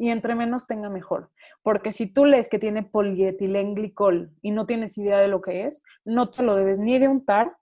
y 0.01 0.09
entre 0.09 0.33
menos 0.33 0.65
tenga 0.65 0.89
mejor. 0.89 1.29
Porque 1.61 1.91
si 1.91 2.07
tú 2.07 2.25
lees 2.25 2.49
que 2.49 2.57
tiene 2.57 2.81
polietilenglicol 2.81 4.31
y 4.41 4.49
no 4.49 4.65
tienes 4.65 4.97
idea 4.97 5.19
de 5.19 5.27
lo 5.27 5.41
que 5.41 5.67
es, 5.67 5.83
no 6.07 6.31
te 6.31 6.41
lo 6.41 6.55
debes 6.55 6.79
ni 6.79 6.97
de 6.97 7.07
untar, 7.07 7.55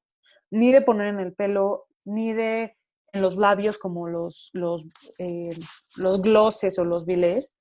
ni 0.49 0.71
de 0.71 0.81
poner 0.81 1.07
en 1.07 1.19
el 1.19 1.33
pelo, 1.33 1.87
ni 2.05 2.31
de 2.31 2.77
en 3.11 3.21
los 3.21 3.35
labios 3.35 3.77
como 3.77 4.07
los, 4.07 4.51
los, 4.53 4.85
eh, 5.17 5.49
los 5.97 6.21
glosses 6.21 6.79
o 6.79 6.85
los 6.85 7.05
bilés, 7.05 7.53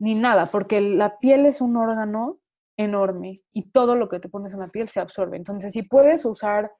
ni 0.00 0.16
nada, 0.16 0.46
porque 0.46 0.80
la 0.80 1.20
piel 1.20 1.46
es 1.46 1.60
un 1.60 1.76
órgano 1.76 2.40
enorme 2.76 3.42
y 3.52 3.70
todo 3.70 3.94
lo 3.94 4.08
que 4.08 4.18
te 4.18 4.28
pones 4.28 4.52
en 4.52 4.58
la 4.58 4.68
piel 4.68 4.88
se 4.88 4.98
absorbe. 4.98 5.36
Entonces, 5.36 5.72
si 5.72 5.84
puedes 5.84 6.24
usar 6.24 6.72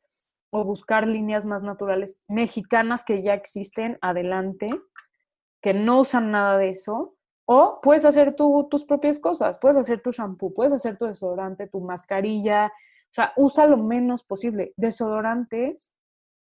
o 0.51 0.65
buscar 0.65 1.07
líneas 1.07 1.47
más 1.47 1.63
naturales 1.63 2.25
mexicanas 2.27 3.05
que 3.05 3.23
ya 3.23 3.35
existen, 3.35 3.99
adelante, 4.01 4.69
que 5.61 5.75
no 5.75 6.01
usan 6.01 6.31
nada 6.31 6.59
de 6.59 6.71
eso, 6.71 7.15
O 7.51 7.81
puedes 7.81 8.05
hacer 8.05 8.37
tú 8.37 8.69
tus 8.71 8.85
propias 8.85 9.19
cosas, 9.19 9.59
puedes 9.59 9.79
hacer 9.79 10.03
tu 10.03 10.11
shampoo, 10.11 10.53
puedes 10.53 10.71
hacer 10.71 10.99
tu 10.99 11.07
desodorante, 11.07 11.67
tu 11.67 11.81
mascarilla, 11.81 12.67
o 12.67 13.15
sea, 13.15 13.33
usa 13.37 13.67
lo 13.67 13.79
menos 13.79 14.23
posible. 14.23 14.75
Desodorantes, 14.77 15.95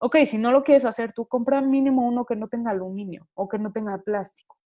ok, 0.00 0.16
si 0.26 0.38
no 0.38 0.50
lo 0.50 0.64
quieres 0.64 0.84
hacer 0.84 1.12
tú, 1.12 1.26
compra 1.28 1.60
mínimo 1.60 2.04
uno 2.04 2.24
que 2.24 2.34
no 2.34 2.48
tenga 2.48 2.72
aluminio 2.72 3.28
o 3.34 3.48
que 3.48 3.60
no 3.60 3.70
tenga 3.70 3.96
plástico. 3.98 4.56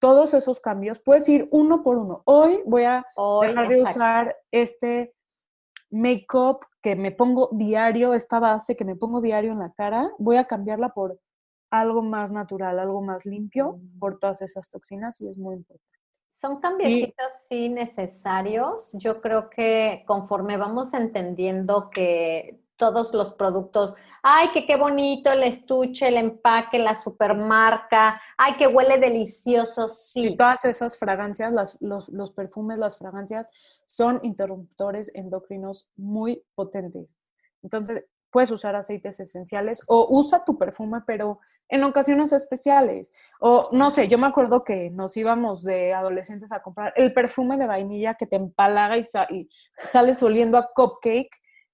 Todos 0.00 0.34
esos 0.34 0.60
cambios, 0.60 0.98
puedes 0.98 1.28
ir 1.28 1.46
uno 1.52 1.84
por 1.84 1.96
uno. 1.96 2.22
Hoy 2.24 2.60
voy 2.66 2.82
a 2.82 3.06
Hoy, 3.14 3.46
dejar 3.46 3.68
de 3.68 3.78
exacto. 3.78 3.98
usar 4.00 4.36
este 4.50 5.14
make-up 5.90 6.58
que 6.82 6.96
me 6.96 7.12
pongo 7.12 7.50
diario, 7.52 8.14
esta 8.14 8.40
base 8.40 8.76
que 8.76 8.84
me 8.84 8.96
pongo 8.96 9.20
diario 9.20 9.52
en 9.52 9.60
la 9.60 9.72
cara, 9.72 10.10
voy 10.18 10.38
a 10.38 10.46
cambiarla 10.46 10.88
por 10.88 11.20
algo 11.70 12.02
más 12.02 12.30
natural, 12.32 12.78
algo 12.78 13.02
más 13.02 13.24
limpio, 13.26 13.74
Mm. 13.78 13.98
por 13.98 14.18
todas 14.18 14.42
esas 14.42 14.68
toxinas 14.68 15.20
y 15.20 15.28
es 15.28 15.36
muy 15.38 15.56
importante. 15.56 15.84
Son 16.28 16.60
cambiecitos 16.60 17.26
sí 17.48 17.68
necesarios. 17.68 18.90
Yo 18.92 19.20
creo 19.20 19.50
que 19.50 20.04
conforme 20.06 20.56
vamos 20.56 20.94
entendiendo 20.94 21.90
que 21.90 22.60
todos 22.76 23.12
los 23.12 23.32
productos, 23.34 23.94
ay, 24.22 24.48
que 24.54 24.64
qué 24.64 24.76
bonito 24.76 25.32
el 25.32 25.42
estuche, 25.42 26.06
el 26.08 26.16
empaque, 26.16 26.78
la 26.78 26.94
supermarca, 26.94 28.20
ay, 28.36 28.54
que 28.56 28.68
huele 28.68 28.98
delicioso, 28.98 29.86
Y 29.88 29.90
sí. 30.28 30.36
todas 30.36 30.64
esas 30.64 30.96
fragancias, 30.96 31.52
las- 31.52 31.76
los, 31.80 32.08
los 32.08 32.30
perfumes, 32.30 32.78
las 32.78 32.96
fragancias, 32.98 33.48
son 33.84 34.20
interruptores 34.22 35.10
endocrinos 35.14 35.88
muy 35.96 36.44
potentes. 36.54 37.16
Entonces, 37.64 38.04
puedes 38.30 38.50
usar 38.50 38.76
aceites 38.76 39.20
esenciales 39.20 39.82
o 39.86 40.06
usa 40.10 40.44
tu 40.44 40.58
perfume, 40.58 41.00
pero 41.06 41.40
en 41.68 41.84
ocasiones 41.84 42.32
especiales. 42.32 43.12
O 43.40 43.68
no 43.72 43.90
sé, 43.90 44.08
yo 44.08 44.18
me 44.18 44.26
acuerdo 44.26 44.64
que 44.64 44.90
nos 44.90 45.16
íbamos 45.16 45.62
de 45.62 45.94
adolescentes 45.94 46.52
a 46.52 46.62
comprar 46.62 46.92
el 46.96 47.12
perfume 47.12 47.56
de 47.56 47.66
vainilla 47.66 48.14
que 48.14 48.26
te 48.26 48.36
empalaga 48.36 48.96
y, 48.98 49.04
sa- 49.04 49.26
y 49.30 49.48
sales 49.90 50.22
oliendo 50.22 50.58
a 50.58 50.70
cupcake 50.74 51.30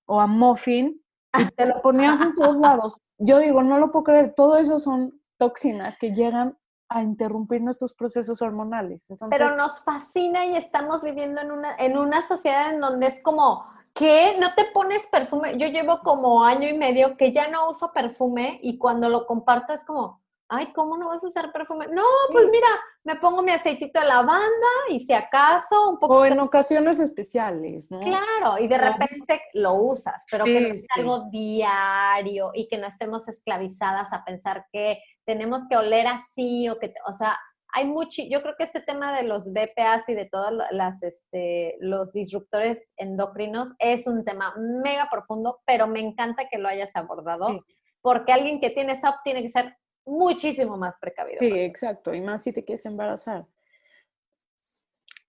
o 0.07 0.21
a 0.21 0.27
muffin 0.27 1.01
y 1.39 1.45
te 1.53 1.67
lo 1.67 1.81
ponías 1.83 2.21
en 2.21 2.35
todos 2.35 2.57
lados. 2.57 3.01
Yo 3.19 3.39
digo, 3.39 3.63
no 3.63 3.79
lo 3.79 3.91
puedo 3.91 4.05
creer, 4.05 4.35
todo 4.35 4.57
eso 4.57 4.79
son 4.79 5.21
toxinas 5.37 5.97
que 5.99 6.13
llegan 6.13 6.57
a 6.89 7.03
interrumpir 7.03 7.61
nuestros 7.63 7.95
procesos 7.95 8.41
hormonales. 8.43 9.09
Entonces, 9.11 9.37
Pero 9.39 9.57
nos 9.57 9.83
fascina 9.83 10.47
y 10.47 10.57
estamos 10.57 11.03
viviendo 11.03 11.41
en 11.41 11.51
una, 11.51 11.75
en 11.77 11.97
una 11.99 12.23
sociedad 12.23 12.73
en 12.73 12.81
donde 12.81 13.07
es 13.09 13.21
como, 13.23 13.65
¿qué? 13.95 14.37
¿No 14.39 14.55
te 14.55 14.67
pones 14.67 15.07
perfume? 15.07 15.57
Yo 15.57 15.69
llevo 15.69 16.01
como 16.01 16.45
año 16.45 16.69
y 16.69 16.77
medio 16.77 17.17
que 17.17 17.33
ya 17.33 17.49
no 17.49 17.69
uso 17.69 17.93
perfume 17.93 18.59
y 18.63 18.77
cuando 18.77 19.09
lo 19.09 19.27
comparto 19.27 19.73
es 19.73 19.85
como, 19.85 20.23
ay, 20.49 20.73
¿cómo 20.75 20.97
no 20.97 21.09
vas 21.09 21.25
a 21.25 21.29
usar 21.29 21.53
perfume? 21.53 21.87
No, 21.87 22.03
pues 22.31 22.47
mira, 22.51 22.69
me 23.05 23.17
pongo 23.17 23.43
mi 23.43 23.53
aceitito 23.53 24.01
de 24.01 24.07
lavanda 24.07 24.69
y 24.91 25.01
si 25.01 25.13
acaso 25.13 25.91
un 25.91 25.99
poco 25.99 26.17
o 26.17 26.25
en 26.25 26.41
ocasiones 26.41 26.99
especiales, 26.99 27.91
¿no? 27.91 28.01
Claro, 28.01 28.59
y 28.59 28.69
de 28.69 28.79
repente 28.79 29.41
lo 29.55 29.75
usas, 29.75 30.25
pero 30.31 30.45
que 30.45 30.61
no 30.61 30.75
es 30.75 30.83
sí. 30.83 30.89
algo 30.97 31.31
diario 31.31 32.51
y 32.53 32.69
que 32.69 32.79
no 32.79 32.87
estemos 32.87 33.29
esclavizadas 33.29 34.13
a 34.13 34.25
pensar 34.25 34.67
que 34.73 34.99
tenemos 35.25 35.63
que 35.69 35.77
oler 35.77 36.07
así 36.07 36.69
o 36.69 36.79
que, 36.79 36.93
o 37.07 37.15
sea, 37.15 37.39
hay 37.77 37.87
mucho, 37.87 38.23
yo 38.31 38.41
creo 38.41 38.55
que 38.57 38.63
este 38.65 38.81
tema 38.81 39.17
de 39.17 39.25
los 39.25 39.53
BPAs 39.53 40.09
y 40.09 40.15
de 40.15 40.27
todos 40.27 40.53
las, 40.71 41.03
este, 41.03 41.77
los 41.81 42.13
disruptores 42.13 42.93
endocrinos 42.97 43.73
es 43.81 44.07
un 44.07 44.25
tema 44.25 44.55
mega 44.57 45.09
profundo, 45.11 45.61
pero 45.67 45.89
me 45.89 45.99
encanta 46.01 46.49
que 46.49 46.59
lo 46.59 46.69
hayas 46.69 46.95
abordado, 46.95 47.49
Sí. 47.49 47.61
porque 48.01 48.33
alguien 48.33 48.61
que 48.61 48.71
tiene 48.71 48.95
SOP 48.99 49.17
tiene 49.25 49.43
que 49.43 49.49
ser 49.51 49.77
muchísimo 50.07 50.77
más 50.77 50.99
precavido. 51.01 51.39
Sí, 51.39 51.51
exacto. 51.51 52.15
Y 52.15 52.21
más 52.21 52.45
si 52.45 52.53
te 52.53 52.65
quieres 52.65 52.87
embarazar. 52.87 53.47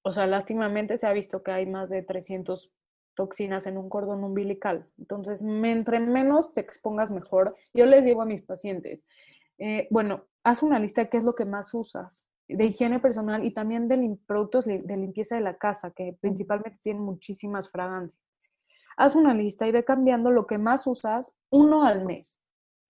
O 0.03 0.13
sea, 0.13 0.27
lástimamente 0.27 0.97
se 0.97 1.07
ha 1.07 1.13
visto 1.13 1.41
que 1.41 1.51
hay 1.51 1.65
más 1.65 1.89
de 1.89 2.03
300 2.03 2.71
toxinas 3.15 3.65
en 3.65 3.77
un 3.77 3.89
cordón 3.89 4.23
umbilical. 4.23 4.87
Entonces, 4.99 5.41
entre 5.41 5.99
menos 5.99 6.53
te 6.53 6.61
expongas 6.61 7.09
mejor. 7.09 7.55
Yo 7.73 7.87
les 7.87 8.05
digo 8.05 8.21
a 8.21 8.25
mis 8.25 8.43
pacientes, 8.43 9.05
eh, 9.57 9.87
bueno, 9.89 10.25
haz 10.43 10.61
una 10.61 10.77
lista 10.77 11.01
de 11.01 11.09
qué 11.09 11.17
es 11.17 11.23
lo 11.23 11.33
que 11.33 11.45
más 11.45 11.73
usas, 11.73 12.29
de 12.47 12.65
higiene 12.65 12.99
personal 12.99 13.43
y 13.43 13.51
también 13.51 13.87
de 13.87 14.17
productos 14.27 14.65
de 14.65 14.97
limpieza 14.97 15.35
de 15.35 15.41
la 15.41 15.57
casa, 15.57 15.91
que 15.91 16.17
principalmente 16.19 16.79
tienen 16.81 17.03
muchísimas 17.03 17.69
fragancias. 17.69 18.21
Haz 18.97 19.15
una 19.15 19.33
lista 19.33 19.67
y 19.67 19.71
ve 19.71 19.83
cambiando 19.83 20.31
lo 20.31 20.47
que 20.47 20.57
más 20.57 20.87
usas 20.87 21.35
uno 21.49 21.83
al 21.85 22.05
mes. 22.05 22.41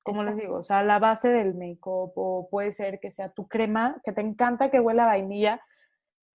Como 0.03 0.23
les 0.23 0.37
digo, 0.37 0.57
o 0.57 0.63
sea, 0.63 0.83
la 0.83 0.99
base 0.99 1.29
del 1.29 1.55
make-up 1.55 2.11
o 2.15 2.47
puede 2.51 2.71
ser 2.71 2.99
que 2.99 3.09
sea 3.09 3.29
tu 3.29 3.47
crema, 3.47 3.99
que 4.03 4.11
te 4.11 4.21
encanta 4.21 4.69
que 4.69 4.79
huela 4.79 5.03
a 5.03 5.07
vainilla, 5.07 5.61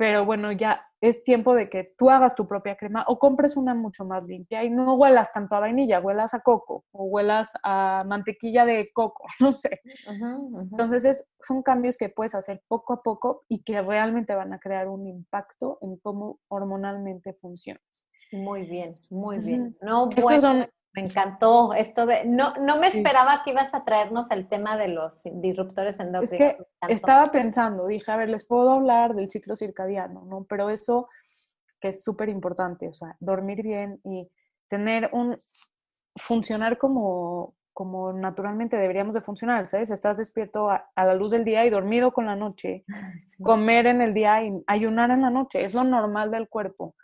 pero 0.01 0.25
bueno, 0.25 0.51
ya 0.51 0.83
es 1.03 1.25
tiempo 1.25 1.53
de 1.55 1.69
que 1.69 1.93
tú 1.99 2.09
hagas 2.09 2.35
tu 2.35 2.49
propia 2.49 2.75
crema 2.75 3.05
o 3.07 3.19
compres 3.19 3.55
una 3.55 3.75
mucho 3.75 4.07
más 4.07 4.25
limpia 4.25 4.65
y 4.65 4.71
no 4.71 4.95
huelas 4.95 5.31
tanto 5.31 5.57
a 5.57 5.61
vainilla, 5.61 6.01
huelas 6.01 6.33
a 6.33 6.41
coco 6.41 6.87
o 6.93 7.05
huelas 7.05 7.53
a 7.63 8.03
mantequilla 8.07 8.65
de 8.65 8.91
coco, 8.95 9.25
no 9.41 9.53
sé. 9.53 9.83
Entonces, 10.71 11.05
es- 11.05 11.29
son 11.43 11.63
cambios 11.63 11.99
que 11.99 12.09
puedes 12.09 12.35
hacer 12.35 12.63
poco 12.67 12.95
a 12.95 13.03
poco 13.03 13.45
y 13.47 13.63
que 13.63 13.83
realmente 13.83 14.35
van 14.35 14.55
a 14.55 14.59
crear 14.59 14.89
un 14.89 15.07
impacto 15.07 15.77
en 15.83 15.99
cómo 15.99 16.39
hormonalmente 16.49 17.35
funcionas. 17.35 18.07
Muy 18.33 18.63
bien, 18.63 18.95
muy 19.11 19.37
bien. 19.37 19.77
No, 19.83 20.09
Estos 20.09 20.41
son 20.41 20.67
me 20.93 21.03
encantó 21.03 21.73
esto 21.75 22.05
de, 22.07 22.25
no, 22.25 22.55
no 22.61 22.77
me 22.79 22.91
Sí. 22.91 22.99
esperaba 22.99 23.43
que 23.45 23.53
ibas 23.53 23.75
a 23.75 23.85
traernos 23.85 24.31
el 24.33 24.49
tema 24.49 24.77
de 24.77 24.89
los 24.89 25.23
disruptores 25.35 25.95
Es 25.95 26.01
endocrinos. 26.01 26.57
que 26.57 26.93
estaba 26.93 27.31
pensando, 27.31 27.87
dije, 27.87 28.11
a 28.11 28.17
ver, 28.17 28.29
les 28.29 28.45
puedo 28.47 28.71
hablar 28.73 29.15
del 29.15 29.31
ciclo 29.31 29.55
circadiano, 29.57 30.25
¿no? 30.25 30.45
Pero 30.49 30.69
eso 30.71 31.09
que 31.81 31.89
es 31.89 32.03
súper 32.03 32.29
importante, 32.29 32.89
o 32.89 32.93
sea, 32.93 33.17
dormir 33.21 33.63
bien 33.63 34.01
y 34.05 34.29
tener 34.69 35.09
un, 35.13 35.37
funcionar 36.17 36.77
como, 36.77 37.55
como 37.73 38.13
naturalmente 38.13 38.77
deberíamos 38.77 39.15
de 39.15 39.21
funcionar, 39.23 39.67
¿sabes? 39.67 39.91
Estás 39.91 40.19
despierto 40.19 40.71
a, 40.71 40.91
a 40.95 41.05
la 41.07 41.15
luz 41.15 41.31
del 41.31 41.45
día 41.45 41.65
y 41.65 41.71
dormido 41.71 42.13
con 42.13 42.27
la 42.27 42.37
noche, 42.37 42.85
Sí. 43.21 43.43
comer 43.43 43.87
en 43.87 44.03
el 44.03 44.13
día 44.13 44.43
y 44.45 44.53
ayunar 44.67 45.11
en 45.13 45.23
la 45.23 45.31
noche, 45.31 45.61
es 45.61 45.73
lo 45.73 45.85
normal 45.85 46.31
del 46.31 46.49
cuerpo, 46.49 46.95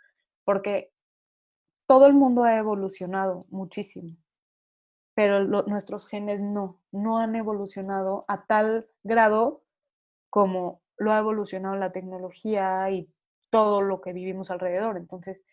porque 0.43 0.91
todo 1.87 2.07
el 2.07 2.13
mundo 2.13 2.43
ha 2.43 2.57
evolucionado 2.57 3.45
muchísimo, 3.49 4.15
pero 5.15 5.39
lo- 5.43 5.63
nuestros 5.63 6.07
genes 6.07 6.41
no, 6.41 6.79
no 6.91 7.17
han 7.19 7.35
evolucionado 7.35 8.25
a 8.27 8.45
tal 8.45 8.87
grado 9.03 9.63
como 10.29 10.81
lo 10.97 11.13
ha 11.13 11.19
evolucionado 11.19 11.75
la 11.77 11.91
tecnología 11.93 12.89
y 12.91 13.09
todo 13.51 13.81
lo 13.81 14.01
que 14.01 14.13
vivimos 14.13 14.51
alrededor. 14.51 14.97
Entonces, 14.97 15.45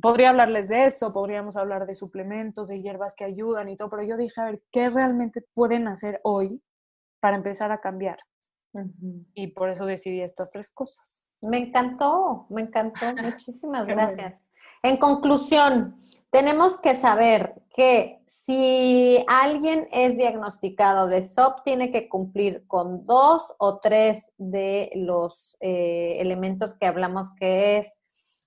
podría 0.00 0.30
hablarles 0.30 0.68
de 0.68 0.86
eso, 0.86 1.12
podríamos 1.12 1.56
hablar 1.58 1.86
de 1.86 1.94
suplementos, 1.94 2.68
de 2.68 2.80
hierbas 2.80 3.14
que 3.14 3.24
ayudan 3.24 3.68
y 3.68 3.76
todo, 3.76 3.90
pero 3.90 4.02
yo 4.02 4.16
dije, 4.16 4.40
a 4.40 4.44
ver, 4.46 4.62
¿qué 4.72 4.88
realmente 4.90 5.42
pueden 5.54 5.88
hacer 5.88 6.20
hoy 6.24 6.62
para 7.20 7.36
empezar 7.36 7.72
a 7.72 7.80
cambiar? 7.80 8.18
Y 9.32 9.46
por 9.52 9.70
eso 9.70 9.86
decidí 9.86 10.20
estas 10.20 10.50
tres 10.50 10.70
cosas. 10.70 11.27
Me 11.40 11.58
encantó, 11.58 12.46
me 12.50 12.62
encantó. 12.62 13.06
Muchísimas 13.22 13.86
gracias. 13.86 14.48
En 14.82 14.96
conclusión, 14.96 15.98
tenemos 16.30 16.78
que 16.78 16.94
saber 16.94 17.62
que 17.74 18.22
si 18.26 19.24
alguien 19.28 19.88
es 19.92 20.16
diagnosticado 20.16 21.08
de 21.08 21.22
SOP, 21.22 21.62
tiene 21.64 21.90
que 21.90 22.08
cumplir 22.08 22.66
con 22.66 23.06
dos 23.06 23.54
o 23.58 23.78
tres 23.80 24.30
de 24.36 24.90
los 24.94 25.56
eh, 25.60 26.16
elementos 26.20 26.76
que 26.76 26.86
hablamos, 26.86 27.32
que 27.38 27.78
es 27.78 27.98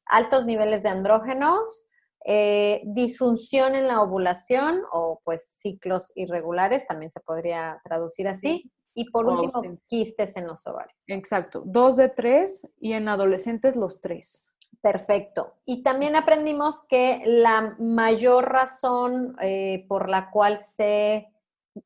altos 0.06 0.46
niveles 0.46 0.84
de 0.84 0.90
andrógenos, 0.90 1.88
eh, 2.26 2.84
disfunción 2.86 3.74
en 3.74 3.88
la 3.88 4.02
ovulación 4.02 4.84
o 4.92 5.22
pues 5.24 5.58
ciclos 5.60 6.12
irregulares, 6.16 6.86
también 6.86 7.10
se 7.10 7.20
podría 7.20 7.82
traducir 7.84 8.28
así, 8.28 8.72
y 8.94 9.10
por 9.10 9.28
último, 9.28 9.52
ausentes. 9.56 9.88
quistes 9.88 10.38
en 10.38 10.48
los 10.48 10.66
ovarios. 10.68 10.98
Exacto, 11.08 11.64
dos 11.66 11.98
de 11.98 12.10
tres 12.10 12.68
y 12.80 12.94
en 12.94 13.08
adolescentes 13.08 13.76
los 13.76 14.02
tres. 14.02 14.52
Perfecto. 14.82 15.56
Y 15.66 15.84
también 15.84 16.16
aprendimos 16.16 16.82
que 16.90 17.22
la 17.26 17.76
mayor 17.80 18.52
razón 18.52 19.36
eh, 19.42 19.86
por 19.88 20.10
la 20.10 20.32
cual 20.32 20.60
se, 20.60 21.28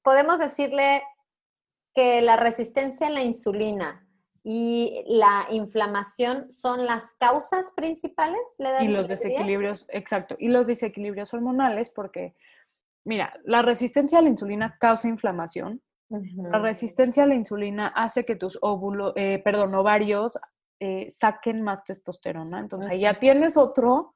podemos 0.02 0.40
decirle 0.40 1.04
que 1.94 2.22
la 2.22 2.38
resistencia 2.38 3.08
a 3.08 3.10
la 3.10 3.24
insulina 3.24 4.08
y 4.44 5.04
la 5.08 5.48
inflamación 5.50 6.52
son 6.52 6.86
las 6.86 7.14
causas 7.14 7.74
principales. 7.76 8.40
¿le 8.60 8.86
Y 8.86 8.88
los 8.90 9.08
desequilibrios, 9.08 9.86
exacto, 9.90 10.36
y 10.38 10.50
los 10.50 10.68
desequilibrios 10.68 11.34
hormonales, 11.34 11.90
porque, 11.90 12.36
mira, 13.04 13.34
la 13.44 13.62
resistencia 13.62 14.20
a 14.20 14.22
la 14.22 14.30
insulina 14.30 14.78
causa 14.80 15.08
inflamación, 15.08 15.82
La 16.10 16.60
resistencia 16.60 17.24
a 17.24 17.28
la 17.28 17.36
insulina 17.36 17.88
hace 17.88 18.26
que 18.26 18.36
tus 18.36 18.58
óvulos, 18.62 19.14
eh, 19.16 19.40
perdón, 19.44 19.74
ovarios 19.74 20.38
eh, 20.80 21.10
saquen 21.10 21.62
más 21.62 21.84
testosterona. 21.84 22.60
Entonces 22.60 22.92
ahí 22.92 23.02
ya 23.02 23.20
tienes 23.20 23.58
otro 23.58 24.16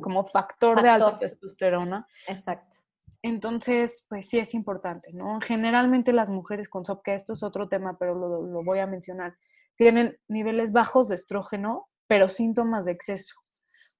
como 0.00 0.24
factor, 0.24 0.80
de 0.82 0.88
alta 0.88 1.18
testosterona. 1.18 2.06
Exacto. 2.26 2.78
Entonces, 3.22 4.06
pues 4.08 4.28
sí 4.28 4.38
es 4.38 4.52
importante, 4.54 5.12
¿no? 5.14 5.38
Generalmente 5.40 6.12
las 6.12 6.28
mujeres 6.28 6.68
con 6.68 6.84
SOP, 6.84 7.02
que 7.04 7.14
esto 7.14 7.34
es 7.34 7.42
otro 7.42 7.68
tema, 7.68 7.96
pero 7.98 8.14
lo, 8.14 8.42
lo 8.42 8.64
voy 8.64 8.80
a 8.80 8.86
mencionar, 8.86 9.36
tienen 9.76 10.18
niveles 10.28 10.72
bajos 10.72 11.08
de 11.08 11.14
estrógeno, 11.14 11.88
pero 12.08 12.28
síntomas 12.28 12.86
de 12.86 12.92
exceso, 12.92 13.36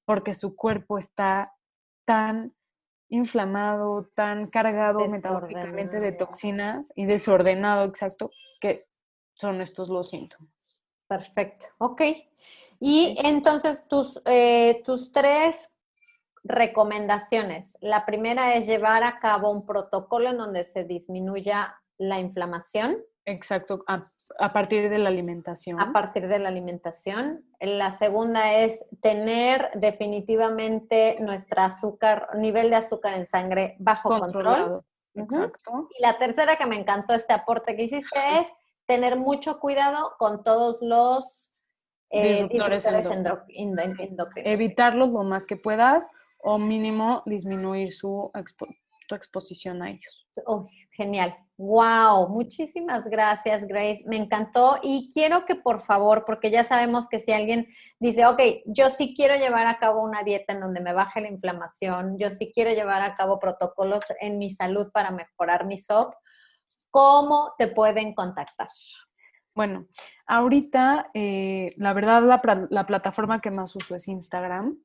porque 0.05 0.34
su 0.34 0.57
cuerpo 0.57 0.99
está 0.99 1.55
tan 2.05 2.53
inflamado, 3.12 4.08
tan 4.14 4.46
cargado 4.46 5.06
metabólicamente 5.06 6.00
de 6.00 6.12
toxinas 6.12 6.90
y 6.96 7.04
desordenado, 7.04 7.84
exacto, 7.84 8.30
que 8.58 8.88
son 9.34 9.60
estos 9.60 9.90
los 9.90 10.08
síntomas. 10.08 10.50
Perfecto, 11.06 11.66
ok. 11.76 12.02
Y 12.80 13.14
entonces 13.22 13.86
tus, 13.86 14.22
eh, 14.24 14.82
tus 14.86 15.12
tres 15.12 15.72
recomendaciones. 16.42 17.76
La 17.82 18.06
primera 18.06 18.54
es 18.54 18.66
llevar 18.66 19.04
a 19.04 19.18
cabo 19.20 19.50
un 19.50 19.66
protocolo 19.66 20.30
en 20.30 20.38
donde 20.38 20.64
se 20.64 20.84
disminuya 20.84 21.78
la 21.98 22.18
inflamación. 22.18 22.96
Exacto, 23.24 23.84
a, 23.86 24.52
partir 24.52 24.90
de 24.90 24.98
la 24.98 25.08
alimentación. 25.08 25.80
A 25.80 25.92
partir 25.92 26.26
de 26.26 26.40
la 26.40 26.48
alimentación. 26.48 27.44
La 27.60 27.92
segunda 27.92 28.54
es 28.54 28.84
tener 29.00 29.70
definitivamente 29.74 31.18
nuestro 31.20 31.62
azúcar, 31.62 32.28
nivel 32.34 32.70
de 32.70 32.76
azúcar 32.76 33.14
en 33.14 33.26
sangre 33.26 33.76
bajo 33.78 34.08
control. 34.18 34.82
Exacto. 35.14 35.88
Y 35.96 36.02
la 36.02 36.18
tercera 36.18 36.56
que 36.56 36.66
me 36.66 36.76
encantó 36.76 37.14
este 37.14 37.32
aporte 37.32 37.76
que 37.76 37.84
hiciste 37.84 38.18
es 38.40 38.52
tener 38.86 39.16
mucho 39.16 39.60
cuidado 39.60 40.14
con 40.18 40.42
todos 40.42 40.82
los 40.82 41.52
eh, 42.10 42.48
disruptores, 42.48 43.06
endocrinos. 43.06 44.32
Evitarlos 44.36 45.12
lo 45.12 45.22
más 45.22 45.46
que 45.46 45.56
puedas 45.56 46.10
o 46.38 46.58
mínimo 46.58 47.22
disminuir 47.24 47.92
su 47.92 48.32
tu 49.08 49.14
exposición 49.14 49.82
a 49.82 49.90
ellos. 49.90 50.21
Oh, 50.47 50.66
genial. 50.93 51.35
Wow, 51.59 52.28
muchísimas 52.28 53.09
gracias, 53.09 53.66
Grace. 53.66 54.03
Me 54.07 54.16
encantó 54.16 54.78
y 54.83 55.11
quiero 55.12 55.45
que 55.45 55.55
por 55.55 55.80
favor, 55.80 56.24
porque 56.24 56.51
ya 56.51 56.64
sabemos 56.64 57.09
que 57.09 57.20
si 57.20 57.33
alguien 57.33 57.66
dice, 58.01 58.26
ok, 58.26 58.41
yo 58.66 58.91
sí 58.91 59.14
quiero 59.14 59.37
llevar 59.37 59.66
a 59.66 59.78
cabo 59.78 60.03
una 60.03 60.22
dieta 60.22 60.55
en 60.55 60.61
donde 60.61 60.80
me 60.80 60.93
baje 60.93 61.20
la 61.20 61.28
inflamación, 61.28 62.18
yo 62.18 62.30
sí 62.30 62.51
quiero 62.55 62.72
llevar 62.72 63.03
a 63.03 63.14
cabo 63.14 63.39
protocolos 63.39 64.03
en 64.20 64.39
mi 64.39 64.51
salud 64.51 64.91
para 64.93 65.11
mejorar 65.11 65.66
mi 65.66 65.78
SOP, 65.78 66.14
¿cómo 66.91 67.53
te 67.59 67.68
pueden 67.68 68.14
contactar? 68.14 68.68
Bueno, 69.55 69.87
ahorita, 70.26 71.11
eh, 71.12 71.74
la 71.76 71.93
verdad, 71.93 72.22
la, 72.22 72.66
la, 72.70 72.87
plataforma 72.87 73.41
que 73.43 73.51
más 73.51 73.76
uso 73.76 73.95
es 73.95 74.09
Instagram. 74.09 74.78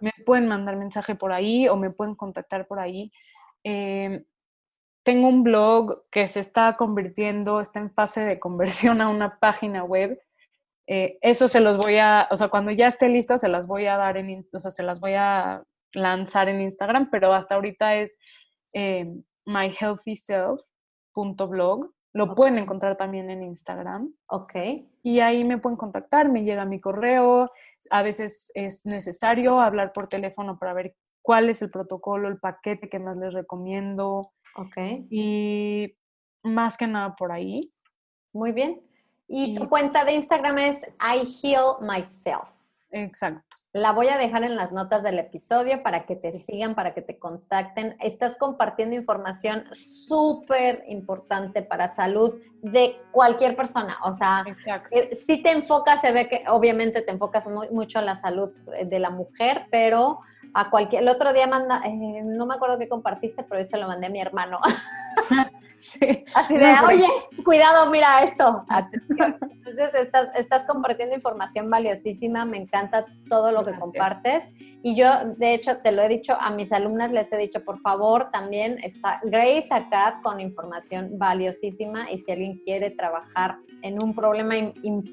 Me 0.00 0.12
pueden 0.24 0.48
mandar 0.48 0.76
mensaje 0.76 1.14
por 1.14 1.32
ahí 1.32 1.68
o 1.68 1.76
me 1.76 1.90
pueden 1.90 2.14
contactar 2.14 2.66
por 2.66 2.80
ahí. 2.80 3.12
Em, 3.62 4.24
tengo 5.08 5.26
un 5.26 5.42
blog 5.42 6.04
que 6.10 6.28
se 6.28 6.40
está 6.40 6.76
convirtiendo, 6.76 7.62
está 7.62 7.80
en 7.80 7.90
fase 7.90 8.20
de 8.20 8.38
conversión 8.38 9.00
a 9.00 9.08
una 9.08 9.38
página 9.38 9.82
web. 9.82 10.20
Eh, 10.86 11.16
eso 11.22 11.48
se 11.48 11.60
los 11.60 11.78
voy 11.78 11.96
a, 11.96 12.28
o 12.30 12.36
sea, 12.36 12.48
cuando 12.48 12.72
ya 12.72 12.88
esté 12.88 13.08
lista 13.08 13.38
se 13.38 13.48
las 13.48 13.66
voy 13.66 13.86
a 13.86 13.96
dar 13.96 14.18
en, 14.18 14.46
o 14.52 14.58
sea, 14.58 14.70
se 14.70 14.82
las 14.82 15.00
voy 15.00 15.14
a 15.14 15.64
lanzar 15.94 16.50
en 16.50 16.60
Instagram, 16.60 17.08
pero 17.10 17.32
hasta 17.32 17.54
ahorita 17.54 17.94
es 17.94 18.18
eh, 18.74 19.10
myhealthyself.blog. 19.46 21.90
Lo 22.12 22.34
pueden 22.34 22.58
encontrar 22.58 22.98
también 22.98 23.30
en 23.30 23.42
Instagram. 23.42 24.12
Ok. 24.26 24.52
Y 25.02 25.20
ahí 25.20 25.42
me 25.42 25.56
pueden 25.56 25.78
contactar, 25.78 26.28
me 26.28 26.44
llega 26.44 26.66
mi 26.66 26.82
correo. 26.82 27.50
A 27.88 28.02
veces 28.02 28.52
es 28.54 28.84
necesario 28.84 29.58
hablar 29.58 29.94
por 29.94 30.10
teléfono 30.10 30.58
para 30.58 30.74
ver 30.74 30.94
cuál 31.22 31.48
es 31.48 31.62
el 31.62 31.70
protocolo, 31.70 32.28
el 32.28 32.38
paquete 32.38 32.90
que 32.90 32.98
más 32.98 33.16
les 33.16 33.32
recomiendo. 33.32 34.32
Ok. 34.58 34.76
Y 35.10 35.94
más 36.42 36.76
que 36.76 36.86
nada 36.86 37.14
por 37.14 37.30
ahí. 37.30 37.72
Muy 38.32 38.52
bien. 38.52 38.82
Y, 39.28 39.52
y 39.52 39.54
tu 39.54 39.68
cuenta 39.68 40.04
de 40.04 40.14
Instagram 40.14 40.58
es 40.58 40.84
I 41.00 41.24
Heal 41.42 41.76
Myself. 41.80 42.50
Exacto. 42.90 43.44
La 43.72 43.92
voy 43.92 44.08
a 44.08 44.16
dejar 44.16 44.44
en 44.44 44.56
las 44.56 44.72
notas 44.72 45.02
del 45.02 45.18
episodio 45.18 45.82
para 45.82 46.06
que 46.06 46.16
te 46.16 46.36
sigan, 46.38 46.74
para 46.74 46.94
que 46.94 47.02
te 47.02 47.18
contacten. 47.18 47.96
Estás 48.00 48.36
compartiendo 48.36 48.96
información 48.96 49.64
súper 49.74 50.84
importante 50.88 51.62
para 51.62 51.88
salud 51.88 52.40
de 52.62 52.96
cualquier 53.12 53.54
persona. 53.54 53.98
O 54.04 54.12
sea, 54.12 54.44
eh, 54.90 55.14
si 55.14 55.42
te 55.42 55.52
enfocas, 55.52 56.00
se 56.00 56.12
ve 56.12 56.28
que 56.28 56.44
obviamente 56.48 57.02
te 57.02 57.12
enfocas 57.12 57.46
mucho 57.70 57.98
en 57.98 58.06
la 58.06 58.16
salud 58.16 58.50
de 58.84 58.98
la 58.98 59.10
mujer, 59.10 59.66
pero 59.70 60.20
a 60.54 60.70
cualquier... 60.70 61.02
El 61.02 61.08
otro 61.08 61.32
día 61.32 61.46
manda, 61.46 61.82
eh, 61.84 62.22
no 62.24 62.46
me 62.46 62.54
acuerdo 62.54 62.78
qué 62.78 62.88
compartiste, 62.88 63.42
pero 63.42 63.60
yo 63.60 63.66
se 63.66 63.78
lo 63.78 63.88
mandé 63.88 64.06
a 64.06 64.10
mi 64.10 64.20
hermano. 64.20 64.60
Sí. 65.78 66.24
Así 66.34 66.54
de, 66.54 66.74
oye, 66.86 67.06
cuidado, 67.44 67.90
mira 67.90 68.22
esto. 68.24 68.64
Entonces, 69.08 69.94
estás, 69.94 70.36
estás, 70.36 70.66
compartiendo 70.66 71.14
información 71.14 71.70
valiosísima, 71.70 72.44
me 72.44 72.58
encanta 72.58 73.06
todo 73.28 73.52
lo 73.52 73.64
que 73.64 73.78
compartes. 73.78 74.44
Y 74.82 74.96
yo, 74.96 75.08
de 75.36 75.54
hecho, 75.54 75.78
te 75.78 75.92
lo 75.92 76.02
he 76.02 76.08
dicho 76.08 76.34
a 76.38 76.50
mis 76.50 76.72
alumnas, 76.72 77.12
les 77.12 77.32
he 77.32 77.36
dicho, 77.36 77.64
por 77.64 77.78
favor, 77.78 78.30
también 78.30 78.78
está 78.82 79.20
Grace 79.22 79.68
acá 79.70 80.20
con 80.22 80.40
información 80.40 81.10
valiosísima. 81.16 82.10
Y 82.10 82.18
si 82.18 82.32
alguien 82.32 82.58
quiere 82.58 82.90
trabajar 82.90 83.58
en 83.82 84.02
un 84.02 84.14
problema 84.14 84.54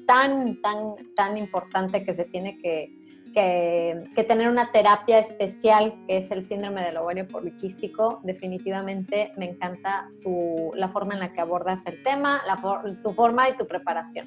tan, 0.06 0.60
tan, 0.60 0.96
tan 1.14 1.38
importante 1.38 2.04
que 2.04 2.14
se 2.14 2.24
tiene 2.24 2.58
que 2.58 3.05
que, 3.36 4.24
tener 4.24 4.48
una 4.48 4.72
terapia 4.72 5.18
especial, 5.18 5.92
que 6.08 6.16
es 6.16 6.30
el 6.30 6.42
síndrome 6.42 6.82
del 6.82 6.96
ovario 6.96 7.28
poliquístico. 7.28 8.20
Definitivamente 8.24 9.32
me 9.36 9.50
encanta 9.50 10.08
tu, 10.22 10.72
la 10.74 10.88
forma 10.88 11.12
en 11.12 11.20
la 11.20 11.32
que 11.34 11.42
abordas 11.42 11.86
el 11.86 12.02
tema, 12.02 12.40
la, 12.46 12.58
tu 13.02 13.12
forma 13.12 13.48
y 13.50 13.56
tu 13.58 13.66
preparación. 13.66 14.26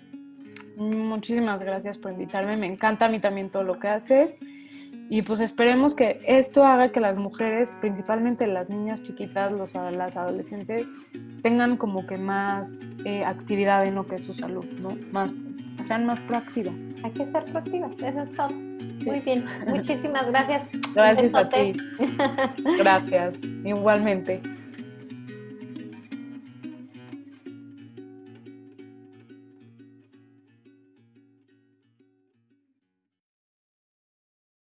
Muchísimas 0.78 1.64
gracias 1.64 1.98
por 1.98 2.12
invitarme. 2.12 2.56
Me 2.56 2.68
encanta 2.68 3.06
a 3.06 3.10
mí 3.10 3.20
también 3.20 3.50
todo 3.50 3.64
lo 3.64 3.80
que 3.80 3.88
haces. 3.88 4.38
Y 5.10 5.24
pues 5.24 5.40
esperemos 5.40 5.96
que 5.96 6.22
esto 6.28 6.64
haga 6.64 6.92
que 6.92 7.00
las 7.00 7.18
mujeres, 7.18 7.74
principalmente 7.82 8.46
las 8.46 8.70
niñas 8.70 9.02
chiquitas, 9.02 9.52
los, 9.52 9.74
las 9.74 10.18
adolescentes, 10.18 10.88
tengan 11.42 11.78
como 11.78 12.06
que 12.06 12.20
más 12.20 12.80
eh, 13.06 13.26
actividad 13.26 13.86
en 13.86 13.96
lo 13.96 14.06
que 14.06 14.18
es 14.18 14.26
su 14.26 14.36
salud, 14.36 14.66
¿no? 14.80 14.96
Más, 15.12 15.34
sean 15.88 16.06
más 16.06 16.20
proactivas. 16.20 16.86
Hay 17.04 17.10
que 17.12 17.26
ser 17.26 17.46
proactivas, 17.46 17.98
eso 17.98 18.22
es 18.22 18.36
todo. 18.36 18.70
Muy 19.06 19.20
bien, 19.22 19.46
muchísimas 19.68 20.28
gracias. 20.28 20.68
Gracias 20.94 21.36
a 21.36 21.50
ti. 21.50 21.74
Gracias, 22.78 23.36
igualmente. 23.64 24.42